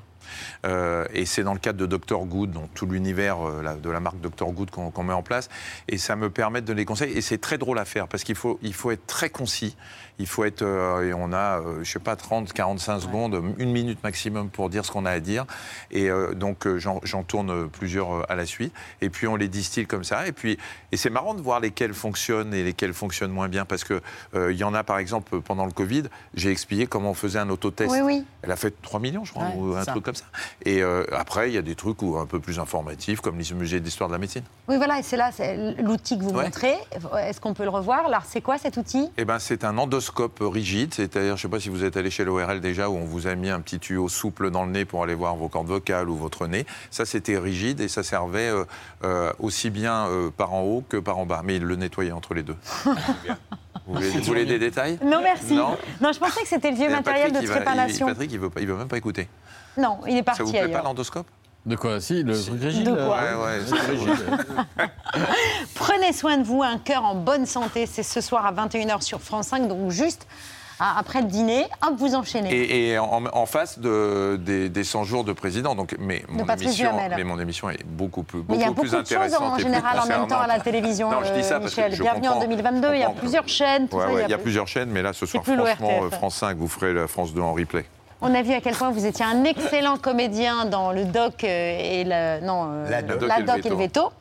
Euh, 0.65 1.05
et 1.13 1.25
c'est 1.25 1.43
dans 1.43 1.53
le 1.53 1.59
cadre 1.59 1.79
de 1.79 1.85
Dr 1.85 2.25
Good, 2.25 2.51
donc 2.51 2.73
tout 2.73 2.85
l'univers 2.85 3.37
euh, 3.41 3.75
de 3.75 3.89
la 3.89 3.99
marque 3.99 4.19
Dr 4.21 4.51
Good 4.51 4.71
qu'on 4.71 5.03
met 5.03 5.13
en 5.13 5.23
place. 5.23 5.49
Et 5.87 5.97
ça 5.97 6.15
me 6.15 6.29
permet 6.29 6.61
de 6.61 6.67
donner 6.67 6.81
des 6.81 6.85
conseils. 6.85 7.11
Et 7.13 7.21
c'est 7.21 7.37
très 7.37 7.57
drôle 7.57 7.79
à 7.79 7.85
faire 7.85 8.07
parce 8.07 8.23
qu'il 8.23 8.35
faut, 8.35 8.59
il 8.61 8.73
faut 8.73 8.91
être 8.91 9.05
très 9.05 9.29
concis. 9.29 9.75
Il 10.19 10.27
faut 10.27 10.43
être. 10.45 10.61
euh, 10.61 11.07
et 11.09 11.13
on 11.13 11.33
a, 11.33 11.59
euh, 11.59 11.83
je 11.83 11.91
sais 11.91 11.99
pas, 11.99 12.15
30, 12.15 12.53
45 12.53 12.99
secondes, 13.01 13.41
une 13.57 13.71
minute 13.71 14.03
maximum 14.03 14.49
pour 14.49 14.69
dire 14.69 14.85
ce 14.85 14.91
qu'on 14.91 15.05
a 15.05 15.11
à 15.11 15.19
dire. 15.19 15.45
Et 15.91 16.09
euh, 16.09 16.33
donc 16.33 16.67
j'en 16.77 17.23
tourne 17.23 17.69
plusieurs 17.69 18.29
à 18.31 18.35
la 18.35 18.45
suite. 18.45 18.73
Et 19.01 19.09
puis 19.09 19.27
on 19.27 19.35
les 19.35 19.47
distille 19.47 19.85
comme 19.87 20.03
ça. 20.03 20.27
Et 20.27 20.31
puis 20.31 20.57
et 20.91 20.97
c'est 20.97 21.09
marrant 21.09 21.33
de 21.33 21.41
voir 21.41 21.59
lesquels 21.59 21.93
fonctionnent 21.93 22.53
et 22.53 22.63
lesquels 22.63 22.93
fonctionnent 22.93 23.31
moins 23.31 23.49
bien 23.49 23.65
parce 23.65 23.83
euh, 24.35 24.51
il 24.51 24.57
y 24.57 24.63
en 24.63 24.73
a 24.73 24.83
par 24.83 24.97
exemple 24.97 25.41
pendant 25.41 25.65
le 25.65 25.71
Covid, 25.71 26.03
j'ai 26.33 26.49
expliqué 26.51 26.87
comment 26.87 27.11
on 27.11 27.13
faisait 27.13 27.39
un 27.39 27.49
autotest. 27.49 27.91
Oui, 27.91 27.99
oui. 28.01 28.25
Elle 28.41 28.51
a 28.51 28.55
fait 28.55 28.73
3 28.81 28.99
millions, 28.99 29.25
je 29.25 29.33
crois, 29.33 29.45
Ouais, 29.47 29.53
ou 29.57 29.75
un 29.75 29.83
ça. 29.83 29.91
truc 29.91 30.05
comme 30.05 30.15
ça. 30.15 30.25
Et 30.63 30.81
après, 31.11 31.49
il 31.49 31.55
y 31.55 31.57
a 31.57 31.61
des 31.61 31.75
trucs 31.75 32.01
où, 32.01 32.17
un 32.17 32.25
peu 32.25 32.39
plus 32.39 32.59
informatifs, 32.59 33.19
comme 33.21 33.37
les 33.39 33.53
musées 33.55 33.79
d'histoire 33.79 34.07
de 34.09 34.13
la 34.13 34.19
médecine. 34.19 34.43
Oui, 34.67 34.77
voilà, 34.77 34.99
et 34.99 35.03
c'est 35.03 35.17
là 35.17 35.31
l'outil 35.81 36.17
que 36.17 36.23
vous 36.23 36.29
Ouais. 36.31 36.43
montrez. 36.45 36.75
Est-ce 37.19 37.41
qu'on 37.41 37.53
peut 37.53 37.63
le 37.63 37.69
revoir? 37.69 38.05
Alors, 38.05 38.23
c'est 38.25 38.41
quoi 38.41 38.57
cet 38.57 38.77
outil? 38.77 39.09
Eh 39.17 39.25
ben, 39.25 39.39
c'est 39.39 39.63
un 39.63 39.77
endoscope 40.05 40.37
rigide, 40.41 40.93
c'est-à-dire, 40.93 41.29
je 41.29 41.31
ne 41.33 41.37
sais 41.37 41.47
pas 41.47 41.59
si 41.59 41.69
vous 41.69 41.83
êtes 41.83 41.97
allé 41.97 42.11
chez 42.11 42.23
l'ORL 42.25 42.59
déjà, 42.61 42.89
où 42.89 42.95
on 42.95 43.05
vous 43.05 43.25
a 43.27 43.33
mis 43.33 43.49
un 43.49 43.59
petit 43.59 43.79
tuyau 43.79 44.07
souple 44.07 44.51
dans 44.51 44.63
le 44.65 44.71
nez 44.71 44.85
pour 44.85 45.01
aller 45.03 45.15
voir 45.15 45.35
vos 45.35 45.49
cordes 45.49 45.67
vocales 45.67 46.09
ou 46.09 46.15
votre 46.15 46.45
nez. 46.45 46.65
Ça, 46.91 47.05
c'était 47.05 47.37
rigide 47.39 47.81
et 47.81 47.87
ça 47.87 48.03
servait 48.03 48.49
euh, 48.49 48.65
euh, 49.03 49.33
aussi 49.39 49.71
bien 49.71 50.07
euh, 50.07 50.29
par 50.29 50.53
en 50.53 50.61
haut 50.61 50.83
que 50.87 50.97
par 50.97 51.17
en 51.17 51.25
bas, 51.25 51.41
mais 51.43 51.55
il 51.55 51.63
le 51.63 51.75
nettoyait 51.75 52.11
entre 52.11 52.35
les 52.35 52.43
deux. 52.43 52.55
vous 52.85 52.93
voulez, 53.95 54.09
vous 54.09 54.21
voulez 54.21 54.45
des 54.45 54.59
détails? 54.59 54.99
Non, 55.03 55.21
merci. 55.23 55.55
Non? 55.55 55.75
je 56.13 56.19
pensais 56.19 56.41
que 56.41 56.47
c'était 56.47 56.69
le 56.69 56.77
vieux 56.77 56.89
matériel 56.89 57.31
Patrick, 57.31 57.33
de 57.33 57.41
il 57.41 57.47
va- 57.47 57.53
il- 57.53 57.63
trépanation. 57.63 58.07
Patrick, 58.07 58.31
il 58.31 58.35
ne 58.37 58.41
veut, 58.41 58.49
pas- 58.51 58.61
il 58.61 58.67
veut 58.67 58.75
même 58.77 58.87
pas 58.87 58.97
écouter. 58.97 59.27
Non, 59.77 59.99
il 60.07 60.17
est 60.17 60.23
parti 60.23 60.37
Ça 60.39 60.43
vous 60.43 60.51
plaît 60.51 60.59
ailleurs. 60.61 60.81
pas 60.81 60.87
l'endoscope? 60.87 61.27
De 61.65 61.75
quoi 61.75 61.99
Si, 61.99 62.21
le 62.23 62.39
truc 62.39 62.61
rigide. 62.61 62.83
De 62.85 62.93
là. 62.95 63.05
quoi 63.05 63.15
Ouais, 63.17 63.43
ouais, 63.57 63.59
c'est 63.65 63.91
rigide. 63.91 64.25
Prenez 65.75 66.13
soin 66.13 66.37
de 66.37 66.43
vous, 66.43 66.61
un 66.61 66.77
cœur 66.77 67.03
en 67.03 67.15
bonne 67.15 67.45
santé. 67.45 67.85
C'est 67.87 68.03
ce 68.03 68.21
soir 68.21 68.45
à 68.45 68.51
21h 68.53 69.01
sur 69.01 69.19
France 69.21 69.47
5, 69.47 69.67
donc 69.67 69.89
juste 69.89 70.27
après 70.77 71.21
le 71.21 71.27
dîner, 71.27 71.63
hop, 71.87 71.93
vous 71.97 72.15
enchaînez. 72.15 72.53
Et, 72.53 72.89
et 72.89 72.99
en, 72.99 73.23
en 73.31 73.45
face 73.45 73.79
de, 73.79 74.37
des, 74.43 74.67
des 74.67 74.83
100 74.83 75.05
jours 75.05 75.23
de 75.23 75.31
président. 75.31 75.73
Donc, 75.73 75.95
mais, 75.99 76.23
mon 76.27 76.45
émission, 76.45 76.91
mais 77.15 77.23
mon 77.23 77.39
émission 77.39 77.69
est 77.69 77.83
beaucoup 77.85 78.23
plus, 78.23 78.39
Mais 78.49 78.55
il 78.55 78.59
y 78.59 78.63
a 78.63 78.67
beaucoup 78.67 78.81
beaucoup 78.83 78.89
plus 79.03 79.15
de 79.15 79.17
choses 79.17 79.33
en 79.35 79.57
général 79.57 79.99
en 80.01 80.05
même 80.05 80.27
temps 80.27 80.41
à 80.41 80.47
la 80.47 80.59
télévision, 80.59 81.09
Non, 81.09 81.19
je 81.23 81.31
dis 81.33 81.43
ça 81.43 81.55
euh, 81.55 81.59
parce 81.61 81.71
Michel. 81.71 81.91
que 81.91 81.95
je 81.97 82.01
Bienvenue 82.03 82.27
en 82.27 82.33
comprends- 82.33 82.47
2022, 82.47 82.89
il 82.93 82.99
y 82.99 83.03
a 83.03 83.09
plusieurs 83.09 83.47
chaînes, 83.47 83.87
tout 83.87 83.95
Ouais, 83.95 84.03
ça, 84.03 84.07
ouais, 84.09 84.13
il 84.15 84.19
y 84.19 84.23
a 84.23 84.27
il 84.27 84.31
y 84.31 84.33
a 84.33 84.37
plus- 84.37 84.43
plusieurs 84.43 84.67
chaînes, 84.67 84.89
mais 84.89 85.01
là, 85.01 85.13
ce 85.13 85.25
soir, 85.25 85.43
franchement, 85.45 85.89
euh, 86.03 86.09
France 86.11 86.35
5, 86.35 86.57
vous 86.57 86.67
ferez 86.67 86.93
la 86.93 87.07
France 87.07 87.33
2 87.33 87.41
en 87.41 87.53
replay. 87.53 87.85
On 88.21 88.33
a 88.33 88.41
vu 88.41 88.53
à 88.53 88.61
quel 88.61 88.75
point 88.75 88.91
vous 88.91 89.05
étiez 89.05 89.25
un 89.25 89.43
excellent 89.43 89.97
comédien 89.97 90.65
dans 90.65 90.91
le 90.91 91.03
doc 91.05 91.43
euh, 91.43 91.79
et 91.79 92.03
le, 92.05 92.45
non, 92.45 92.69
euh, 92.71 92.89
La 92.89 93.01
doc 93.01 93.21
et 93.21 93.39
le 93.39 93.45
doc 93.45 93.65
et 93.65 93.69
le 93.69 93.75
veto. 93.75 94.01
veto. 94.03 94.13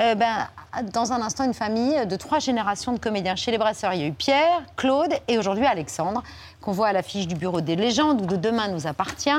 Euh, 0.00 0.14
ben, 0.14 0.48
dans 0.92 1.12
un 1.12 1.22
instant, 1.22 1.44
une 1.44 1.54
famille 1.54 2.06
de 2.06 2.16
trois 2.16 2.40
générations 2.40 2.92
de 2.92 2.98
comédiens 2.98 3.36
chez 3.36 3.50
les 3.50 3.58
Brasseurs. 3.58 3.94
Il 3.94 4.00
y 4.00 4.04
a 4.04 4.06
eu 4.06 4.12
Pierre, 4.12 4.62
Claude 4.76 5.12
et 5.28 5.38
aujourd'hui 5.38 5.66
Alexandre, 5.66 6.22
qu'on 6.60 6.72
voit 6.72 6.88
à 6.88 6.92
l'affiche 6.92 7.26
du 7.26 7.34
bureau 7.34 7.60
des 7.62 7.74
légendes 7.74 8.20
ou 8.20 8.26
de 8.26 8.36
Demain 8.36 8.68
nous 8.68 8.86
appartient, 8.86 9.30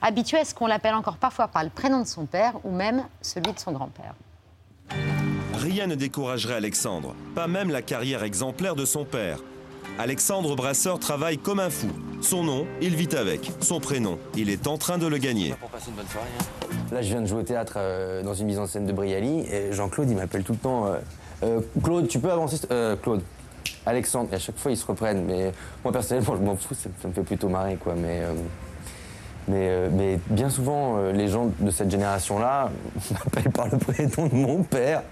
habitué 0.00 0.38
à 0.38 0.44
ce 0.44 0.54
qu'on 0.54 0.66
l'appelle 0.66 0.94
encore 0.94 1.18
parfois 1.18 1.48
par 1.48 1.62
le 1.62 1.70
prénom 1.70 2.00
de 2.00 2.06
son 2.06 2.24
père 2.24 2.54
ou 2.64 2.70
même 2.70 3.04
celui 3.20 3.52
de 3.52 3.58
son 3.58 3.72
grand-père. 3.72 4.14
Rien 5.54 5.86
ne 5.86 5.94
découragerait 5.94 6.54
Alexandre, 6.54 7.14
pas 7.34 7.46
même 7.46 7.70
la 7.70 7.82
carrière 7.82 8.22
exemplaire 8.22 8.74
de 8.74 8.84
son 8.84 9.04
père. 9.04 9.38
Alexandre 9.96 10.54
Brasseur 10.54 10.98
travaille 10.98 11.38
comme 11.38 11.58
un 11.60 11.70
fou. 11.70 11.88
Son 12.20 12.42
nom, 12.44 12.66
il 12.80 12.94
vit 12.94 13.14
avec. 13.16 13.50
Son 13.60 13.80
prénom, 13.80 14.18
il 14.36 14.50
est 14.50 14.66
en 14.66 14.78
train 14.78 14.98
de 14.98 15.06
le 15.06 15.18
gagner. 15.18 15.54
Pour 15.60 15.70
passer 15.70 15.88
une 15.90 15.96
bonne 15.96 16.06
soirée. 16.06 16.26
hein. 16.40 16.44
Là, 16.92 17.02
je 17.02 17.08
viens 17.08 17.20
de 17.20 17.26
jouer 17.26 17.40
au 17.40 17.44
théâtre 17.44 17.74
euh, 17.76 18.22
dans 18.22 18.34
une 18.34 18.46
mise 18.46 18.58
en 18.58 18.66
scène 18.66 18.86
de 18.86 18.92
Briali 18.92 19.40
et 19.52 19.72
Jean-Claude, 19.72 20.08
il 20.10 20.16
m'appelle 20.16 20.44
tout 20.44 20.52
le 20.52 20.58
temps 20.58 20.86
euh, 20.86 20.98
Euh, 21.44 21.60
Claude, 21.84 22.08
tu 22.08 22.18
peux 22.18 22.30
avancer 22.32 22.58
euh, 22.72 22.96
Claude. 22.96 23.22
Alexandre, 23.86 24.28
et 24.32 24.36
à 24.36 24.38
chaque 24.38 24.58
fois 24.58 24.70
ils 24.72 24.76
se 24.76 24.84
reprennent, 24.86 25.24
mais 25.24 25.52
moi 25.84 25.92
personnellement 25.92 26.34
je 26.36 26.42
m'en 26.42 26.56
fous, 26.56 26.74
ça, 26.74 26.90
ça 27.00 27.08
me 27.08 27.12
fait 27.14 27.22
plutôt 27.22 27.48
marrer 27.48 27.76
quoi. 27.76 27.94
Mais, 27.96 28.20
euh, 28.22 28.32
mais, 29.46 29.68
euh, 29.68 29.88
mais 29.92 30.18
bien 30.28 30.50
souvent, 30.50 30.96
euh, 30.98 31.12
les 31.12 31.28
gens 31.28 31.50
de 31.58 31.70
cette 31.70 31.90
génération-là 31.90 32.70
m'appellent 33.12 33.52
par 33.52 33.68
le 33.68 33.78
prénom 33.78 34.26
de 34.26 34.34
mon 34.34 34.62
père, 34.62 35.02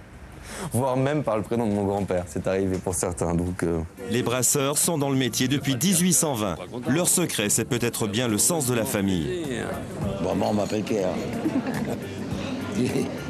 voire 0.72 0.96
même 0.96 1.22
par 1.22 1.36
le 1.36 1.42
prénom 1.42 1.66
de 1.66 1.72
mon 1.72 1.84
grand-père. 1.84 2.24
C'est 2.28 2.46
arrivé 2.46 2.78
pour 2.78 2.94
certains, 2.94 3.34
donc. 3.34 3.62
euh, 3.62 3.80
Les 4.10 4.22
brasseurs 4.22 4.78
sont 4.78 4.98
dans 4.98 5.10
le 5.10 5.16
métier 5.16 5.48
depuis 5.48 5.74
1820. 5.76 6.56
Leur 6.88 7.08
secret, 7.08 7.48
c'est 7.48 7.64
peut-être 7.64 8.06
bien 8.06 8.28
le 8.28 8.38
sens 8.38 8.66
de 8.66 8.74
la 8.74 8.84
famille. 8.84 9.44
Bon, 10.22 10.34
moi, 10.34 10.48
on 10.50 10.54
m'appelle 10.54 10.82
Pierre. 10.82 11.08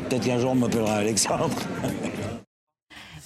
Peut-être 0.08 0.24
qu'un 0.24 0.38
jour, 0.38 0.52
on 0.52 0.56
m'appellera 0.56 0.94
Alexandre. 0.96 1.50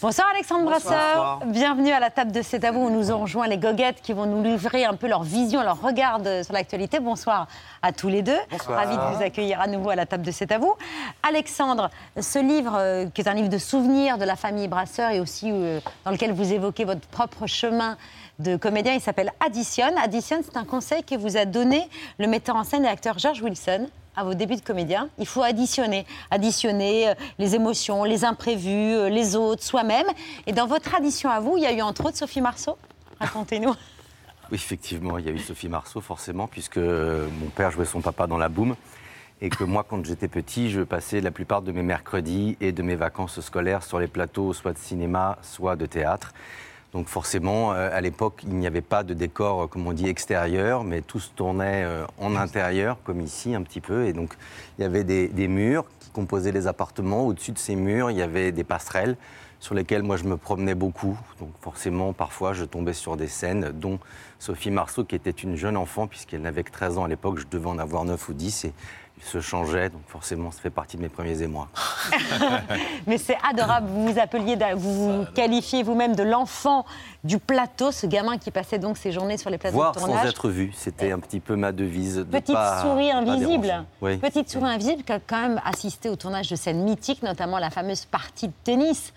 Bonsoir 0.03 0.29
Alexandre 0.35 0.65
Bonsoir. 0.71 1.37
Brasseur, 1.41 1.41
bienvenue 1.53 1.91
à 1.91 2.01
la 2.01 2.09
table 2.09 2.33
de 2.33 2.41
C'est 2.41 2.65
à 2.65 2.73
vous 2.73 2.81
où 2.87 2.91
nous 2.91 3.13
ont 3.13 3.19
rejoint 3.19 3.47
les 3.47 3.59
goguettes 3.59 4.01
qui 4.01 4.15
vont 4.15 4.25
nous 4.25 4.43
livrer 4.43 4.87
un 4.87 4.95
peu 4.95 5.07
leur 5.07 5.23
vision, 5.23 5.63
leur 5.63 5.79
regard 5.83 6.21
de- 6.21 6.43
sur 6.43 6.55
l'actualité. 6.55 7.01
Bonsoir 7.01 7.47
à 7.83 7.93
tous 7.93 8.09
les 8.09 8.23
deux, 8.23 8.39
Bonsoir. 8.51 8.79
ravi 8.79 8.97
de 8.97 9.17
vous 9.17 9.23
accueillir 9.23 9.61
à 9.61 9.67
nouveau 9.67 9.91
à 9.91 9.97
la 9.97 10.07
table 10.07 10.25
de 10.25 10.31
C'est 10.31 10.53
à 10.53 10.59
vous. 10.59 10.75
Alexandre, 11.23 11.91
ce 12.19 12.39
livre 12.39 12.77
euh, 12.79 13.07
qui 13.13 13.21
est 13.21 13.29
un 13.29 13.35
livre 13.35 13.51
de 13.51 13.59
souvenirs 13.59 14.17
de 14.17 14.25
la 14.25 14.37
famille 14.37 14.69
Brasseur 14.69 15.11
et 15.11 15.21
aussi 15.21 15.51
euh, 15.53 15.81
dans 16.07 16.13
lequel 16.13 16.33
vous 16.33 16.51
évoquez 16.51 16.85
votre 16.87 17.07
propre 17.09 17.47
chemin 17.47 17.99
de 18.39 18.57
comédien, 18.57 18.95
il 18.95 19.03
s'appelle 19.03 19.33
Addition. 19.45 19.85
Addition, 20.03 20.39
c'est 20.43 20.57
un 20.57 20.65
conseil 20.65 21.05
que 21.05 21.15
vous 21.15 21.37
a 21.37 21.45
donné 21.45 21.87
le 22.19 22.27
metteur 22.27 22.57
en 22.57 22.65
scène 22.65 22.87
et 22.87 22.89
acteur 22.89 23.19
George 23.19 23.43
Wilson 23.43 23.87
à 24.17 24.25
vos 24.25 24.35
débuts 24.35 24.57
de 24.57 24.61
comédien. 24.61 25.09
Il 25.19 25.27
faut 25.27 25.43
additionner, 25.43 26.07
additionner 26.31 27.09
euh, 27.09 27.15
les 27.39 27.55
émotions, 27.55 28.05
les 28.05 28.25
imprévus, 28.25 28.95
euh, 28.95 29.09
les 29.09 29.37
autres, 29.37 29.63
soi-même. 29.63 30.07
Et 30.47 30.53
dans 30.53 30.67
votre 30.67 30.95
addition 30.95 31.31
à 31.31 31.41
vous, 31.41 31.57
il 31.57 31.63
y 31.63 31.67
a 31.67 31.73
eu 31.73 31.81
entre 31.81 32.07
autres 32.07 32.17
Sophie 32.17 32.41
Marceau. 32.41 32.77
Racontez-nous. 33.19 33.75
Oui, 34.53 34.57
effectivement, 34.57 35.17
il 35.17 35.27
y 35.27 35.29
a 35.29 35.31
eu 35.31 35.39
Sophie 35.39 35.69
Marceau, 35.69 36.01
forcément, 36.01 36.49
puisque 36.49 36.77
euh, 36.77 37.29
mon 37.41 37.51
père 37.51 37.71
jouait 37.71 37.85
son 37.85 38.01
papa 38.01 38.27
dans 38.27 38.37
la 38.37 38.49
boum. 38.49 38.75
Et 39.41 39.49
que 39.49 39.63
moi, 39.63 39.87
quand 39.89 40.05
j'étais 40.05 40.27
petit, 40.27 40.71
je 40.71 40.81
passais 40.81 41.21
la 41.21 41.31
plupart 41.31 41.63
de 41.63 41.71
mes 41.71 41.83
mercredis 41.83 42.57
et 42.61 42.73
de 42.73 42.83
mes 42.83 42.97
vacances 42.97 43.41
scolaires 43.41 43.85
sur 43.85 44.01
les 44.01 44.09
plateaux, 44.09 44.53
soit 44.53 44.73
de 44.73 44.79
cinéma, 44.79 45.39
soit 45.43 45.77
de 45.77 45.87
théâtre. 45.87 46.33
Donc 46.93 47.07
forcément, 47.07 47.73
euh, 47.73 47.89
à 47.93 48.01
l'époque, 48.01 48.43
il 48.45 48.57
n'y 48.57 48.67
avait 48.67 48.81
pas 48.81 49.05
de 49.05 49.15
décor, 49.15 49.63
euh, 49.63 49.67
comme 49.69 49.87
on 49.87 49.93
dit, 49.93 50.09
extérieur, 50.09 50.83
mais 50.83 51.03
tout 51.03 51.21
se 51.21 51.31
tournait 51.31 51.85
euh, 51.85 52.05
en 52.19 52.35
intérieur, 52.35 52.97
comme 53.05 53.21
ici 53.21 53.55
un 53.55 53.63
petit 53.63 53.81
peu. 53.81 54.07
Et 54.07 54.13
donc, 54.13 54.35
il 54.79 54.83
y 54.83 54.85
avait 54.85 55.05
des, 55.05 55.49
murs 55.49 55.85
qui 56.01 56.11
composaient 56.11 56.53
les 56.53 56.67
appartements. 56.67 57.27
Au-dessus 57.27 57.53
de 57.53 57.59
ces 57.59 57.77
murs, 57.77 58.11
il 58.11 58.17
y 58.17 58.23
avait 58.23 58.51
des 58.51 58.65
passerelles 58.65 59.17
sur 59.61 59.75
lesquelles 59.75 60.03
moi 60.03 60.17
je 60.17 60.25
me 60.25 60.37
promenais 60.37 60.75
beaucoup. 60.75 61.19
Donc 61.39 61.51
forcément, 61.61 62.13
parfois, 62.13 62.55
je 62.55 62.65
tombais 62.65 62.95
sur 62.95 63.17
des 63.17 63.29
scènes, 63.29 63.71
dont 63.73 64.01
Sophie 64.39 64.71
Marceau, 64.71 65.05
qui 65.05 65.15
était 65.15 65.31
une 65.31 65.55
jeune 65.55 65.77
enfant, 65.77 66.07
puisqu'elle 66.07 66.41
n'avait 66.41 66.65
que 66.65 66.73
13 66.73 66.99
ans 66.99 67.05
à 67.05 67.09
l'époque, 67.09 67.39
je 67.39 67.47
devais 67.49 67.69
en 67.69 67.79
avoir 67.79 68.05
9 68.05 68.29
ou 68.31 68.33
10, 68.33 68.65
et 68.65 68.69
il 68.69 68.73
se 69.23 69.41
changeait. 69.41 69.89
Donc 69.91 70.03
forcément, 70.09 70.51
ça 70.51 70.61
fait 70.61 70.71
partie 70.71 70.97
de 70.97 71.03
mes 71.03 71.09
premiers 71.09 71.43
émois. 71.43 71.69
Mais 73.07 73.19
c'est 73.19 73.37
adorable. 73.49 73.89
Vous 73.89 74.13
vous 74.13 74.19
appeliez, 74.19 74.57
vous 74.77 75.19
vous 75.21 75.25
qualifiez 75.35 75.83
vous-même 75.83 76.15
de 76.17 76.23
l'enfant 76.23 76.85
du 77.25 77.39
plateau, 77.39 77.93
ce 77.93 78.07
gamin 78.07 78.39
qui 78.39 78.51
passait 78.51 78.79
donc 78.79 78.97
ses 78.97 79.13
journées 79.13 79.37
sur 79.37 79.51
les 79.51 79.59
plateaux 79.59 79.77
Voir 79.77 79.93
de 79.93 79.99
sans 80.01 80.07
tournage. 80.07 80.29
être 80.29 80.49
vu, 80.49 80.73
c'était 80.75 81.13
un 81.13 81.19
petit 81.19 81.41
peu 81.41 81.57
ma 81.57 81.73
devise. 81.73 82.17
de 82.17 82.23
Petite 82.25 82.55
pas- 82.55 82.83
souris 82.83 83.11
invisible. 83.11 83.85
Oui. 84.01 84.17
Petite 84.19 84.49
souris 84.51 84.71
invisible 84.71 85.03
qui 85.03 85.13
a 85.13 85.19
quand 85.21 85.41
même 85.41 85.61
assisté 85.65 86.09
au 86.09 86.17
tournage 86.17 86.49
de 86.49 86.57
scènes 86.57 86.83
mythiques, 86.83 87.23
notamment 87.23 87.59
la 87.59 87.71
fameuse 87.71 88.05
partie 88.07 88.49
de 88.49 88.55
tennis. 88.65 89.13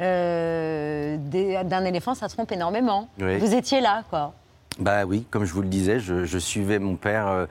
euh, 0.00 1.16
D'un 1.64 1.84
éléphant, 1.84 2.14
ça 2.14 2.28
se 2.28 2.34
trompe 2.34 2.52
énormément. 2.52 3.08
Oui. 3.20 3.38
Vous 3.38 3.54
étiez 3.54 3.80
là, 3.80 4.02
quoi. 4.08 4.32
Bah 4.78 5.04
oui, 5.04 5.26
comme 5.30 5.44
je 5.44 5.52
vous 5.52 5.62
le 5.62 5.68
disais, 5.68 5.98
je, 5.98 6.24
je 6.24 6.38
suivais 6.38 6.78
mon 6.78 6.94
père 6.94 7.26
euh, 7.26 7.46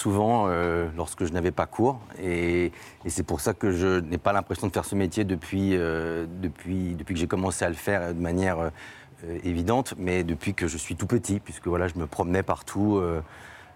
souvent 0.00 0.46
euh, 0.48 0.88
lorsque 0.96 1.24
je 1.24 1.32
n'avais 1.32 1.52
pas 1.52 1.66
cours. 1.66 2.00
Et, 2.22 2.72
et 3.04 3.10
c'est 3.10 3.22
pour 3.22 3.40
ça 3.40 3.52
que 3.52 3.70
je 3.70 4.00
n'ai 4.00 4.18
pas 4.18 4.32
l'impression 4.32 4.66
de 4.66 4.72
faire 4.72 4.84
ce 4.86 4.94
métier 4.94 5.24
depuis, 5.24 5.76
euh, 5.76 6.26
depuis, 6.42 6.94
depuis 6.94 7.14
que 7.14 7.20
j'ai 7.20 7.26
commencé 7.26 7.64
à 7.64 7.68
le 7.68 7.74
faire 7.86 8.14
de 8.14 8.20
manière 8.20 8.58
euh, 8.58 8.70
évidente, 9.44 9.94
mais 9.98 10.24
depuis 10.24 10.54
que 10.54 10.66
je 10.66 10.78
suis 10.78 10.96
tout 10.96 11.06
petit, 11.06 11.38
puisque 11.40 11.68
voilà, 11.68 11.86
je 11.88 11.96
me 11.98 12.06
promenais 12.06 12.42
partout. 12.42 13.02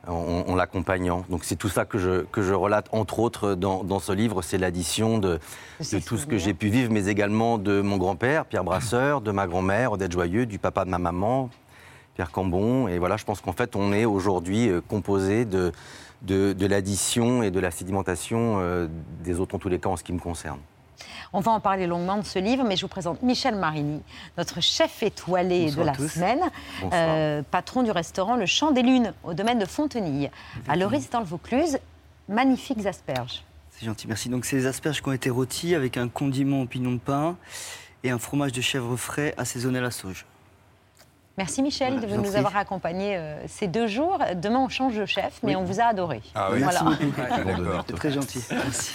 en, 0.06 0.44
en 0.46 0.54
l'accompagnant. 0.54 1.24
Donc 1.30 1.44
c'est 1.44 1.56
tout 1.56 1.70
ça 1.70 1.84
que 1.86 1.98
je, 1.98 2.24
que 2.30 2.42
je 2.42 2.52
relate, 2.52 2.88
entre 2.92 3.20
autres, 3.20 3.54
dans, 3.54 3.84
dans 3.84 4.00
ce 4.00 4.12
livre, 4.12 4.42
c'est 4.42 4.58
l'addition 4.58 5.18
de, 5.18 5.38
de 5.80 5.98
tout 5.98 6.18
ce 6.18 6.26
que 6.26 6.36
j'ai 6.36 6.52
pu 6.54 6.68
vivre, 6.68 6.92
mais 6.92 7.06
également 7.06 7.56
de 7.56 7.80
mon 7.80 7.96
grand-père, 7.96 8.44
Pierre 8.44 8.64
Brasseur, 8.64 9.22
de 9.22 9.30
ma 9.32 9.46
grand-mère, 9.46 9.92
Odette 9.92 10.12
Joyeux, 10.12 10.44
du 10.44 10.58
papa 10.58 10.84
de 10.84 10.90
ma 10.90 10.98
maman, 10.98 11.48
Pierre 12.14 12.30
Cambon. 12.30 12.88
Et 12.88 12.98
voilà, 12.98 13.16
je 13.16 13.24
pense 13.24 13.40
qu'en 13.40 13.52
fait, 13.52 13.76
on 13.76 13.92
est 13.92 14.04
aujourd'hui 14.04 14.68
euh, 14.68 14.80
composé 14.80 15.44
de, 15.44 15.72
de, 16.22 16.52
de 16.52 16.66
l'addition 16.66 17.42
et 17.42 17.50
de 17.50 17.60
la 17.60 17.70
sédimentation 17.70 18.58
euh, 18.60 18.88
des 19.22 19.40
autres, 19.40 19.54
en 19.54 19.58
tous 19.58 19.68
les 19.68 19.78
cas, 19.78 19.88
en 19.88 19.96
ce 19.96 20.04
qui 20.04 20.12
me 20.12 20.18
concerne. 20.20 20.58
On 21.32 21.40
va 21.40 21.50
en 21.50 21.58
parler 21.58 21.88
longuement 21.88 22.16
de 22.16 22.24
ce 22.24 22.38
livre, 22.38 22.64
mais 22.64 22.76
je 22.76 22.82
vous 22.82 22.88
présente 22.88 23.22
Michel 23.22 23.56
Marini, 23.56 24.00
notre 24.38 24.60
chef 24.60 25.02
étoilé 25.02 25.66
Bonsoir 25.66 25.96
de 25.96 26.02
la 26.02 26.08
semaine, 26.08 26.40
euh, 26.92 27.42
patron 27.50 27.82
du 27.82 27.90
restaurant 27.90 28.36
Le 28.36 28.46
Champ 28.46 28.70
des 28.70 28.82
Lunes, 28.82 29.12
au 29.24 29.34
domaine 29.34 29.58
de 29.58 29.64
Fontenille, 29.64 30.30
à 30.68 30.76
Loris 30.76 31.10
dans 31.10 31.18
le 31.18 31.26
Vaucluse. 31.26 31.78
Magnifiques 32.28 32.86
asperges. 32.86 33.42
C'est 33.70 33.84
gentil, 33.84 34.06
merci. 34.06 34.28
Donc, 34.28 34.44
c'est 34.44 34.56
des 34.56 34.66
asperges 34.66 35.02
qui 35.02 35.08
ont 35.08 35.12
été 35.12 35.28
rôties 35.28 35.74
avec 35.74 35.96
un 35.96 36.08
condiment 36.08 36.62
au 36.62 36.66
pignon 36.66 36.92
de 36.92 36.98
pain 36.98 37.36
et 38.04 38.10
un 38.10 38.18
fromage 38.18 38.52
de 38.52 38.60
chèvre 38.60 38.96
frais 38.96 39.34
assaisonné 39.36 39.80
à 39.80 39.82
la 39.82 39.90
sauge. 39.90 40.24
Merci 41.36 41.62
Michel 41.62 41.98
Voilà, 41.98 42.16
de 42.16 42.22
nous 42.22 42.36
avoir 42.36 42.56
accompagnés 42.56 43.16
euh, 43.16 43.36
ces 43.48 43.66
deux 43.66 43.86
jours. 43.88 44.18
Demain, 44.36 44.60
on 44.60 44.68
change 44.68 44.94
de 44.96 45.04
chef, 45.06 45.40
mais 45.42 45.56
Oui. 45.56 45.62
on 45.62 45.64
vous 45.64 45.80
a 45.80 45.84
adoré. 45.84 46.22
Ah 46.34 46.50
oui. 46.52 46.60
Voilà. 46.62 46.84
Merci 46.84 47.04
beaucoup. 47.06 47.92
Très 47.96 48.12
gentil. 48.12 48.40
Merci. 48.50 48.92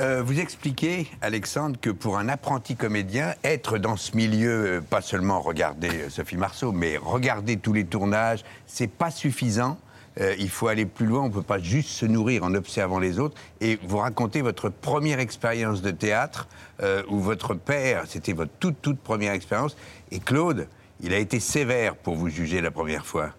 Euh, 0.00 0.22
vous 0.22 0.40
expliquez, 0.40 1.10
Alexandre, 1.20 1.78
que 1.80 1.90
pour 1.90 2.18
un 2.18 2.28
apprenti 2.28 2.76
comédien, 2.76 3.34
être 3.44 3.78
dans 3.78 3.96
ce 3.96 4.16
milieu, 4.16 4.50
euh, 4.66 4.80
pas 4.80 5.00
seulement 5.02 5.40
regarder 5.40 6.08
Sophie 6.08 6.36
Marceau, 6.38 6.72
mais 6.72 6.96
regarder 6.96 7.58
tous 7.58 7.72
les 7.74 7.84
tournages, 7.84 8.42
c'est 8.66 8.90
pas 8.90 9.10
suffisant. 9.10 9.76
Euh, 10.20 10.34
il 10.38 10.50
faut 10.50 10.68
aller 10.68 10.84
plus 10.86 11.06
loin, 11.06 11.20
on 11.22 11.28
ne 11.28 11.32
peut 11.32 11.42
pas 11.42 11.58
juste 11.58 11.88
se 11.90 12.04
nourrir 12.06 12.42
en 12.42 12.54
observant 12.54 12.98
les 12.98 13.18
autres. 13.18 13.36
Et 13.62 13.78
vous 13.82 13.98
racontez 13.98 14.42
votre 14.42 14.68
première 14.68 15.20
expérience 15.20 15.80
de 15.82 15.90
théâtre, 15.90 16.48
euh, 16.82 17.02
où 17.08 17.18
votre 17.18 17.54
père, 17.54 18.04
c'était 18.06 18.32
votre 18.34 18.52
toute, 18.60 18.80
toute 18.82 18.98
première 19.00 19.32
expérience, 19.32 19.76
et 20.10 20.18
Claude, 20.20 20.68
il 21.02 21.12
a 21.12 21.18
été 21.18 21.40
sévère 21.40 21.96
pour 21.96 22.14
vous 22.14 22.28
juger 22.28 22.60
la 22.60 22.70
première 22.70 23.04
fois. 23.04 23.30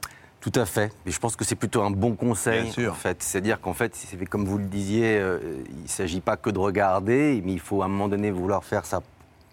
Tout 0.42 0.52
à 0.56 0.66
fait. 0.66 0.92
Mais 1.06 1.12
je 1.12 1.20
pense 1.20 1.38
que 1.38 1.46
c'est 1.46 1.56
plutôt 1.56 1.82
un 1.82 1.92
bon 1.92 2.16
conseil, 2.16 2.64
Bien 2.64 2.72
sûr. 2.72 2.92
en 2.92 2.96
fait. 2.96 3.24
C'est-à-dire 3.24 3.62
qu'en 3.62 3.74
fait, 3.74 3.98
comme 4.30 4.46
vous 4.46 4.58
le 4.58 4.66
disiez, 4.66 5.18
euh, 5.18 5.40
il 5.70 5.84
ne 5.84 5.88
s'agit 5.88 6.20
pas 6.20 6.36
que 6.36 6.50
de 6.50 6.60
regarder, 6.60 7.42
mais 7.46 7.54
il 7.54 7.62
faut 7.62 7.82
à 7.82 7.86
un 7.86 7.88
moment 7.88 8.10
donné 8.10 8.30
vouloir 8.30 8.66
faire 8.66 8.86
sa 8.86 9.02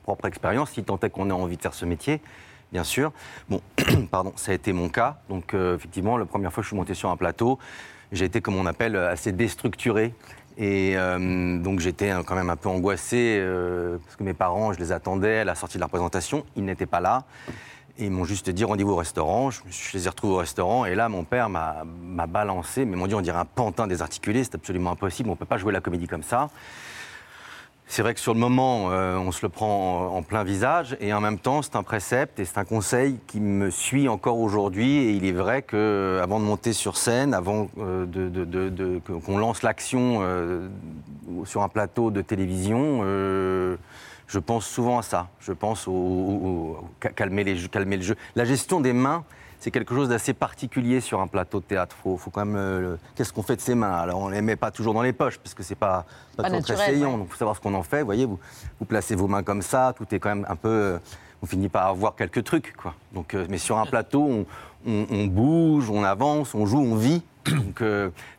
propre 0.03 0.27
expérience, 0.27 0.73
si 0.73 0.83
tant 0.83 0.99
est 0.99 1.11
qu'on 1.11 1.31
a 1.31 1.35
envie 1.35 1.57
de 1.57 1.63
faire 1.63 1.75
ce 1.75 1.85
métier, 1.85 2.21
bien 2.73 2.83
sûr. 2.83 3.13
Bon, 3.49 3.61
pardon, 4.11 4.33
ça 4.35 4.51
a 4.51 4.55
été 4.57 4.73
mon 4.73 4.89
cas. 4.89 5.21
Donc, 5.29 5.55
euh, 5.55 5.77
effectivement, 5.77 6.19
la 6.19 6.25
première 6.25 6.53
fois 6.53 6.63
que 6.63 6.65
je 6.65 6.71
suis 6.71 6.77
monté 6.77 6.95
sur 6.95 7.11
un 7.11 7.17
plateau, 7.17 7.61
j'ai 8.11 8.25
été, 8.25 8.41
comme 8.41 8.57
on 8.57 8.67
appelle, 8.67 8.97
assez 8.97 9.31
déstructuré. 9.31 10.13
Et 10.59 10.93
euh, 10.97 11.59
donc 11.59 11.81
j'étais 11.81 12.11
euh, 12.11 12.23
quand 12.23 12.35
même 12.35 12.51
un 12.51 12.57
peu 12.57 12.69
angoissé 12.69 13.39
euh, 13.41 13.97
parce 14.05 14.17
que 14.17 14.25
mes 14.25 14.35
parents, 14.35 14.75
je 14.75 14.79
les 14.79 14.93
attendais 14.93 15.39
à 15.39 15.45
la 15.45 15.55
sortie 15.55 15.79
de 15.79 15.81
la 15.81 15.87
représentation, 15.87 16.45
ils 16.55 16.65
n'étaient 16.65 16.87
pas 16.87 17.01
là. 17.01 17.25
Ils 18.01 18.11
m'ont 18.11 18.25
juste 18.25 18.49
dit 18.51 18.65
rendez-vous 18.65 18.93
au 18.93 18.97
restaurant. 18.97 19.51
Je, 19.51 19.61
les 19.93 20.07
ai 20.07 20.09
retrouvés 20.09 20.35
au 20.35 20.39
restaurant 20.39 20.87
et 20.87 20.95
là, 20.95 21.09
mon 21.09 21.25
père 21.25 21.51
m'a 21.51 21.85
balancé. 22.27 22.85
Mais 22.85 22.97
m'ont 22.97 23.07
dit 23.07 23.15
on 23.15 23.21
dirait 23.21 23.39
un 23.39 23.45
pantin 23.45 23.87
désarticulé, 23.87 24.43
c'est 24.43 24.55
absolument 24.55 24.93
impossible, 24.93 25.29
on 25.29 25.33
ne 25.33 25.39
peut 25.39 25.45
pas 25.45 25.59
jouer 25.59 25.73
la 25.73 25.81
comédie 25.81 26.07
comme 26.07 26.23
ça. 26.23 26.49
C'est 27.93 28.03
vrai 28.03 28.15
que 28.15 28.21
sur 28.21 28.35
le 28.35 28.39
moment, 28.39 28.93
euh, 28.93 29.17
on 29.17 29.33
se 29.33 29.45
le 29.45 29.49
prend 29.49 30.15
en, 30.15 30.23
plein 30.23 30.45
visage, 30.45 30.97
et 31.01 31.13
en 31.13 31.21
même 31.21 31.41
temps, 31.41 31.61
c'est 31.61 31.75
un 31.75 31.83
précepte 31.83 32.39
et 32.39 32.45
c'est 32.45 32.59
un 32.59 32.65
conseil 32.65 33.19
qui 33.27 33.41
me 33.41 33.69
suit 33.69 34.09
encore 34.09 34.39
aujourd'hui. 34.39 34.99
Et 34.99 35.11
il 35.11 35.25
est 35.25 35.33
vrai 35.33 35.63
que, 35.63 35.77
euh, 35.77 36.23
avant 36.23 36.39
de 36.39 36.45
monter 36.45 36.73
sur 36.73 36.97
scène, 36.97 37.35
avant 37.35 37.69
euh, 37.79 38.07
de, 38.07 39.01
qu'on 39.01 39.39
lance 39.39 39.65
l'action 39.65 40.23
sur 41.45 41.63
un 41.63 41.69
plateau 41.69 42.13
de 42.13 42.23
télévision, 42.23 43.03
je 44.31 44.39
pense 44.39 44.67
souvent 44.67 44.99
à 44.99 45.03
ça. 45.03 45.29
Je 45.41 45.53
pense 45.53 45.89
au, 45.89 45.93
au- 45.93 46.77
au- 46.79 46.85
ca- 47.03 47.11
calmer, 47.11 47.45
les, 47.45 47.57
jeux- 47.57 47.69
calmer 47.69 47.97
le 47.97 48.03
jeu. 48.03 48.17
La 48.37 48.45
gestion 48.45 48.81
des 48.81 48.93
mains, 48.93 49.25
c'est 49.59 49.71
quelque 49.71 49.95
chose 49.95 50.09
d'assez 50.09 50.33
particulier 50.33 51.01
sur 51.01 51.21
un 51.21 51.27
plateau 51.27 51.59
de 51.61 51.65
théâtre. 51.65 51.97
Faut, 52.03 52.17
faut 52.17 52.31
quand 52.31 52.45
même. 52.45 52.57
euh, 52.57 52.97
Qu'est-ce 53.17 53.33
qu'on 53.33 53.43
fait 53.43 53.57
de 53.57 53.61
ses 53.61 53.75
mains? 53.75 53.93
Alors, 53.93 54.21
on 54.21 54.29
les 54.29 54.41
met 54.41 54.57
pas 54.57 54.71
toujours 54.71 54.95
dans 54.95 55.03
les 55.03 55.13
poches 55.13 55.39
parce 55.39 55.53
que 55.55 55.63
c'est 55.63 55.75
pas, 55.75 56.07
pas, 56.37 56.45
Pas 56.45 56.61
très 56.63 56.77
saillant. 56.77 57.13
ouais. 57.13 57.19
Donc, 57.19 57.29
faut 57.29 57.37
savoir 57.37 57.57
ce 57.57 57.61
qu'on 57.61 57.75
en 57.75 57.83
fait. 57.83 58.01
Vous 58.01 58.07
voyez, 58.07 58.25
vous, 58.25 58.39
vous 58.79 58.87
placez 58.87 59.15
vos 59.17 59.27
mains 59.27 59.43
comme 59.43 59.63
ça, 59.63 59.93
tout 59.97 60.07
est 60.15 60.19
quand 60.19 60.31
même 60.31 60.47
un 60.49 60.57
peu. 60.57 60.69
euh, 60.69 60.99
on 61.43 61.47
finit 61.47 61.69
par 61.71 61.87
avoir 61.87 62.15
quelques 62.17 62.45
trucs, 62.45 62.77
quoi. 62.77 62.95
Donc, 63.15 63.35
euh, 63.35 63.47
mais 63.49 63.57
sur 63.59 63.79
un 63.79 63.87
plateau, 63.87 64.23
on, 64.23 64.47
on- 64.87 65.07
on 65.11 65.25
bouge, 65.27 65.89
on 65.91 66.05
avance, 66.05 66.55
on 66.55 66.67
joue, 66.67 66.81
on 66.81 66.95
vit. 66.97 67.23
Donc, 67.47 67.83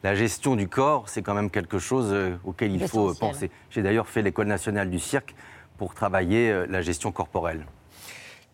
la 0.04 0.14
gestion 0.16 0.56
du 0.56 0.68
corps, 0.68 1.10
c'est 1.10 1.24
quand 1.24 1.34
même 1.34 1.50
quelque 1.50 1.80
chose 1.80 2.14
auquel 2.46 2.72
il 2.76 2.88
faut 2.88 3.14
penser. 3.16 3.50
J'ai 3.72 3.82
d'ailleurs 3.82 4.08
fait 4.08 4.22
l'école 4.22 4.46
nationale 4.48 4.90
du 4.92 5.00
cirque 5.00 5.34
pour 5.78 5.94
travailler 5.94 6.52
euh, 6.52 6.66
la 6.70 6.82
gestion 6.82 7.12
corporelle. 7.12 7.66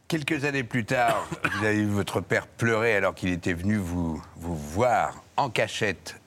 Quelques 0.08 0.46
années 0.46 0.64
plus 0.64 0.86
tard, 0.86 1.28
vous 1.60 1.66
avez 1.66 1.84
vu 1.84 1.92
votre 1.92 2.22
père 2.22 2.48
pleurer 2.48 2.96
alors 2.96 3.14
qu'il 3.14 3.30
était 3.30 3.54
venu 3.54 3.76
vous, 3.76 4.22
vous 4.38 4.56
voir 4.56 5.24
en 5.36 5.50
cachette 5.50 6.20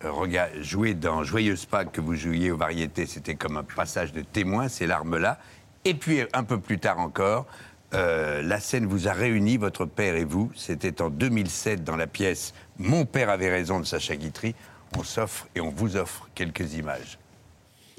jouer 0.61 0.95
dans 0.95 1.24
Joyeuse 1.24 1.66
Pâques 1.66 1.93
que 1.93 2.01
vous 2.01 2.14
jouiez 2.14 2.51
aux 2.51 2.57
variétés. 2.57 3.07
C'était 3.07 3.34
comme 3.34 3.57
un 3.57 3.64
passage 3.64 4.12
de 4.12 4.20
témoin, 4.22 4.68
ces 4.68 4.86
larmes-là. 4.86 5.38
Et 5.84 5.95
puis, 5.95 6.20
un 6.32 6.45
peu 6.45 6.61
plus 6.61 6.78
tard 6.78 6.99
encore, 6.99 7.47
euh, 7.95 8.43
la 8.43 8.61
scène 8.61 8.86
vous 8.86 9.09
a 9.09 9.12
réunis, 9.12 9.57
votre 9.57 9.84
père 9.84 10.14
et 10.14 10.24
vous. 10.24 10.51
C'était 10.55 11.03
en 11.03 11.11
2007 11.11 11.82
dans 11.82 11.97
la 11.97 12.07
pièce 12.07 12.55
Mon 12.78 13.05
père 13.05 13.30
avait 13.30 13.51
raison 13.51 13.80
de 13.80 13.84
Sacha 13.84 14.16
Guitry. 14.16 14.55
On 14.97 15.03
s'offre 15.03 15.49
et 15.55 15.61
on 15.61 15.70
vous 15.70 15.97
offre 15.97 16.28
quelques 16.34 16.74
images. 16.74 17.18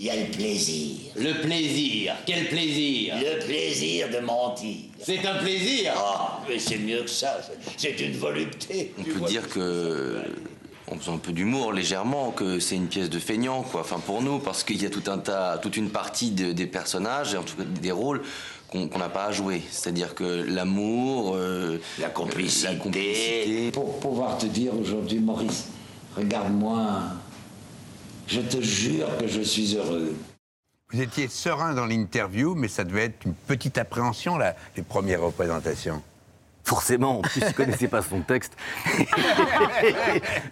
Il 0.04 0.08
y 0.08 0.10
a 0.10 0.16
le 0.16 0.32
plaisir. 0.32 0.96
Le 1.16 1.34
plaisir, 1.44 2.16
quel 2.26 2.48
plaisir 2.48 3.14
Le 3.20 3.46
plaisir 3.46 4.10
de 4.10 4.18
mentir. 4.26 4.78
C'est 5.00 5.24
un 5.28 5.36
plaisir 5.36 5.94
Ah, 5.96 6.40
mais 6.50 6.58
c'est 6.58 6.80
mieux 6.80 7.04
que 7.04 7.10
ça. 7.10 7.40
C'est 7.78 8.00
une 8.00 8.14
volupté. 8.14 8.96
On 8.98 9.04
peut 9.04 9.28
dire 9.28 9.48
que, 9.48 10.24
en 10.92 10.96
faisant 10.98 11.14
un 11.14 11.20
peu 11.20 11.32
d'humour 11.32 11.72
légèrement, 11.72 12.32
que 12.32 12.60
c'est 12.60 12.78
une 12.78 12.88
pièce 12.88 13.12
de 13.12 13.20
feignant, 13.20 13.62
quoi. 13.62 13.82
Enfin 13.82 14.00
pour 14.04 14.24
nous, 14.24 14.40
parce 14.40 14.64
qu'il 14.64 14.82
y 14.82 14.88
a 14.88 14.90
tout 14.90 15.04
un 15.06 15.20
tas, 15.20 15.60
toute 15.62 15.78
une 15.78 15.92
partie 15.92 16.32
de- 16.32 16.52
des 16.52 16.66
personnages, 16.66 17.36
et 17.36 17.38
en 17.38 17.44
tout 17.44 17.56
cas 17.56 17.64
des 17.64 17.92
rôles 17.92 18.24
qu'on 18.70 18.88
qu'on 18.88 18.98
n'a 18.98 19.10
pas 19.10 19.26
à 19.26 19.32
jouer. 19.32 19.62
C'est-à-dire 19.70 20.16
que 20.16 20.24
l'amour, 20.24 21.34
euh, 21.36 21.78
La 22.00 22.10
complicité. 22.10 22.68
la 22.70 22.76
complicité. 22.76 23.70
Pour 23.72 24.00
pouvoir 24.00 24.40
te 24.40 24.48
dire 24.48 24.72
aujourd'hui, 24.74 25.20
Maurice, 25.20 25.66
regarde-moi. 26.18 27.04
Je 28.28 28.42
te 28.42 28.62
jure 28.62 29.08
que 29.18 29.28
je 29.28 29.42
suis 29.42 29.76
heureux. 29.76 30.14
Vous 30.94 31.02
étiez 31.02 31.28
serein 31.28 31.74
dans 31.74 31.86
l'interview, 31.86 32.54
mais 32.56 32.68
ça 32.68 32.84
devait 32.84 33.06
être 33.06 33.26
une 33.26 33.34
petite 33.34 33.78
appréhension, 33.78 34.38
là, 34.38 34.56
les 34.76 34.84
premières 34.84 35.22
représentations. 35.22 36.02
Forcément, 36.64 37.20
en 37.20 37.22
plus, 37.22 37.42
il 37.42 37.48
ne 37.48 37.52
connaissait 37.54 37.88
pas 37.88 38.02
son 38.02 38.22
texte. 38.22 38.54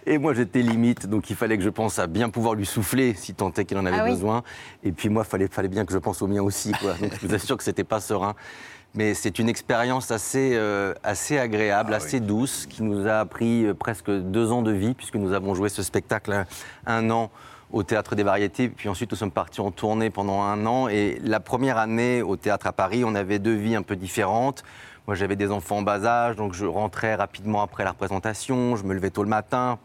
et 0.06 0.18
moi, 0.18 0.34
j'étais 0.34 0.62
limite, 0.62 1.06
donc 1.06 1.30
il 1.30 1.36
fallait 1.36 1.56
que 1.56 1.62
je 1.64 1.68
pense 1.68 1.98
à 1.98 2.06
bien 2.06 2.30
pouvoir 2.30 2.54
lui 2.54 2.66
souffler, 2.66 3.14
si 3.14 3.34
tant 3.34 3.52
est 3.52 3.64
qu'il 3.64 3.78
en 3.78 3.86
avait 3.86 3.98
Ah 4.00 4.04
oui. 4.04 4.10
besoin. 4.10 4.42
Et 4.82 4.92
puis 4.92 5.08
moi, 5.08 5.24
il 5.26 5.30
fallait, 5.30 5.48
fallait 5.48 5.68
bien 5.68 5.84
que 5.84 5.92
je 5.92 5.98
pense 5.98 6.20
au 6.22 6.26
mien 6.26 6.42
aussi. 6.42 6.72
Quoi. 6.72 6.94
Donc 6.94 7.12
je 7.20 7.26
vous 7.26 7.34
assure 7.34 7.56
que 7.56 7.64
c'était 7.64 7.84
pas 7.84 8.00
serein. 8.00 8.34
Mais 8.92 9.14
c'est 9.14 9.38
une 9.38 9.48
expérience 9.48 10.10
assez, 10.10 10.50
euh, 10.54 10.94
assez 11.04 11.38
agréable, 11.38 11.94
assez 11.94 12.18
douce, 12.18 12.66
qui 12.68 12.82
nous 12.82 13.06
a 13.06 13.20
appris 13.20 13.64
euh, 13.66 13.72
presque 13.74 14.10
deux 14.10 14.50
ans 14.50 14.62
de 14.62 14.72
vie, 14.72 14.94
puisque 14.94 15.14
nous 15.14 15.32
avons 15.32 15.54
joué 15.54 15.68
ce 15.68 15.84
spectacle 15.84 16.32
un, 16.32 16.46
un 16.86 17.08
an 17.10 17.30
au 17.72 17.82
Théâtre 17.82 18.14
des 18.14 18.22
Variétés, 18.22 18.68
puis 18.68 18.88
ensuite 18.88 19.10
nous 19.10 19.16
sommes 19.16 19.30
partis 19.30 19.60
en 19.60 19.70
tournée 19.70 20.10
pendant 20.10 20.42
un 20.42 20.66
an. 20.66 20.88
Et 20.88 21.20
la 21.22 21.40
première 21.40 21.78
année 21.78 22.22
au 22.22 22.36
Théâtre 22.36 22.66
à 22.66 22.72
Paris, 22.72 23.04
on 23.04 23.14
avait 23.14 23.38
deux 23.38 23.54
vies 23.54 23.76
un 23.76 23.82
peu 23.82 23.96
différentes. 23.96 24.64
Moi, 25.06 25.16
j'avais 25.16 25.36
des 25.36 25.50
enfants 25.50 25.78
en 25.78 25.82
bas 25.82 26.04
âge, 26.04 26.36
donc 26.36 26.52
je 26.52 26.66
rentrais 26.66 27.14
rapidement 27.14 27.62
après 27.62 27.84
la 27.84 27.90
représentation, 27.90 28.76
je 28.76 28.84
me 28.84 28.94
levais 28.94 29.10
tôt 29.10 29.22
le 29.22 29.28
matin. 29.28 29.78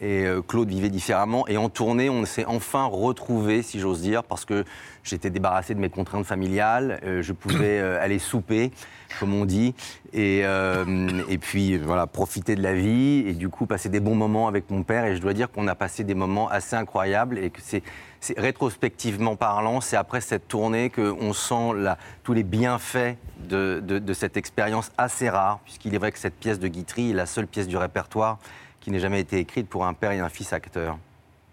Et 0.00 0.26
euh, 0.26 0.42
Claude 0.42 0.68
vivait 0.68 0.90
différemment. 0.90 1.46
Et 1.48 1.56
en 1.56 1.68
tournée, 1.70 2.10
on 2.10 2.26
s'est 2.26 2.44
enfin 2.44 2.84
retrouvés, 2.84 3.62
si 3.62 3.80
j'ose 3.80 4.02
dire, 4.02 4.24
parce 4.24 4.44
que 4.44 4.64
j'étais 5.02 5.30
débarrassé 5.30 5.74
de 5.74 5.80
mes 5.80 5.88
contraintes 5.88 6.26
familiales. 6.26 7.00
Euh, 7.04 7.22
je 7.22 7.32
pouvais 7.32 7.78
euh, 7.80 8.02
aller 8.02 8.18
souper, 8.18 8.72
comme 9.18 9.32
on 9.32 9.46
dit, 9.46 9.74
et, 10.12 10.42
euh, 10.44 11.22
et 11.30 11.38
puis 11.38 11.78
voilà, 11.78 12.06
profiter 12.06 12.56
de 12.56 12.62
la 12.62 12.74
vie. 12.74 13.24
Et 13.26 13.32
du 13.32 13.48
coup, 13.48 13.64
passer 13.64 13.88
des 13.88 14.00
bons 14.00 14.14
moments 14.14 14.48
avec 14.48 14.70
mon 14.70 14.82
père. 14.82 15.06
Et 15.06 15.16
je 15.16 15.20
dois 15.22 15.32
dire 15.32 15.50
qu'on 15.50 15.66
a 15.66 15.74
passé 15.74 16.04
des 16.04 16.14
moments 16.14 16.48
assez 16.50 16.76
incroyables 16.76 17.38
et 17.38 17.48
que 17.48 17.60
c'est. 17.62 17.82
c'est 18.20 18.38
rétrospectivement 18.38 19.34
parlant, 19.36 19.80
c'est 19.80 19.96
après 19.96 20.20
cette 20.20 20.46
tournée 20.48 20.90
qu'on 20.90 21.32
sent 21.32 21.72
la- 21.76 21.96
tous 22.22 22.34
les 22.34 22.42
bienfaits 22.42 23.16
de, 23.48 23.80
de- 23.82 23.98
de 23.98 24.12
cette 24.12 24.36
expérience 24.36 24.90
assez 24.98 25.30
rare, 25.30 25.60
puisqu'il 25.64 25.94
est 25.94 25.98
vrai 25.98 26.12
que 26.12 26.18
cette 26.18 26.34
pièce 26.34 26.58
de 26.58 26.68
Guitry 26.68 27.10
est 27.12 27.14
la 27.14 27.24
seule 27.26 27.46
pièce 27.46 27.68
du 27.68 27.76
répertoire 27.78 28.38
qui 28.86 28.92
n'ait 28.92 29.00
jamais 29.00 29.18
été 29.18 29.38
écrite 29.38 29.68
pour 29.68 29.84
un 29.84 29.94
père 29.94 30.12
et 30.12 30.20
un 30.20 30.28
fils 30.28 30.52
acteurs. 30.52 30.96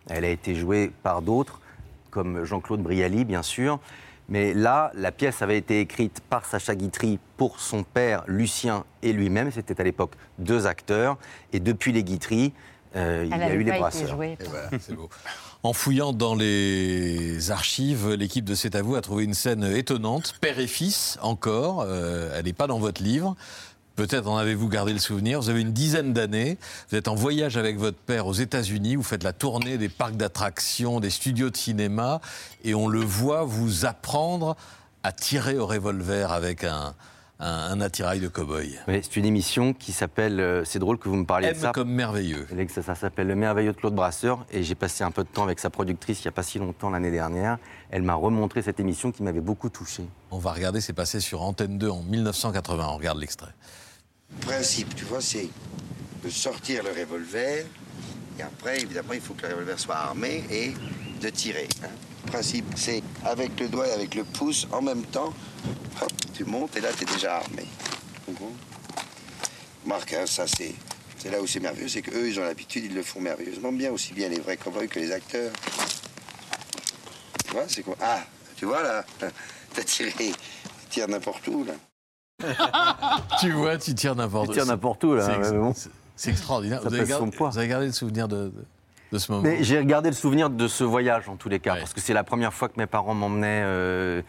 Elle 0.08 0.24
a 0.24 0.30
été 0.30 0.54
jouée 0.54 0.92
par 1.02 1.24
d'autres, 1.24 1.60
comme 2.12 2.46
Jean-Claude 2.46 2.84
Brialy, 2.84 3.26
bien 3.26 3.42
sûr. 3.42 3.80
Mais 4.30 4.54
là, 4.54 4.92
la 4.94 5.12
pièce 5.12 5.42
avait 5.42 5.58
été 5.58 5.80
écrite 5.80 6.22
par 6.30 6.46
Sacha 6.46 6.76
Guitry 6.76 7.18
pour 7.36 7.60
son 7.60 7.82
père, 7.82 8.24
Lucien, 8.28 8.84
et 9.02 9.14
lui-même. 9.14 9.50
C'était 9.50 9.82
à 9.82 9.84
l'époque 9.84 10.12
deux 10.38 10.68
acteurs. 10.68 11.18
Et 11.54 11.60
depuis 11.60 11.92
les 11.92 12.04
Guitry, 12.04 12.54
euh, 12.96 13.24
il 13.26 13.36
y 13.36 13.42
a 13.42 13.56
eu 13.56 13.64
les 13.64 13.80
brasseurs. 13.80 14.22
Et 14.22 14.38
voilà, 14.48 14.70
beau. 14.92 15.10
En 15.64 15.74
fouillant 15.74 16.14
dans 16.14 16.36
les 16.36 17.50
archives, 17.50 18.12
l'équipe 18.12 18.46
de 18.46 18.54
C'est 18.54 18.76
à 18.76 18.84
vous 18.84 18.94
a 18.94 19.02
trouvé 19.02 19.24
une 19.24 19.34
scène 19.34 19.64
étonnante, 19.64 20.36
père 20.40 20.60
et 20.60 20.68
fils 20.68 21.18
encore. 21.24 21.84
Euh, 21.88 22.36
elle 22.36 22.46
n'est 22.46 22.54
pas 22.54 22.68
dans 22.68 22.78
votre 22.78 23.02
livre. 23.02 23.36
Peut-être 23.96 24.28
en 24.28 24.38
avez-vous 24.38 24.70
gardé 24.70 24.92
le 24.92 25.00
souvenir. 25.00 25.40
Vous 25.40 25.50
avez 25.50 25.62
une 25.62 25.74
dizaine 25.74 26.14
d'années. 26.14 26.58
Vous 26.90 26.98
êtes 26.98 27.08
en 27.08 27.16
voyage 27.16 27.58
avec 27.58 27.78
votre 27.78 27.98
père 27.98 28.26
aux 28.26 28.34
États-Unis. 28.34 28.96
Vous 28.96 29.04
faites 29.04 29.24
la 29.24 29.34
tournée 29.34 29.78
des 29.78 29.90
parcs 29.90 30.18
d'attractions, 30.18 31.00
des 31.00 31.12
studios 31.12 31.50
de 31.50 31.58
cinéma, 31.58 32.20
et 32.64 32.74
on 32.74 32.88
le 32.88 33.02
voit 33.02 33.44
vous 33.44 33.86
apprendre 33.86 34.56
à 35.04 35.12
tirer 35.12 35.58
au 35.58 35.68
revolver 35.68 36.32
avec 36.32 36.64
un, 36.64 36.96
un, 37.40 37.72
un 37.72 37.82
attirail 37.82 38.20
de 38.20 38.28
cow-boy. 38.28 38.80
Oui, 38.88 39.00
c'est 39.04 39.16
une 39.18 39.26
émission 39.26 39.74
qui 39.74 39.92
s'appelle. 39.92 40.40
euh, 40.40 40.64
c'est 40.66 40.80
drôle 40.80 40.98
que 40.98 41.10
vous 41.10 41.16
me 41.16 41.26
parliez 41.26 41.48
M 41.48 41.56
de 41.56 41.60
ça. 41.60 41.72
comme 41.72 41.90
merveilleux. 41.92 42.48
Ça, 42.70 42.82
ça 42.84 42.96
s'appelle 42.96 43.28
Le 43.28 43.36
merveilleux 43.36 43.74
de 43.74 43.78
Claude 43.78 43.96
Brasseur. 43.96 44.46
Et 44.52 44.64
j'ai 44.64 44.76
passé 44.76 45.04
un 45.04 45.12
peu 45.12 45.24
de 45.24 45.30
temps 45.30 45.44
avec 45.44 45.60
sa 45.60 45.70
productrice 45.70 46.20
il 46.20 46.24
n'y 46.28 46.30
a 46.30 46.32
pas 46.32 46.44
si 46.44 46.60
longtemps 46.60 46.90
l'année 46.90 47.12
dernière. 47.12 47.58
Elle 47.92 48.04
m'a 48.04 48.14
remontré 48.16 48.62
cette 48.62 48.80
émission 48.80 49.12
qui 49.12 49.24
m'avait 49.24 49.42
beaucoup 49.42 49.70
touché. 49.70 50.04
On 50.32 50.38
va 50.38 50.52
regarder, 50.54 50.80
c'est 50.80 50.94
passé 50.94 51.20
sur 51.20 51.42
Antenne 51.42 51.78
2 51.78 51.90
en 51.90 52.04
1980. 52.04 52.88
On 52.90 52.98
regarde 52.98 53.20
l'extrait. 53.20 53.52
Le 54.40 54.46
principe, 54.46 54.96
tu 54.96 55.06
vois, 55.06 55.22
c'est 55.22 55.50
de 56.24 56.30
sortir 56.30 56.84
le 56.84 56.90
revolver, 56.98 57.66
et 58.40 58.42
après, 58.42 58.80
évidemment, 58.82 59.14
il 59.14 59.22
faut 59.22 59.34
que 59.34 59.44
le 59.46 59.50
revolver 59.54 59.78
soit 59.78 59.98
armé 59.98 60.44
et 60.50 60.74
de 61.22 61.30
tirer. 61.30 61.68
hein. 61.84 61.88
Le 62.26 62.32
principe, 62.32 62.66
c'est 62.76 63.04
avec 63.26 63.60
le 63.60 63.68
doigt 63.68 63.88
et 63.88 63.92
avec 63.92 64.16
le 64.16 64.24
pouce 64.24 64.68
en 64.72 64.82
même 64.82 65.04
temps, 65.04 65.34
hop, 66.02 66.12
tu 66.34 66.46
montes 66.46 66.76
et 66.78 66.82
là, 66.82 66.90
tu 66.98 67.04
es 67.04 67.14
déjà 67.14 67.38
armé. 67.38 67.66
Marc, 69.86 70.14
hein, 70.14 70.26
ça, 70.26 70.46
c'est. 70.48 70.74
C'est 71.18 71.30
là 71.32 71.40
où 71.42 71.48
c'est 71.48 71.62
merveilleux, 71.62 71.88
c'est 71.88 72.02
qu'eux, 72.02 72.28
ils 72.28 72.38
ont 72.38 72.44
l'habitude, 72.44 72.84
ils 72.84 72.94
le 72.94 73.02
font 73.02 73.22
merveilleusement 73.22 73.72
bien, 73.72 73.92
aussi 73.92 74.14
bien 74.14 74.28
les 74.28 74.42
vrais 74.42 74.58
cowboys 74.58 74.90
que 74.90 75.00
les 75.00 75.10
acteurs. 75.14 75.54
Tu 77.46 77.52
vois, 77.54 77.64
c'est 77.68 77.82
quoi? 77.82 77.96
Ah, 78.02 78.20
tu 78.58 78.66
vois 78.66 78.84
là, 78.84 79.06
t'as 79.74 79.84
tiré, 79.84 80.12
tu 80.12 80.34
tires 80.90 81.08
n'importe 81.08 81.48
où 81.48 81.64
là. 81.64 81.74
tu 83.40 83.52
vois, 83.52 83.78
tu 83.78 83.96
tires 83.96 84.16
n'importe 84.16 84.50
où. 84.50 84.52
Tu 84.52 84.58
tires 84.58 84.66
n'importe 84.66 85.04
où, 85.06 85.16
là, 85.16 85.26
C'est 85.26 85.38
ex- 85.38 85.52
bon. 85.52 85.74
C'est 86.18 86.30
extraordinaire. 86.32 86.82
Ça 86.82 86.90
Vous 86.90 86.96
avez, 86.96 87.08
gardé, 87.08 87.38
vous 87.38 87.58
avez 87.58 87.68
gardé 87.70 87.86
le 87.86 87.94
souvenir 87.94 88.28
de, 88.28 88.52
de- 89.14 89.18
de 89.18 89.22
ce 89.22 89.32
moment. 89.32 89.44
Mais 89.44 89.64
j'ai 89.64 89.78
regardé 89.80 90.10
le 90.10 90.16
souvenir 90.16 90.50
de 90.50 90.68
ce 90.68 90.84
voyage 90.84 91.30
en 91.30 91.36
tous 91.36 91.50
les 91.50 91.60
cas, 91.60 91.76
parce 91.76 91.94
que 91.94 92.02
c'est 92.02 92.14
la 92.14 92.24
première 92.24 92.54
fois 92.54 92.68
que 92.70 92.78
mes 92.78 92.88
parents 92.88 93.14
m'emmenaient 93.14 93.62
euh, 93.64 94.22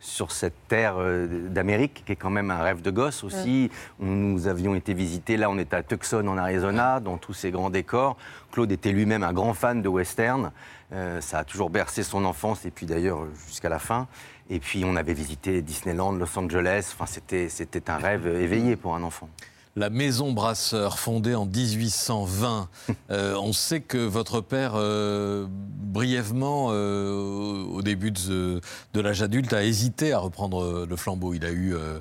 sur 0.00 0.32
cette 0.32 0.54
terre 0.68 0.94
euh, 0.98 1.48
d'Amérique, 1.48 2.02
qui 2.04 2.12
est 2.12 2.16
quand 2.16 2.30
même 2.30 2.50
un 2.50 2.60
rêve 2.62 2.82
de 2.82 2.90
gosse 2.90 3.22
aussi. 3.22 3.70
Nous 4.00 4.48
avions 4.48 4.74
été 4.74 4.94
visités, 4.94 5.36
là 5.36 5.48
on 5.48 5.58
était 5.58 5.76
à 5.76 5.82
Tucson 5.82 6.26
en 6.26 6.36
Arizona, 6.36 6.98
dans 7.00 7.18
tous 7.18 7.34
ces 7.34 7.50
grands 7.52 7.70
décors. 7.70 8.16
Claude 8.50 8.72
était 8.72 8.90
lui-même 8.92 9.22
un 9.22 9.32
grand 9.32 9.54
fan 9.54 9.80
de 9.80 9.88
western. 9.88 10.50
Euh, 10.92 11.20
ça 11.20 11.38
a 11.38 11.44
toujours 11.44 11.70
bercé 11.70 12.02
son 12.02 12.24
enfance, 12.24 12.66
et 12.66 12.70
puis 12.70 12.84
d'ailleurs 12.84 13.20
jusqu'à 13.46 13.68
la 13.68 13.78
fin. 13.78 14.08
Et 14.50 14.58
puis 14.58 14.82
on 14.84 14.96
avait 14.96 15.14
visité 15.14 15.62
Disneyland, 15.62 16.12
Los 16.12 16.36
Angeles. 16.36 16.90
Enfin, 16.94 17.06
c'était 17.06 17.48
c'était 17.48 17.88
un 17.88 17.96
rêve 17.96 18.26
éveillé 18.26 18.74
pour 18.76 18.94
un 18.96 19.02
enfant. 19.04 19.28
La 19.76 19.88
maison 19.90 20.32
Brasseur, 20.32 20.98
fondée 20.98 21.34
en 21.34 21.46
1820. 21.46 22.68
Euh, 23.10 23.34
on 23.36 23.52
sait 23.52 23.80
que 23.80 23.98
votre 23.98 24.40
père, 24.40 24.72
euh, 24.74 25.46
brièvement, 25.48 26.68
euh, 26.70 27.62
au 27.64 27.82
début 27.82 28.10
de, 28.10 28.60
de 28.94 29.00
l'âge 29.00 29.20
adulte, 29.22 29.52
a 29.52 29.64
hésité 29.64 30.12
à 30.14 30.18
reprendre 30.18 30.86
le 30.88 30.96
flambeau. 30.96 31.34
Il 31.34 31.44
a 31.44 31.50
eu. 31.50 31.74
euh, 31.74 31.98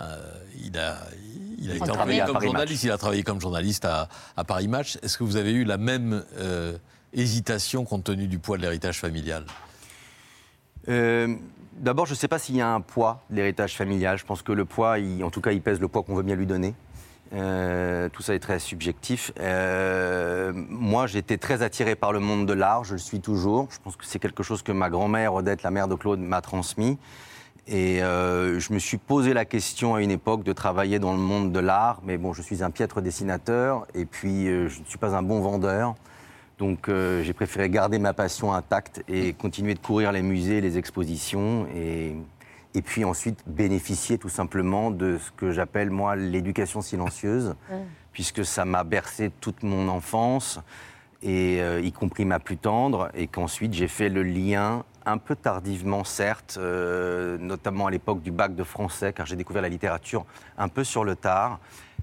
euh, 0.00 0.16
il 0.62 0.78
a, 0.78 0.98
il 1.58 1.70
a 1.70 1.74
été 1.76 1.86
travaillé 1.86 2.20
comme 2.24 2.32
Paris 2.34 2.46
journaliste. 2.46 2.82
Match. 2.82 2.84
Il 2.84 2.90
a 2.92 2.98
travaillé 2.98 3.22
comme 3.22 3.40
journaliste 3.40 3.84
à, 3.86 4.08
à 4.36 4.44
Paris 4.44 4.68
Match. 4.68 4.98
Est-ce 5.02 5.16
que 5.18 5.24
vous 5.24 5.36
avez 5.36 5.52
eu 5.52 5.64
la 5.64 5.78
même 5.78 6.22
euh, 6.38 6.76
hésitation 7.14 7.84
compte 7.84 8.04
tenu 8.04 8.26
du 8.28 8.38
poids 8.38 8.56
de 8.58 8.62
l'héritage 8.62 8.98
familial? 9.00 9.44
Euh, 10.88 11.34
D'abord, 11.78 12.04
je 12.04 12.12
ne 12.12 12.16
sais 12.18 12.28
pas 12.28 12.38
s'il 12.38 12.56
y 12.56 12.60
a 12.60 12.68
un 12.74 12.82
poids 12.82 13.22
de 13.30 13.36
l'héritage 13.36 13.74
familial. 13.74 14.18
Je 14.18 14.26
pense 14.26 14.42
que 14.42 14.52
le 14.52 14.66
poids, 14.66 14.98
il- 14.98 15.24
en 15.24 15.30
tout 15.30 15.40
cas, 15.40 15.52
il 15.52 15.62
pèse 15.62 15.80
le 15.80 15.88
poids 15.88 16.02
qu'on 16.02 16.14
veut 16.14 16.22
bien 16.22 16.34
lui 16.36 16.46
donner. 16.46 16.74
Euh, 17.32 18.08
tout 18.08 18.22
ça 18.22 18.34
est 18.34 18.40
très 18.40 18.58
subjectif. 18.58 19.32
Euh, 19.38 20.52
moi, 20.54 21.06
j'étais 21.06 21.38
très 21.38 21.62
attiré 21.62 21.94
par 21.94 22.12
le 22.12 22.18
monde 22.18 22.46
de 22.46 22.52
l'art, 22.52 22.84
je 22.84 22.94
le 22.94 22.98
suis 22.98 23.20
toujours. 23.20 23.68
Je 23.70 23.78
pense 23.78 23.96
que 23.96 24.04
c'est 24.04 24.18
quelque 24.18 24.42
chose 24.42 24.62
que 24.62 24.72
ma 24.72 24.90
grand-mère, 24.90 25.34
Odette, 25.34 25.62
la 25.62 25.70
mère 25.70 25.86
de 25.86 25.94
Claude, 25.94 26.20
m'a 26.20 26.40
transmis. 26.40 26.98
Et 27.68 28.02
euh, 28.02 28.58
je 28.58 28.72
me 28.72 28.78
suis 28.78 28.96
posé 28.96 29.32
la 29.32 29.44
question 29.44 29.94
à 29.94 30.02
une 30.02 30.10
époque 30.10 30.42
de 30.42 30.52
travailler 30.52 30.98
dans 30.98 31.12
le 31.12 31.20
monde 31.20 31.52
de 31.52 31.60
l'art, 31.60 32.00
mais 32.04 32.18
bon, 32.18 32.32
je 32.32 32.42
suis 32.42 32.64
un 32.64 32.70
piètre 32.70 33.00
dessinateur 33.00 33.86
et 33.94 34.06
puis 34.06 34.46
je 34.46 34.80
ne 34.80 34.84
suis 34.86 34.98
pas 34.98 35.14
un 35.14 35.22
bon 35.22 35.40
vendeur. 35.40 35.94
Donc 36.58 36.90
j'ai 36.90 37.32
préféré 37.32 37.70
garder 37.70 37.98
ma 37.98 38.12
passion 38.12 38.52
intacte 38.52 39.04
et 39.08 39.34
continuer 39.34 39.74
de 39.74 39.78
courir 39.78 40.10
les 40.10 40.22
musées, 40.22 40.60
les 40.60 40.78
expositions 40.78 41.66
et, 41.76 42.16
et 42.74 42.82
puis 42.82 43.04
ensuite 43.04 43.42
bénéficier 43.46 44.18
tout 44.18 44.28
simplement 44.28 44.90
de 44.90 45.18
ce 45.18 45.30
que 45.32 45.50
j'appelle 45.50 45.90
moi 45.90 46.16
l'éducation 46.16 46.80
silencieuse, 46.80 47.54
puisque 48.12 48.44
ça 48.44 48.64
m'a 48.64 48.84
bercé 48.84 49.30
toute 49.40 49.62
mon 49.62 49.88
enfance, 49.88 50.60
et, 51.22 51.60
euh, 51.60 51.80
y 51.80 51.92
compris 51.92 52.24
ma 52.24 52.38
plus 52.38 52.56
tendre, 52.56 53.10
et 53.14 53.26
qu'ensuite 53.26 53.74
j'ai 53.74 53.88
fait 53.88 54.08
le 54.08 54.22
lien 54.22 54.84
un 55.06 55.18
peu 55.18 55.34
tardivement, 55.34 56.04
certes, 56.04 56.56
euh, 56.60 57.38
notamment 57.38 57.86
à 57.86 57.90
l'époque 57.90 58.22
du 58.22 58.30
bac 58.30 58.54
de 58.54 58.64
français, 58.64 59.12
car 59.12 59.26
j'ai 59.26 59.36
découvert 59.36 59.62
la 59.62 59.68
littérature 59.68 60.24
un 60.58 60.68
peu 60.68 60.84
sur 60.84 61.04
le 61.04 61.16
tard, 61.16 61.58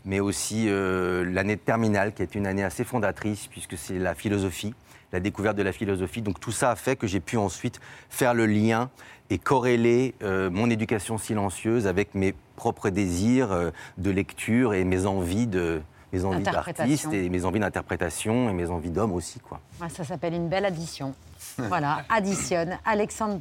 mais 0.06 0.20
aussi 0.20 0.66
euh, 0.68 1.26
l'année 1.32 1.56
de 1.56 1.62
terminale, 1.62 2.14
qui 2.14 2.22
est 2.22 2.36
une 2.36 2.48
année 2.48 2.64
assez 2.64 2.84
fondatrice, 2.84 3.48
puisque 3.48 3.78
c'est 3.78 4.00
la 4.00 4.16
philosophie, 4.16 4.74
la 5.12 5.20
découverte 5.20 5.58
de 5.58 5.64
la 5.64 5.72
philosophie. 5.72 6.22
Donc 6.22 6.40
tout 6.40 6.52
ça 6.52 6.72
a 6.72 6.76
fait 6.76 6.96
que 6.96 7.08
j'ai 7.08 7.20
pu 7.20 7.38
ensuite 7.38 7.80
faire 8.10 8.34
le 8.34 8.46
lien 8.46 8.90
et 9.30 9.38
corréler 9.38 10.16
euh, 10.24 10.50
mon 10.50 10.70
éducation 10.70 11.18
silencieuse 11.18 11.88
avec 11.88 12.16
mes 12.16 12.34
propres 12.56 12.90
désirs 12.90 13.52
euh, 13.52 13.72
de 13.98 14.10
lecture 14.10 14.74
et 14.74 14.84
mes 14.84 15.06
envies 15.06 15.48
de 15.48 15.82
mes 16.14 16.24
envies 16.24 16.44
d'artiste 16.44 17.12
et 17.12 17.30
mes 17.30 17.44
envies 17.44 17.60
d'interprétation 17.60 18.50
et 18.50 18.54
mes 18.54 18.70
envies 18.70 18.92
d'homme 18.92 19.12
aussi 19.12 19.40
quoi. 19.40 19.60
Ouais, 19.82 19.90
Ça 19.90 20.06
s'appelle 20.06 20.34
une 20.34 20.48
belle 20.48 20.66
addition. 20.66 21.14
Voilà, 21.58 22.04
additionne. 22.10 22.78
Alexandre 22.86 23.38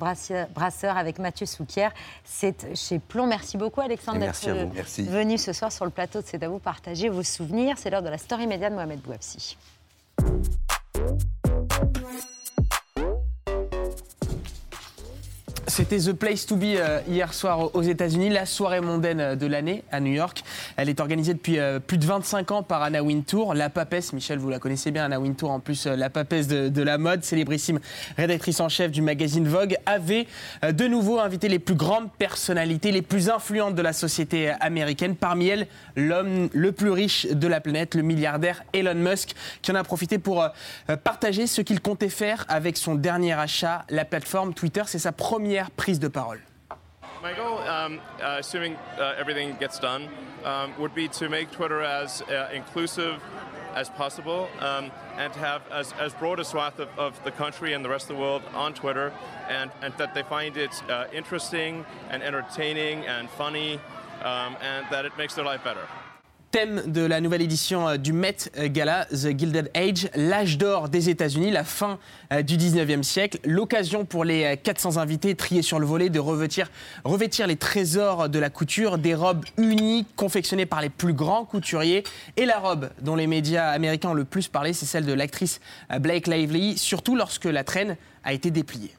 Brasseur 0.54 0.96
avec 0.96 1.18
Mathieu 1.18 1.44
Souquier. 1.44 1.88
C'est 2.24 2.74
chez 2.74 2.98
Plomb. 2.98 3.26
Merci 3.26 3.58
beaucoup, 3.58 3.82
Alexandre, 3.82 4.18
d'être 4.18 4.28
merci 4.28 4.50
à 4.50 4.54
vous. 4.64 4.72
Merci. 4.74 5.02
venu 5.02 5.36
ce 5.38 5.52
soir 5.52 5.70
sur 5.70 5.84
le 5.84 5.90
plateau 5.90 6.20
de 6.20 6.26
C'est 6.26 6.42
à 6.42 6.48
vous 6.48 6.58
partager 6.58 7.08
vos 7.08 7.22
souvenirs. 7.22 7.76
C'est 7.78 7.90
l'heure 7.90 8.02
de 8.02 8.08
la 8.08 8.18
story 8.18 8.46
média 8.46 8.70
de 8.70 8.74
Mohamed 8.74 9.00
Bouafsi. 9.00 9.56
C'était 15.68 15.98
The 15.98 16.12
Place 16.12 16.46
to 16.46 16.54
Be 16.54 16.76
euh, 16.76 17.00
hier 17.08 17.34
soir 17.34 17.74
aux 17.74 17.82
États-Unis, 17.82 18.30
la 18.30 18.46
soirée 18.46 18.80
mondaine 18.80 19.20
euh, 19.20 19.34
de 19.34 19.46
l'année 19.46 19.82
à 19.90 19.98
New 19.98 20.12
York. 20.12 20.44
Elle 20.76 20.88
est 20.88 21.00
organisée 21.00 21.34
depuis 21.34 21.58
euh, 21.58 21.80
plus 21.80 21.98
de 21.98 22.06
25 22.06 22.52
ans 22.52 22.62
par 22.62 22.84
Anna 22.84 23.02
Wintour, 23.02 23.52
la 23.52 23.68
papesse. 23.68 24.12
Michel, 24.12 24.38
vous 24.38 24.48
la 24.48 24.60
connaissez 24.60 24.92
bien, 24.92 25.06
Anna 25.06 25.18
Wintour, 25.18 25.50
en 25.50 25.58
plus 25.58 25.86
la 25.86 26.08
papesse 26.08 26.46
de, 26.46 26.82
la 26.82 26.98
mode, 26.98 27.24
célébrissime 27.24 27.80
rédactrice 28.16 28.60
en 28.60 28.68
chef 28.68 28.92
du 28.92 29.02
magazine 29.02 29.48
Vogue, 29.48 29.76
avait 29.86 30.26
de 30.62 30.86
nouveau 30.86 31.18
invité 31.18 31.48
les 31.48 31.58
plus 31.58 31.74
grandes 31.74 32.12
personnalités, 32.12 32.92
les 32.92 33.02
plus 33.02 33.28
influentes 33.28 33.74
de 33.74 33.82
la 33.82 33.92
société 33.92 34.50
américaine. 34.60 35.16
Parmi 35.16 35.48
elles, 35.48 35.66
l'homme 35.96 36.48
le 36.52 36.72
plus 36.72 36.90
riche 36.90 37.26
de 37.26 37.48
la 37.48 37.60
planète, 37.60 37.94
le 37.94 38.02
milliardaire 38.02 38.62
Elon 38.72 38.94
Musk, 38.94 39.34
qui 39.62 39.72
en 39.72 39.74
a 39.74 39.82
profité 39.82 40.18
pour 40.18 40.46
partager 41.02 41.46
ce 41.46 41.60
qu'il 41.60 41.80
comptait 41.80 42.08
faire 42.08 42.44
avec 42.48 42.76
son 42.76 42.94
dernier 42.94 43.32
achat, 43.32 43.84
la 43.90 44.04
plateforme 44.04 44.54
Twitter. 44.54 44.82
C'est 44.86 44.98
sa 44.98 45.12
première 45.12 45.55
prise 45.76 45.98
de 45.98 46.10
parole. 46.10 46.38
My 47.22 47.32
goal, 47.32 47.58
um, 47.58 48.00
uh, 48.20 48.36
assuming 48.38 48.76
uh, 48.98 49.14
everything 49.18 49.56
gets 49.56 49.78
done, 49.78 50.08
um, 50.44 50.74
would 50.78 50.94
be 50.94 51.08
to 51.08 51.28
make 51.28 51.50
Twitter 51.50 51.82
as 51.82 52.22
uh, 52.22 52.50
inclusive 52.52 53.20
as 53.74 53.90
possible 53.90 54.48
um, 54.60 54.90
and 55.16 55.32
to 55.32 55.38
have 55.38 55.62
as, 55.70 55.92
as 55.98 56.14
broad 56.14 56.40
a 56.40 56.44
swath 56.44 56.78
of, 56.78 56.88
of 56.98 57.22
the 57.24 57.30
country 57.30 57.74
and 57.74 57.84
the 57.84 57.88
rest 57.88 58.08
of 58.08 58.16
the 58.16 58.22
world 58.22 58.42
on 58.54 58.72
Twitter 58.72 59.12
and, 59.48 59.70
and 59.82 59.92
that 59.98 60.14
they 60.14 60.22
find 60.22 60.56
it 60.56 60.82
uh, 60.90 61.06
interesting 61.12 61.84
and 62.10 62.22
entertaining 62.22 63.06
and 63.06 63.28
funny 63.30 63.74
um, 64.22 64.56
and 64.62 64.86
that 64.90 65.04
it 65.04 65.16
makes 65.18 65.34
their 65.34 65.44
life 65.44 65.62
better. 65.62 65.86
Thème 66.50 66.84
de 66.86 67.02
la 67.02 67.20
nouvelle 67.20 67.42
édition 67.42 67.88
euh, 67.88 67.96
du 67.96 68.12
Met 68.12 68.36
Gala, 68.56 69.06
The 69.06 69.36
Gilded 69.36 69.70
Age, 69.74 70.08
l'âge 70.14 70.58
d'or 70.58 70.88
des 70.88 71.10
États-Unis, 71.10 71.50
la 71.50 71.64
fin 71.64 71.98
euh, 72.32 72.42
du 72.42 72.56
19e 72.56 73.02
siècle. 73.02 73.38
L'occasion 73.44 74.04
pour 74.04 74.24
les 74.24 74.44
euh, 74.44 74.56
400 74.56 74.96
invités 74.96 75.34
triés 75.34 75.62
sur 75.62 75.78
le 75.78 75.86
volet 75.86 76.08
de 76.08 76.18
revêtir, 76.18 76.70
revêtir 77.04 77.46
les 77.46 77.56
trésors 77.56 78.28
de 78.28 78.38
la 78.38 78.50
couture, 78.50 78.98
des 78.98 79.14
robes 79.14 79.44
uniques 79.58 80.08
confectionnées 80.16 80.66
par 80.66 80.80
les 80.80 80.88
plus 80.88 81.12
grands 81.12 81.44
couturiers. 81.44 82.04
Et 82.36 82.46
la 82.46 82.58
robe 82.58 82.90
dont 83.02 83.16
les 83.16 83.26
médias 83.26 83.68
américains 83.70 84.10
ont 84.10 84.14
le 84.14 84.24
plus 84.24 84.48
parlé, 84.48 84.72
c'est 84.72 84.86
celle 84.86 85.06
de 85.06 85.12
l'actrice 85.12 85.60
euh, 85.92 85.98
Blake 85.98 86.26
Lively, 86.26 86.78
surtout 86.78 87.16
lorsque 87.16 87.44
la 87.46 87.64
traîne 87.64 87.96
a 88.24 88.32
été 88.32 88.50
dépliée. 88.50 88.92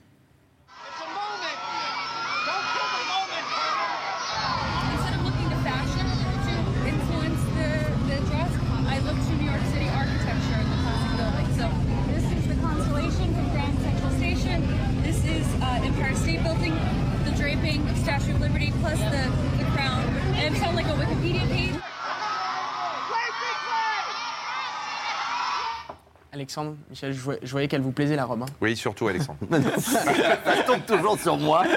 Plus 18.87 18.99
the, 18.99 19.36
Alexandre, 26.37 26.75
Michel, 26.91 27.13
je 27.13 27.51
voyais, 27.51 27.67
qu'elle 27.67 27.81
vous 27.81 27.91
plaisait 27.91 28.15
la 28.15 28.25
robe. 28.25 28.43
hein. 28.43 28.53
Oui, 28.61 28.77
surtout 28.77 29.07
Alexandre. 29.07 29.39
Ça 29.79 30.63
tombe 30.67 30.85
toujours 30.85 31.17
sur 31.19 31.35
moi. 31.37 31.63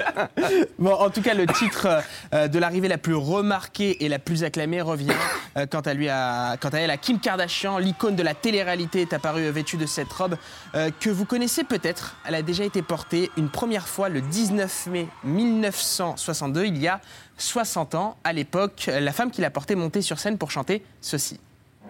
Bon, 0.77 0.93
en 0.93 1.09
tout 1.09 1.21
cas, 1.21 1.33
le 1.35 1.45
titre 1.47 1.87
euh, 2.33 2.47
de 2.47 2.57
l'arrivée 2.59 2.87
la 2.87 2.97
plus 2.97 3.13
remarquée 3.15 4.03
et 4.03 4.09
la 4.09 4.17
plus 4.19 4.43
acclamée 4.43 4.81
revient 4.81 5.11
euh, 5.57 5.65
quant 5.67 5.79
à 5.81 5.93
lui 5.93 6.09
à, 6.09 6.57
quant 6.59 6.69
à 6.69 6.77
elle 6.79 6.89
à 6.91 6.97
Kim 6.97 7.19
Kardashian, 7.19 7.77
l'icône 7.77 8.15
de 8.15 8.23
la 8.23 8.33
télé-réalité 8.33 9.01
est 9.01 9.13
apparue 9.13 9.49
vêtue 9.49 9.77
de 9.77 9.85
cette 9.85 10.11
robe 10.11 10.35
euh, 10.75 10.89
que 10.99 11.09
vous 11.09 11.25
connaissez 11.25 11.63
peut-être. 11.63 12.15
Elle 12.25 12.35
a 12.35 12.41
déjà 12.41 12.63
été 12.63 12.81
portée 12.81 13.29
une 13.37 13.49
première 13.49 13.87
fois 13.87 14.09
le 14.09 14.21
19 14.21 14.87
mai 14.87 15.07
1962, 15.23 16.65
il 16.65 16.77
y 16.77 16.87
a 16.87 16.99
60 17.37 17.95
ans. 17.95 18.17
À 18.23 18.33
l'époque, 18.33 18.89
la 18.91 19.11
femme 19.11 19.31
qui 19.31 19.41
l'a 19.41 19.49
portée 19.49 19.75
montait 19.75 20.01
sur 20.01 20.19
scène 20.19 20.37
pour 20.37 20.51
chanter 20.51 20.83
ceci. 21.01 21.39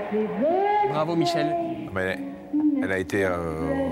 Bravo 0.92 1.16
Michel. 1.16 1.56
Mais 1.94 2.20
elle 2.82 2.92
a 2.92 2.98
été 2.98 3.26
euh, 3.26 3.36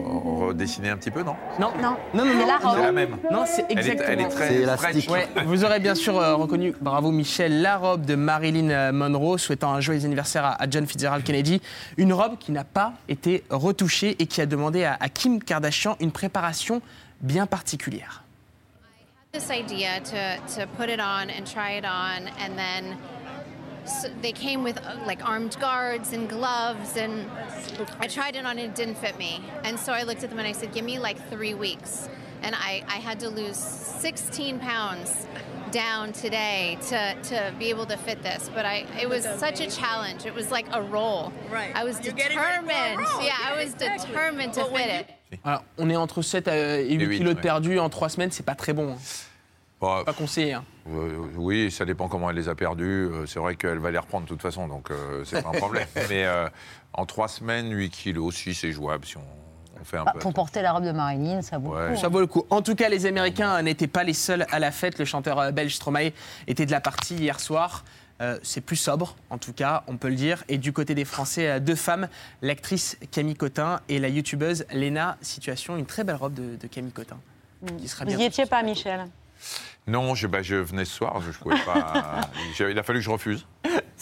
redessinée 0.06 0.90
un 0.90 0.98
petit 0.98 1.12
peu, 1.12 1.22
non? 1.24 1.36
Non, 1.60 1.72
non, 1.82 1.96
non, 2.14 2.26
non, 2.26 2.32
C'est 2.40 2.46
la 2.46 2.60
non, 2.60 2.68
robe. 2.70 2.76
C'est 2.78 2.82
la 2.86 2.92
même. 2.92 3.18
Non, 3.32 3.44
c'est 3.46 3.66
Elle 3.70 3.78
est- 3.78 3.80
exactement. 3.82 4.08
elle 4.10 4.20
est 4.22 4.30
très 4.30 4.56
élastique. 4.56 5.10
Ouais, 5.12 5.28
vous 5.46 5.64
aurez 5.66 5.80
bien 5.80 5.96
sûr 5.96 6.18
euh, 6.18 6.36
reconnu, 6.36 6.74
bravo 6.82 7.12
Michel, 7.12 7.62
la 7.62 7.78
robe 7.78 8.06
de 8.06 8.16
Marilyn 8.16 8.70
euh, 8.70 8.92
Monroe, 8.92 9.38
souhaitant 9.38 9.74
un 9.74 9.82
joyeux 9.82 10.06
anniversaire 10.06 10.46
à, 10.46 10.62
à 10.62 10.70
John 10.70 10.86
Fitzgerald 10.88 11.24
Kennedy. 11.24 11.62
Une 11.98 12.14
robe 12.14 12.38
qui 12.38 12.52
n'a 12.52 12.64
pas 12.64 12.94
été 13.10 13.44
retouchée 13.50 14.16
et 14.20 14.26
qui 14.26 14.42
a 14.42 14.46
demandé 14.46 14.84
à, 14.86 14.98
à 15.00 15.10
Kim 15.10 15.42
Kardashian 15.42 15.96
une 16.00 16.12
préparation 16.12 16.82
bien 17.22 17.46
particulière. 17.46 18.24
this 19.34 19.50
idea 19.52 20.00
to, 20.00 20.16
to 20.48 20.66
put 20.78 20.90
it 20.90 21.00
on 21.00 21.30
and 21.30 21.46
try 21.46 21.78
it 21.78 21.86
on 21.86 22.26
and 22.42 22.56
then 22.58 22.96
s 23.88 24.06
they 24.22 24.32
came 24.32 24.64
with 24.64 24.78
uh, 24.86 24.96
like 25.06 25.22
armed 25.34 25.56
guards 25.60 26.14
and 26.14 26.24
gloves 26.30 26.98
and 26.98 27.14
i 28.00 28.08
tried 28.08 28.36
it 28.36 28.46
on 28.46 28.58
and 28.58 28.70
it 28.70 28.76
didn't 28.76 28.98
fit 29.06 29.18
me 29.18 29.34
and 29.64 29.80
so 29.80 29.90
i 29.94 30.04
looked 30.04 30.24
at 30.24 30.30
them 30.30 30.40
and 30.40 30.48
i 30.48 30.52
said 30.60 30.70
give 30.74 30.86
me 30.86 30.98
like 31.00 31.18
three 31.30 31.54
weeks 31.54 32.10
and 32.46 32.54
i, 32.56 32.84
I 32.88 33.00
had 33.08 33.20
to 33.22 33.30
lose 33.30 33.58
16 33.58 34.60
pounds 34.60 35.10
down 35.72 36.14
today 36.14 36.78
to, 36.90 37.00
to 37.30 37.54
be 37.60 37.66
able 37.74 37.86
to 37.88 37.98
fit 37.98 38.24
this, 38.24 38.50
but 38.56 38.66
I 38.66 38.86
it 39.02 39.10
was 39.10 39.24
such 39.38 39.60
a 39.60 39.70
challenge. 39.70 40.26
It 40.26 40.34
was 40.34 40.50
like 40.50 40.66
a 40.72 40.82
roll. 40.82 41.34
Right. 41.52 41.76
I 41.76 41.84
was 41.84 41.96
You're 42.04 42.14
getting 42.14 42.38
ready 42.38 42.66
for 42.66 42.72
a 42.72 42.78
determined. 42.78 43.00
roll. 43.06 43.22
Yeah, 43.22 43.36
I 43.50 43.54
was 43.62 43.74
exactly. 43.74 44.08
determined 44.08 44.54
to 44.54 44.62
Well, 44.62 44.78
fit 44.78 44.90
it. 45.32 45.40
Alors, 45.44 45.64
on 45.78 45.90
est 45.90 45.98
entre 45.98 46.22
7 46.22 46.48
et 46.48 46.86
8 46.88 47.00
huit, 47.06 47.18
kilos 47.18 47.34
de 47.34 47.36
ouais. 47.36 47.42
perdus 47.42 47.80
en 47.80 47.90
3 47.90 48.08
semaines, 48.08 48.32
c'est 48.32 48.46
pas 48.46 48.56
très 48.56 48.72
bon. 48.72 48.94
hein. 48.94 48.98
Bah, 49.80 50.04
Pas 50.06 50.14
conseillé. 50.14 50.54
hein. 50.54 50.64
Euh, 50.90 51.18
oui, 51.36 51.70
ça 51.70 51.86
dépend 51.86 52.08
comment 52.08 52.30
elle 52.30 52.36
les 52.36 52.50
a 52.50 52.56
perdus. 52.56 53.10
Euh, 53.12 53.26
C'est 53.28 53.40
vrai 53.40 53.56
qu'elle 53.56 53.78
va 53.80 53.92
les 53.92 53.98
reprendre 54.00 54.24
de 54.26 54.30
toute 54.30 54.42
façon, 54.42 54.68
donc 54.68 54.90
euh, 54.90 55.24
c'est 55.26 55.42
pas 55.44 55.50
un 55.50 55.60
problème. 55.60 55.88
Mais 56.10 56.26
euh, 56.26 56.48
en 56.94 57.06
trois 57.06 57.28
semaines, 57.28 57.72
8 57.72 57.90
kilos, 57.92 58.36
si 58.36 58.54
c'est 58.56 58.72
jouable, 58.72 59.06
si 59.06 59.18
on, 59.18 59.22
on 59.80 59.84
fait 59.84 59.98
un 59.98 60.04
Bah, 60.06 60.12
peu. 60.14 60.20
pour 60.20 60.34
porter 60.34 60.62
la 60.64 60.72
robe 60.74 60.84
de 60.86 60.92
Marilyn, 60.92 61.42
ça 61.44 61.58
vaut 61.60 61.76
le 61.78 61.90
coup. 61.94 61.96
Ça 62.02 62.08
vaut 62.08 62.20
le 62.22 62.28
coup. 62.28 62.46
En 62.50 62.62
tout 62.64 62.74
cas, 62.76 62.90
les 62.90 63.06
Américains 63.06 63.62
n'étaient 63.62 63.86
pas 63.88 64.04
les 64.04 64.14
seuls 64.14 64.46
à 64.52 64.58
la 64.60 64.72
fête. 64.72 64.98
Le 64.98 65.06
chanteur 65.06 65.52
belge 65.54 65.76
Stromae 65.76 66.12
était 66.48 66.66
de 66.66 66.72
la 66.72 66.82
partie 66.82 67.16
hier 67.16 67.40
soir. 67.40 67.84
Euh, 68.20 68.40
c'est 68.42 68.62
plus 68.62 68.78
sobre, 68.78 69.16
en 69.30 69.38
tout 69.38 69.54
cas, 69.54 69.84
on 69.86 69.98
peut 69.98 70.10
le 70.10 70.16
dire. 70.16 70.44
Et 70.50 70.58
du 70.58 70.74
côté 70.74 70.96
des 70.96 71.06
Français, 71.06 71.60
deux 71.60 71.76
femmes, 71.76 72.08
l'actrice 72.42 72.98
Camille 73.12 73.36
Cotin 73.36 73.80
et 73.90 74.00
la 74.00 74.08
youtubeuse 74.08 74.66
Léna. 74.72 75.18
Situation, 75.22 75.78
une 75.78 75.86
très 75.86 76.04
belle 76.04 76.16
robe 76.16 76.34
de, 76.34 76.56
de 76.56 76.66
Camille 76.68 76.92
Cotin. 76.94 77.18
Qui 77.78 77.88
sera 77.88 78.06
Vous 78.06 78.16
n'y 78.16 78.26
étiez 78.26 78.48
pas, 78.48 78.64
Michel 78.64 79.06
Non, 79.88 80.16
je, 80.16 80.28
bah, 80.28 80.42
je 80.42 80.56
venais 80.56 80.84
ce 80.84 80.94
soir, 80.94 81.22
je, 81.22 81.32
je 81.32 81.40
pouvais 81.40 81.56
pas. 81.66 82.22
il 82.60 82.78
a 82.78 82.84
fallu 82.84 83.00
que 83.00 83.06
je 83.06 83.10
refuse. 83.10 83.46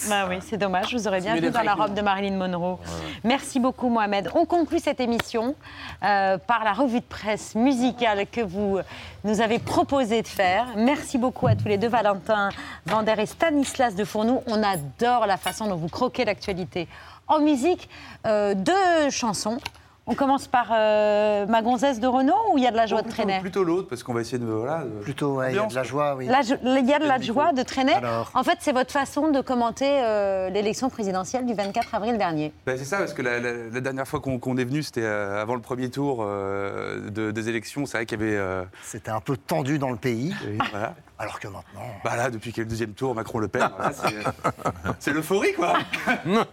Bah 0.09 0.25
oui, 0.27 0.37
c'est 0.41 0.57
dommage. 0.57 0.89
Je 0.89 0.97
vous 0.97 1.07
aurais 1.07 1.21
bien 1.21 1.35
vu 1.35 1.49
dans 1.49 1.61
la 1.61 1.73
robe 1.73 1.93
de 1.93 2.01
Marilyn 2.01 2.35
Monroe. 2.35 2.79
Merci 3.23 3.59
beaucoup, 3.59 3.89
Mohamed. 3.89 4.29
On 4.35 4.45
conclut 4.45 4.79
cette 4.79 4.99
émission 4.99 5.55
euh, 6.03 6.37
par 6.37 6.63
la 6.63 6.73
revue 6.73 6.99
de 6.99 7.05
presse 7.05 7.55
musicale 7.55 8.27
que 8.29 8.41
vous 8.41 8.79
nous 9.23 9.41
avez 9.41 9.57
proposé 9.57 10.21
de 10.21 10.27
faire. 10.27 10.67
Merci 10.75 11.17
beaucoup 11.17 11.47
à 11.47 11.55
tous 11.55 11.67
les 11.67 11.77
deux, 11.77 11.87
Valentin 11.87 12.49
Vander 12.85 13.15
et 13.19 13.25
Stanislas 13.25 13.95
de 13.95 14.03
Fournoux. 14.03 14.41
On 14.47 14.61
adore 14.63 15.27
la 15.27 15.37
façon 15.37 15.67
dont 15.67 15.77
vous 15.77 15.89
croquez 15.89 16.25
l'actualité 16.25 16.87
en 17.27 17.39
musique. 17.39 17.89
Euh, 18.25 18.53
deux 18.53 19.09
chansons. 19.11 19.59
On 20.07 20.13
commence 20.13 20.47
par 20.47 20.67
euh, 20.71 21.47
Ma 21.47 21.63
gonzesse 21.63 21.99
de 21.99 22.05
Renault 22.05 22.35
ou 22.53 22.59
il 22.59 22.63
y 22.63 22.67
a 22.67 22.71
de 22.71 22.75
la 22.75 22.85
joie 22.85 23.01
de 23.01 23.09
traîner? 23.09 23.39
Plutôt 23.39 23.63
l'autre, 23.63 23.87
parce 23.89 24.03
qu'on 24.03 24.13
va 24.13 24.21
essayer 24.21 24.37
de. 24.37 24.45
Voilà, 24.45 24.83
de- 24.83 24.89
Plutôt, 25.01 25.37
ouais, 25.37 25.51
il 25.51 25.55
y 25.55 25.59
a 25.59 25.65
de 25.65 25.73
la 25.73 25.81
joie, 25.81 26.13
oui. 26.15 26.25
Il 26.25 26.31
y 26.31 26.93
a 26.93 26.99
de 26.99 27.07
la 27.07 27.17
Le 27.17 27.23
joie 27.23 27.53
de 27.53 27.63
traîner? 27.63 27.93
Alors. 27.93 28.29
En 28.35 28.43
fait, 28.43 28.57
c'est 28.59 28.71
votre 28.71 28.91
façon 28.91 29.31
de 29.31 29.41
commenter 29.41 29.87
euh, 30.03 30.49
l'élection 30.51 30.89
présidentielle 30.91 31.47
du 31.47 31.55
24 31.55 31.95
avril 31.95 32.19
dernier. 32.19 32.53
Ben, 32.67 32.77
c'est 32.77 32.85
ça, 32.85 32.99
parce 32.99 33.13
que 33.13 33.23
la, 33.23 33.39
la- 33.39 33.53
la 33.71 33.81
dernière 33.81 34.07
fois 34.07 34.19
qu'on 34.19 34.57
est 34.57 34.63
venu, 34.63 34.83
c'était 34.83 35.01
euh, 35.01 35.41
avant 35.41 35.55
le 35.55 35.61
premier 35.61 35.89
tour 35.89 36.19
euh, 36.21 37.09
de- 37.09 37.31
des 37.31 37.49
élections. 37.49 37.87
C'est 37.87 37.97
vrai 37.97 38.05
qu'il 38.05 38.19
y 38.19 38.23
avait. 38.23 38.37
euh, 38.37 38.63
C'était 38.83 39.09
un 39.11 39.21
peu 39.21 39.35
tendu 39.37 39.79
dans 39.79 39.89
le 39.89 39.97
pays. 39.97 40.35
voilà. 40.71 40.93
Alors 41.17 41.39
que 41.39 41.47
maintenant. 41.47 41.81
Bah 42.03 42.15
là, 42.15 42.29
depuis 42.29 42.51
qu'il 42.51 42.59
y 42.59 42.61
a 42.61 42.65
le 42.65 42.69
deuxième 42.69 42.91
tour, 42.93 43.15
Macron-Le 43.15 43.47
Pen, 43.47 43.69
voilà, 43.75 43.91
c'est- 43.91 44.51
c'est 44.99 45.13
l'euphorie, 45.13 45.53
quoi. 45.53 45.73
non? 46.27 46.45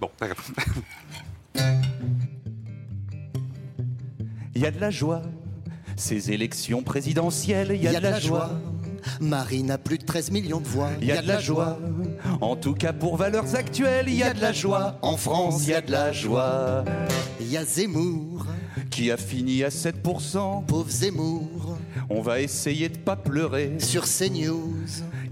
Bon, 0.00 0.08
d'accord. 0.18 0.36
Il 4.54 4.62
y 4.62 4.66
a 4.66 4.70
de 4.70 4.80
la 4.80 4.90
joie. 4.90 5.22
Ces 5.96 6.30
élections 6.30 6.82
présidentielles, 6.82 7.72
il 7.74 7.82
y 7.82 7.88
a, 7.88 7.98
de 7.98 8.02
la, 8.02 8.18
joie. 8.18 8.50
Marine 9.20 9.70
a 9.70 9.78
plus 9.78 9.98
de 9.98 10.04
13 10.04 10.30
millions 10.30 10.60
de 10.60 10.66
voix. 10.66 10.90
Il 11.00 11.06
y 11.06 11.12
a 11.12 11.22
de 11.22 11.28
la 11.28 11.40
joie. 11.40 11.78
En 12.40 12.56
tout 12.56 12.74
cas, 12.74 12.92
pour 12.92 13.16
valeurs 13.16 13.54
actuelles, 13.54 14.06
il 14.08 14.14
y 14.14 14.22
a 14.22 14.34
de 14.34 14.40
la 14.40 14.52
joie. 14.52 14.98
En 15.02 15.16
France, 15.16 15.62
il 15.64 15.70
y 15.70 15.74
a 15.74 15.80
de 15.80 15.90
la 15.90 16.12
joie. 16.12 16.84
Il 17.40 17.50
y 17.50 17.56
a 17.56 17.64
Zemmour. 17.64 18.46
Qui 18.90 19.10
a 19.10 19.16
fini 19.16 19.64
à 19.64 19.68
7%. 19.68 20.64
Pauvre 20.66 20.90
Zemmour. 20.90 21.78
On 22.10 22.20
va 22.20 22.40
essayer 22.40 22.88
de 22.88 22.98
pas 22.98 23.16
pleurer. 23.16 23.76
Sur 23.78 24.04
CNews. 24.04 24.76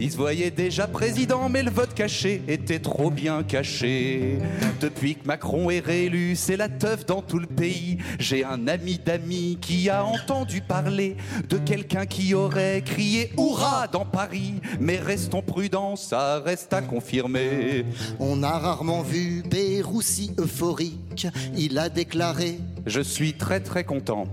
Il 0.03 0.11
se 0.11 0.16
voyait 0.16 0.51
déjà 0.51 0.86
président, 0.86 1.51
mais 1.51 1.62
le 1.62 1.70
vote 1.70 1.92
caché 1.92 2.40
était 2.48 2.78
trop 2.78 3.11
bien 3.11 3.42
caché. 3.42 4.38
Depuis 4.80 5.14
que 5.14 5.26
Macron 5.26 5.68
est 5.68 5.84
réélu, 5.84 6.36
c'est 6.36 6.57
la 6.57 6.70
teuf 6.70 7.05
dans 7.05 7.20
tout 7.20 7.38
le 7.38 7.46
pays. 7.46 7.98
J'ai 8.18 8.42
un 8.42 8.66
ami 8.66 8.98
d'amis 8.98 9.59
qui 9.61 9.90
a 9.90 10.03
entendu 10.03 10.62
parler 10.62 11.18
de 11.51 11.59
quelqu'un 11.59 12.07
qui 12.07 12.32
aurait 12.32 12.80
crié 12.82 13.30
Hurrah 13.36 13.88
dans 13.88 14.07
Paris. 14.07 14.55
Mais 14.80 14.96
restons 14.96 15.42
prudents, 15.42 15.96
ça 15.96 16.40
reste 16.40 16.72
à 16.72 16.80
confirmer. 16.80 17.84
On 18.18 18.42
a 18.42 18.59
rarement 18.59 19.03
vu 19.03 19.42
Berroussi 19.51 20.32
euphorique. 20.38 21.26
Il 21.59 21.76
a 21.76 21.90
déclaré 21.90 22.59
Je 22.87 23.01
suis 23.01 23.35
très 23.35 23.61
très 23.61 23.85
content. 23.85 24.26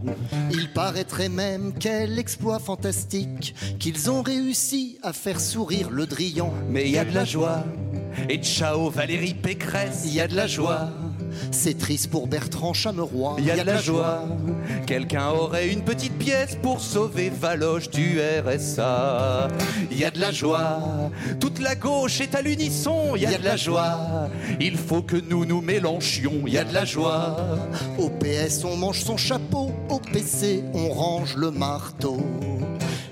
Il 0.51 0.71
paraîtrait 0.73 1.29
même 1.29 1.73
quel 1.79 2.17
exploit 2.19 2.59
fantastique 2.59 3.55
qu'ils 3.79 4.09
ont 4.09 4.21
réussi 4.21 4.97
à 5.03 5.13
faire 5.13 5.39
sourire 5.39 5.89
le 5.89 6.05
Drian. 6.05 6.53
Mais 6.69 6.85
il 6.85 6.91
y 6.91 6.97
a 6.97 7.05
de 7.05 7.13
la 7.13 7.25
joie. 7.25 7.63
Et 8.29 8.37
ciao 8.37 8.89
Valérie 8.89 9.33
Pécresse, 9.33 10.03
il 10.05 10.13
y 10.13 10.21
a 10.21 10.27
de 10.27 10.35
la 10.35 10.47
joie. 10.47 10.89
C'est 11.51 11.77
triste 11.77 12.09
pour 12.09 12.27
Bertrand 12.27 12.73
Chameroy. 12.73 13.35
Il 13.39 13.45
y 13.45 13.51
a 13.51 13.57
de 13.57 13.63
la 13.63 13.81
joie. 13.81 14.25
Quelqu'un 14.85 15.29
aurait 15.29 15.69
une 15.69 15.81
petite 15.81 16.17
pièce 16.17 16.57
pour 16.61 16.81
sauver 16.81 17.29
Valoche 17.29 17.89
du 17.89 18.19
RSA. 18.19 19.47
Il 19.91 19.97
y 19.97 20.05
a 20.05 20.11
de 20.11 20.19
la 20.19 20.31
joie. 20.31 20.79
Toute 21.39 21.59
la 21.59 21.75
gauche 21.75 22.21
est 22.21 22.35
à 22.35 22.41
l'unisson. 22.41 23.15
Il 23.15 23.23
y 23.23 23.25
a 23.25 23.37
de 23.37 23.43
la 23.43 23.57
joie. 23.57 24.29
Il 24.59 24.77
faut 24.77 25.01
que 25.01 25.17
nous 25.17 25.45
nous 25.45 25.61
mélanchions. 25.61 26.43
Il 26.45 26.53
y 26.53 26.57
a 26.57 26.63
de 26.63 26.73
la 26.73 26.85
joie. 26.85 27.37
Au 27.97 28.09
PS, 28.09 28.63
on 28.63 28.75
mange 28.77 29.01
son 29.01 29.17
chapeau. 29.17 29.71
Au 29.89 29.99
PC, 29.99 30.63
on 30.73 30.89
range 30.89 31.35
le 31.35 31.51
marteau. 31.51 32.17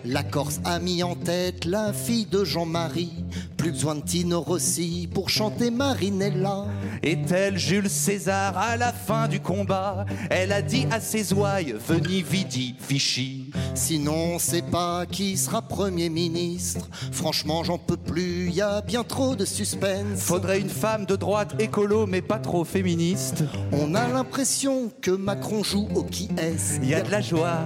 La 0.03 0.23
Corse 0.23 0.59
a 0.65 0.79
mis 0.79 1.01
en 1.01 1.15
tête 1.15 1.65
la 1.65 1.91
fille 1.91 2.27
de 2.27 2.43
Jean-Marie. 2.43 3.23
Plus 3.65 3.71
besoin 3.71 3.95
de 3.95 4.01
Tino 4.01 4.41
Rossi 4.41 5.09
pour 5.11 5.27
chanter 5.27 5.71
Marinella. 5.71 6.67
Est-elle 7.01 7.57
Jules 7.57 7.89
César 7.89 8.55
à 8.55 8.77
la 8.77 8.93
fin 8.93 9.27
du 9.27 9.39
combat? 9.39 10.05
Elle 10.29 10.51
a 10.51 10.61
dit 10.61 10.85
à 10.91 10.99
ses 10.99 11.33
ouailles 11.33 11.73
Veni 11.87 12.21
vidi 12.21 12.75
fichi. 12.79 13.49
Sinon, 13.73 14.35
on 14.35 14.37
sait 14.37 14.61
pas 14.61 15.07
qui 15.07 15.35
sera 15.35 15.63
Premier 15.63 16.09
ministre. 16.09 16.87
Franchement, 17.11 17.63
j'en 17.63 17.79
peux 17.79 17.97
plus, 17.97 18.51
y 18.51 18.61
a 18.61 18.81
bien 18.81 19.03
trop 19.03 19.35
de 19.35 19.45
suspense. 19.45 20.19
Faudrait 20.19 20.59
une 20.59 20.69
femme 20.69 21.07
de 21.07 21.15
droite 21.15 21.55
écolo, 21.57 22.05
mais 22.05 22.21
pas 22.21 22.37
trop 22.37 22.65
féministe. 22.65 23.45
On 23.71 23.95
a 23.95 24.07
l'impression 24.07 24.91
que 25.01 25.09
Macron 25.09 25.63
joue 25.63 25.87
au 25.95 26.03
qui 26.03 26.29
est. 26.37 26.77
Il 26.83 26.89
y 26.89 26.93
a 26.93 27.01
de 27.01 27.09
la 27.09 27.21
joie. 27.21 27.61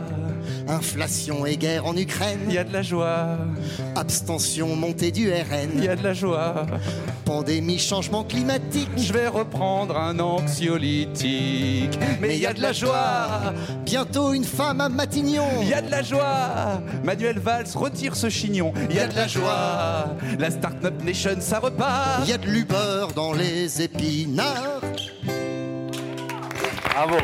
Inflation 0.67 1.45
et 1.45 1.57
guerre 1.57 1.85
en 1.85 1.95
Ukraine. 1.95 2.39
Il 2.47 2.53
y 2.53 2.57
a 2.57 2.63
de 2.63 2.73
la 2.73 2.81
joie. 2.81 3.37
Abstention, 3.95 4.75
montée 4.75 5.11
du 5.11 5.31
RN. 5.31 5.71
Il 5.75 5.83
y 5.83 5.87
a 5.87 5.95
de 5.95 6.03
la 6.03 6.13
joie. 6.13 6.65
Pandémie, 7.25 7.79
changement 7.79 8.23
climatique. 8.23 8.89
Je 8.97 9.13
vais 9.13 9.27
reprendre 9.27 9.97
un 9.97 10.19
anxiolytique. 10.19 11.99
Mais 12.21 12.35
il 12.35 12.41
y 12.41 12.45
a 12.45 12.53
de 12.53 12.61
la 12.61 12.73
joie. 12.73 13.53
Bientôt 13.85 14.33
une 14.33 14.45
femme 14.45 14.81
à 14.81 14.89
Matignon. 14.89 15.47
Il 15.61 15.69
y 15.69 15.73
a 15.73 15.81
de 15.81 15.91
la 15.91 16.01
joie. 16.01 16.81
Manuel 17.03 17.39
Valls 17.39 17.67
retire 17.75 18.15
ce 18.15 18.29
chignon. 18.29 18.73
Il 18.89 18.95
y 18.95 18.99
a 18.99 19.07
de 19.07 19.15
la 19.15 19.27
joie. 19.27 20.15
La 20.37 20.51
Startup 20.51 21.03
Nation, 21.03 21.37
ça 21.39 21.59
repart. 21.59 22.21
Il 22.23 22.29
y 22.29 22.33
a 22.33 22.37
de 22.37 22.47
l'Uber 22.47 23.07
dans 23.15 23.33
les 23.33 23.81
épinards. 23.81 24.81
Bravo. 26.93 27.17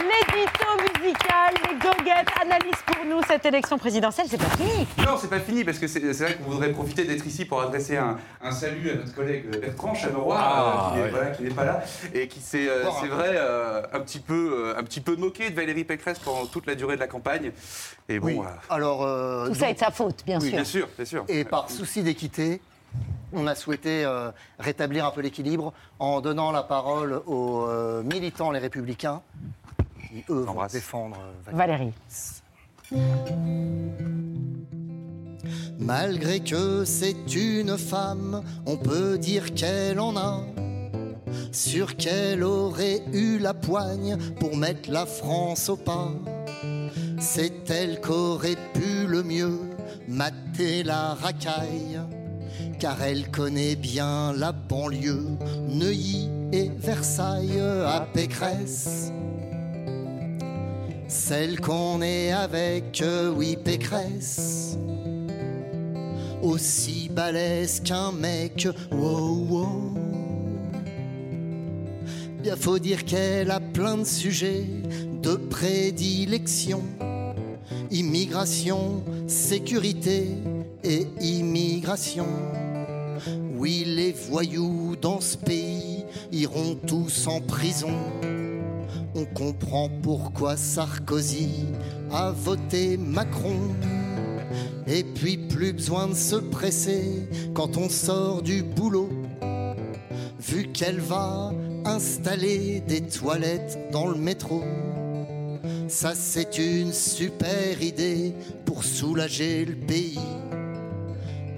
L'édito 0.00 0.98
musical, 0.98 1.54
les 1.68 1.74
goguettes 1.78 2.28
analyse 2.40 2.74
pour 2.86 3.04
nous 3.04 3.20
cette 3.28 3.44
élection 3.44 3.76
présidentielle. 3.76 4.26
C'est 4.30 4.38
pas 4.38 4.48
fini. 4.56 4.86
Non, 4.98 5.16
c'est 5.20 5.28
pas 5.28 5.40
fini, 5.40 5.62
parce 5.64 5.78
que 5.78 5.86
c'est 5.86 6.00
vrai 6.00 6.36
qu'on 6.36 6.50
voudrait 6.50 6.72
profiter 6.72 7.04
d'être 7.04 7.26
ici 7.26 7.44
pour 7.44 7.60
adresser 7.60 7.96
un, 7.98 8.16
un 8.42 8.50
salut 8.50 8.90
à 8.90 8.94
notre 8.94 9.14
collègue 9.14 9.50
Bertrand 9.60 9.94
Chameroy, 9.94 10.36
Ah, 10.38 10.92
euh, 10.96 11.30
qui 11.34 11.42
n'est 11.42 11.48
ouais. 11.48 11.54
voilà, 11.54 11.54
pas 11.54 11.64
là, 11.64 11.84
et 12.14 12.28
qui 12.28 12.40
s'est, 12.40 12.68
euh, 12.68 12.84
c'est 13.00 13.08
vrai, 13.08 13.32
euh, 13.34 13.82
un, 13.92 14.00
petit 14.00 14.20
peu, 14.20 14.70
euh, 14.74 14.78
un 14.78 14.82
petit 14.84 15.00
peu 15.00 15.16
moqué 15.16 15.50
de 15.50 15.54
Valérie 15.56 15.84
Pécresse 15.84 16.18
pendant 16.18 16.46
toute 16.46 16.66
la 16.66 16.74
durée 16.74 16.94
de 16.94 17.00
la 17.00 17.06
campagne. 17.08 17.52
Et 18.08 18.18
bon, 18.18 18.26
Oui. 18.28 18.38
euh, 18.38 18.74
Alors, 18.74 19.04
euh, 19.04 19.48
Tout 19.48 19.54
ça 19.54 19.68
est 19.70 19.74
de 19.74 19.78
sa 19.78 19.90
faute, 19.90 20.24
bien 20.24 20.38
oui, 20.40 20.46
sûr. 20.48 20.54
bien 20.56 20.64
sûr, 20.64 20.88
bien 20.96 21.04
sûr. 21.04 21.24
Et 21.28 21.44
par 21.44 21.68
souci 21.70 22.02
d'équité, 22.02 22.60
on 23.32 23.46
a 23.46 23.54
souhaité 23.54 24.04
euh, 24.04 24.30
rétablir 24.58 25.04
un 25.06 25.10
peu 25.10 25.20
l'équilibre 25.20 25.72
en 26.00 26.20
donnant 26.20 26.50
la 26.52 26.62
parole 26.64 27.20
aux 27.26 27.64
euh, 27.68 28.02
militants, 28.02 28.50
les 28.50 28.58
républicains, 28.58 29.22
qui 30.10 30.24
eux 30.30 30.42
vont 30.42 30.66
défendre 30.66 31.16
euh, 31.20 31.52
Valérie. 31.52 31.92
Malgré 35.78 36.40
que 36.40 36.84
c'est 36.84 37.34
une 37.34 37.78
femme, 37.78 38.42
on 38.66 38.76
peut 38.76 39.18
dire 39.18 39.54
qu'elle 39.54 40.00
en 40.00 40.16
a. 40.16 40.40
Sur 41.52 41.96
qu'elle 41.96 42.42
aurait 42.42 43.02
eu 43.12 43.38
la 43.38 43.54
poigne 43.54 44.16
pour 44.38 44.56
mettre 44.56 44.90
la 44.90 45.06
France 45.06 45.68
au 45.68 45.76
pas. 45.76 46.12
C'est 47.18 47.70
elle 47.70 48.00
qu'aurait 48.00 48.58
pu 48.74 49.06
le 49.06 49.22
mieux 49.22 49.58
mater 50.08 50.82
la 50.82 51.14
racaille. 51.14 52.00
Car 52.78 53.00
elle 53.02 53.30
connaît 53.30 53.76
bien 53.76 54.32
la 54.32 54.52
banlieue, 54.52 55.26
Neuilly 55.68 56.28
et 56.52 56.68
Versailles 56.68 57.60
à 57.60 58.06
Pécresse. 58.12 59.12
Celle 61.10 61.60
qu'on 61.60 62.02
est 62.02 62.30
avec, 62.30 63.02
oui, 63.34 63.56
Pécresse. 63.56 64.78
aussi 66.40 67.08
balèze 67.08 67.80
qu'un 67.80 68.12
mec. 68.12 68.68
Wow, 68.92 69.46
wow. 69.48 69.94
Bien 72.40 72.54
faut 72.54 72.78
dire 72.78 73.04
qu'elle 73.04 73.50
a 73.50 73.58
plein 73.58 73.98
de 73.98 74.04
sujets 74.04 74.64
de 75.20 75.34
prédilection. 75.34 76.84
Immigration, 77.90 79.02
sécurité 79.26 80.28
et 80.84 81.08
immigration. 81.20 82.28
Oui, 83.56 83.82
les 83.84 84.12
voyous 84.12 84.94
dans 84.94 85.20
ce 85.20 85.36
pays 85.36 86.04
iront 86.30 86.76
tous 86.86 87.26
en 87.26 87.40
prison. 87.40 87.98
On 89.14 89.24
comprend 89.24 89.88
pourquoi 90.02 90.56
Sarkozy 90.56 91.66
a 92.12 92.30
voté 92.30 92.96
Macron. 92.96 93.58
Et 94.86 95.02
puis 95.02 95.36
plus 95.36 95.72
besoin 95.72 96.06
de 96.08 96.14
se 96.14 96.36
presser 96.36 97.28
quand 97.52 97.76
on 97.76 97.88
sort 97.88 98.42
du 98.42 98.62
boulot. 98.62 99.10
Vu 100.38 100.68
qu'elle 100.68 101.00
va 101.00 101.52
installer 101.84 102.80
des 102.80 103.02
toilettes 103.02 103.78
dans 103.92 104.06
le 104.06 104.16
métro. 104.16 104.62
Ça 105.88 106.12
c'est 106.14 106.58
une 106.58 106.92
super 106.92 107.82
idée 107.82 108.32
pour 108.64 108.84
soulager 108.84 109.64
le 109.64 109.74
pays. 109.74 110.20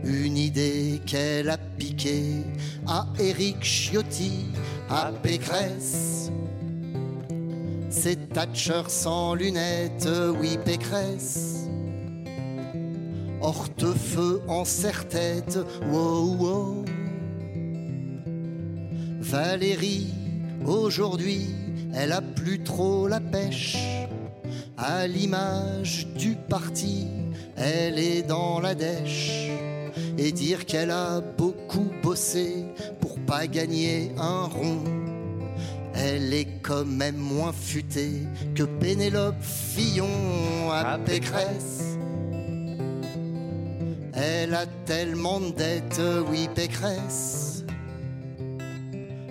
Une 0.04 0.38
idée 0.38 1.00
qu'elle 1.06 1.50
a 1.50 1.58
piquée 1.58 2.42
à 2.86 3.06
Éric 3.20 3.62
Ciotti, 3.62 4.46
à 4.88 5.12
Pécresse. 5.22 6.30
C'est 7.94 8.30
Thatcher 8.30 8.84
sans 8.88 9.34
lunettes, 9.34 10.08
oui 10.40 10.58
Pécresse. 10.64 11.68
Hortefeux 13.42 14.40
en 14.48 14.64
serre-tête, 14.64 15.58
wow 15.90 16.36
wow. 16.36 16.84
Valérie, 19.20 20.06
aujourd'hui, 20.64 21.48
elle 21.94 22.12
a 22.12 22.22
plus 22.22 22.62
trop 22.62 23.08
la 23.08 23.20
pêche. 23.20 23.76
À 24.78 25.06
l'image 25.06 26.08
du 26.16 26.34
parti, 26.48 27.08
elle 27.56 27.98
est 27.98 28.22
dans 28.22 28.58
la 28.58 28.74
dèche. 28.74 29.50
Et 30.16 30.32
dire 30.32 30.64
qu'elle 30.64 30.90
a 30.90 31.20
beaucoup 31.20 31.90
bossé 32.02 32.64
pour 33.00 33.18
pas 33.20 33.46
gagner 33.46 34.12
un 34.16 34.44
rond. 34.44 35.01
Elle 35.94 36.32
est 36.32 36.48
quand 36.62 36.84
même 36.84 37.16
moins 37.16 37.52
futée 37.52 38.22
que 38.54 38.62
Pénélope 38.62 39.42
Fillon 39.42 40.08
à 40.70 40.98
Pécresse. 40.98 41.98
Elle 44.14 44.54
a 44.54 44.66
tellement 44.84 45.40
de 45.40 45.50
dettes, 45.50 46.00
oui 46.30 46.48
Pécresse, 46.54 47.64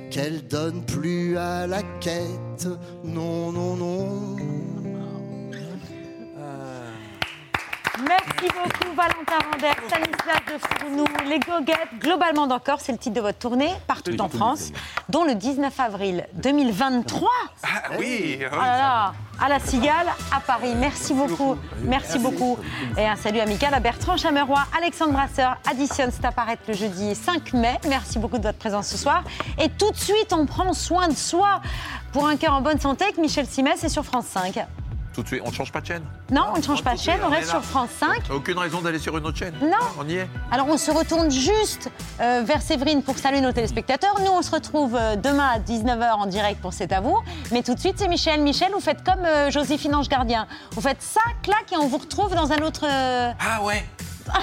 qu'elle 0.09 0.47
donne 0.47 0.83
plus 0.83 1.37
à 1.37 1.67
la 1.67 1.81
quête. 1.99 2.67
Non, 3.03 3.51
non, 3.51 3.75
non. 3.75 4.35
Merci 8.07 8.53
beaucoup 8.53 8.95
Valentin 8.95 9.45
Vander, 9.51 9.73
Stanislas 9.87 10.41
de 10.47 10.57
Fournou, 10.57 11.05
les 11.27 11.39
goguettes, 11.39 11.99
globalement 11.99 12.47
d'encore, 12.47 12.79
c'est 12.79 12.91
le 12.91 12.97
titre 12.97 13.15
de 13.15 13.21
votre 13.21 13.37
tournée, 13.37 13.71
partout 13.87 14.19
en 14.19 14.29
France, 14.29 14.71
dont 15.09 15.23
le 15.23 15.35
19 15.35 15.79
avril 15.79 16.25
2023. 16.33 17.29
Ah 17.63 17.67
oui, 17.99 18.39
Oh 18.41 18.55
là 18.55 18.77
là, 18.77 19.13
à 19.39 19.49
la 19.49 19.59
Cigale, 19.59 20.07
à 20.35 20.39
Paris. 20.39 20.73
Merci 20.75 21.13
beaucoup, 21.13 21.55
merci 21.83 22.17
beaucoup. 22.17 22.57
Et 22.97 23.05
un 23.05 23.15
salut 23.15 23.39
amical 23.39 23.73
à 23.73 23.79
Bertrand 23.79 24.17
Chameroy, 24.17 24.59
Alexandre 24.77 25.13
Brasseur, 25.13 25.57
Additionne, 25.69 26.11
c'est 26.11 26.25
apparaître 26.25 26.63
le 26.67 26.73
jeudi 26.73 27.13
5 27.13 27.53
mai. 27.53 27.79
Merci 27.87 28.19
beaucoup 28.19 28.37
de 28.37 28.43
votre 28.43 28.57
présence 28.57 28.87
ce 28.87 28.97
soir. 28.97 29.23
Et 29.59 29.69
tout 29.69 29.91
de 29.91 29.97
suite, 29.97 30.33
on 30.33 30.45
prend 30.45 30.73
soin 30.73 31.07
de 31.07 31.15
soi 31.15 31.61
pour 32.13 32.27
un 32.27 32.35
cœur 32.35 32.53
en 32.53 32.61
bonne 32.61 32.79
santé 32.79 33.05
avec 33.05 33.17
Michel 33.17 33.45
Simès 33.45 33.83
et 33.83 33.89
sur 33.89 34.03
France 34.03 34.25
5. 34.25 34.65
Tout 35.13 35.23
de 35.23 35.27
suite, 35.27 35.41
on 35.45 35.49
ne 35.49 35.53
change 35.53 35.71
pas 35.73 35.81
de 35.81 35.85
chaîne 35.87 36.03
Non, 36.31 36.45
on 36.53 36.57
ne 36.57 36.61
change 36.63 36.83
pas 36.83 36.93
de 36.93 36.99
chaîne, 36.99 37.19
on 37.27 37.31
est 37.33 37.37
reste 37.37 37.49
sur 37.49 37.61
France 37.63 37.89
5. 37.99 38.29
Aucune 38.33 38.57
raison 38.57 38.79
d'aller 38.81 38.97
sur 38.99 39.17
une 39.17 39.25
autre 39.25 39.37
chaîne 39.37 39.53
Non. 39.61 39.75
On 39.99 40.07
y 40.07 40.15
est 40.15 40.27
Alors 40.51 40.67
on 40.69 40.77
se 40.77 40.89
retourne 40.89 41.29
juste 41.29 41.89
euh, 42.21 42.43
vers 42.45 42.61
Séverine 42.61 43.03
pour 43.03 43.17
saluer 43.17 43.41
nos 43.41 43.51
téléspectateurs. 43.51 44.15
Nous 44.21 44.31
on 44.31 44.41
se 44.41 44.51
retrouve 44.51 44.95
euh, 44.95 45.17
demain 45.17 45.49
à 45.55 45.59
19h 45.59 46.11
en 46.13 46.25
direct 46.27 46.61
pour 46.61 46.71
C'est 46.71 46.93
à 46.93 47.01
vous. 47.01 47.17
Mais 47.51 47.61
tout 47.61 47.73
de 47.75 47.79
suite 47.79 47.95
c'est 47.97 48.07
Michel. 48.07 48.41
Michel, 48.41 48.71
vous 48.73 48.79
faites 48.79 49.03
comme 49.03 49.25
euh, 49.25 49.51
Joséphine 49.51 49.93
Ange 49.95 50.07
Gardien. 50.07 50.47
Vous 50.71 50.81
faites 50.81 51.01
ça, 51.01 51.19
clac, 51.43 51.65
et 51.73 51.77
on 51.77 51.87
vous 51.87 51.97
retrouve 51.97 52.33
dans 52.33 52.49
un 52.53 52.59
autre... 52.59 52.85
euh, 52.89 53.31
Ah 53.39 53.61
ouais 53.63 53.83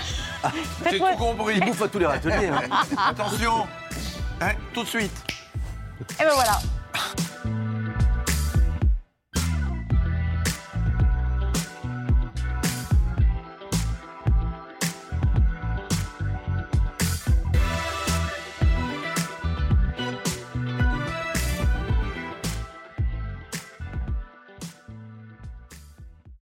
J'ai 0.85 0.91
Faites-moi- 0.91 1.13
tout 1.13 1.17
compris. 1.19 1.55
Il 1.57 1.65
bouffe 1.65 1.81
à 1.83 1.89
tous 1.89 1.99
les 1.99 2.07
râteliers. 2.07 2.49
hein. 2.49 2.61
Attention 3.09 3.67
Hein, 4.43 4.51
Tout 4.75 4.83
de 4.83 4.89
suite 4.89 5.13
Et 6.21 6.25
ben 6.25 6.31
voilà. 6.35 6.59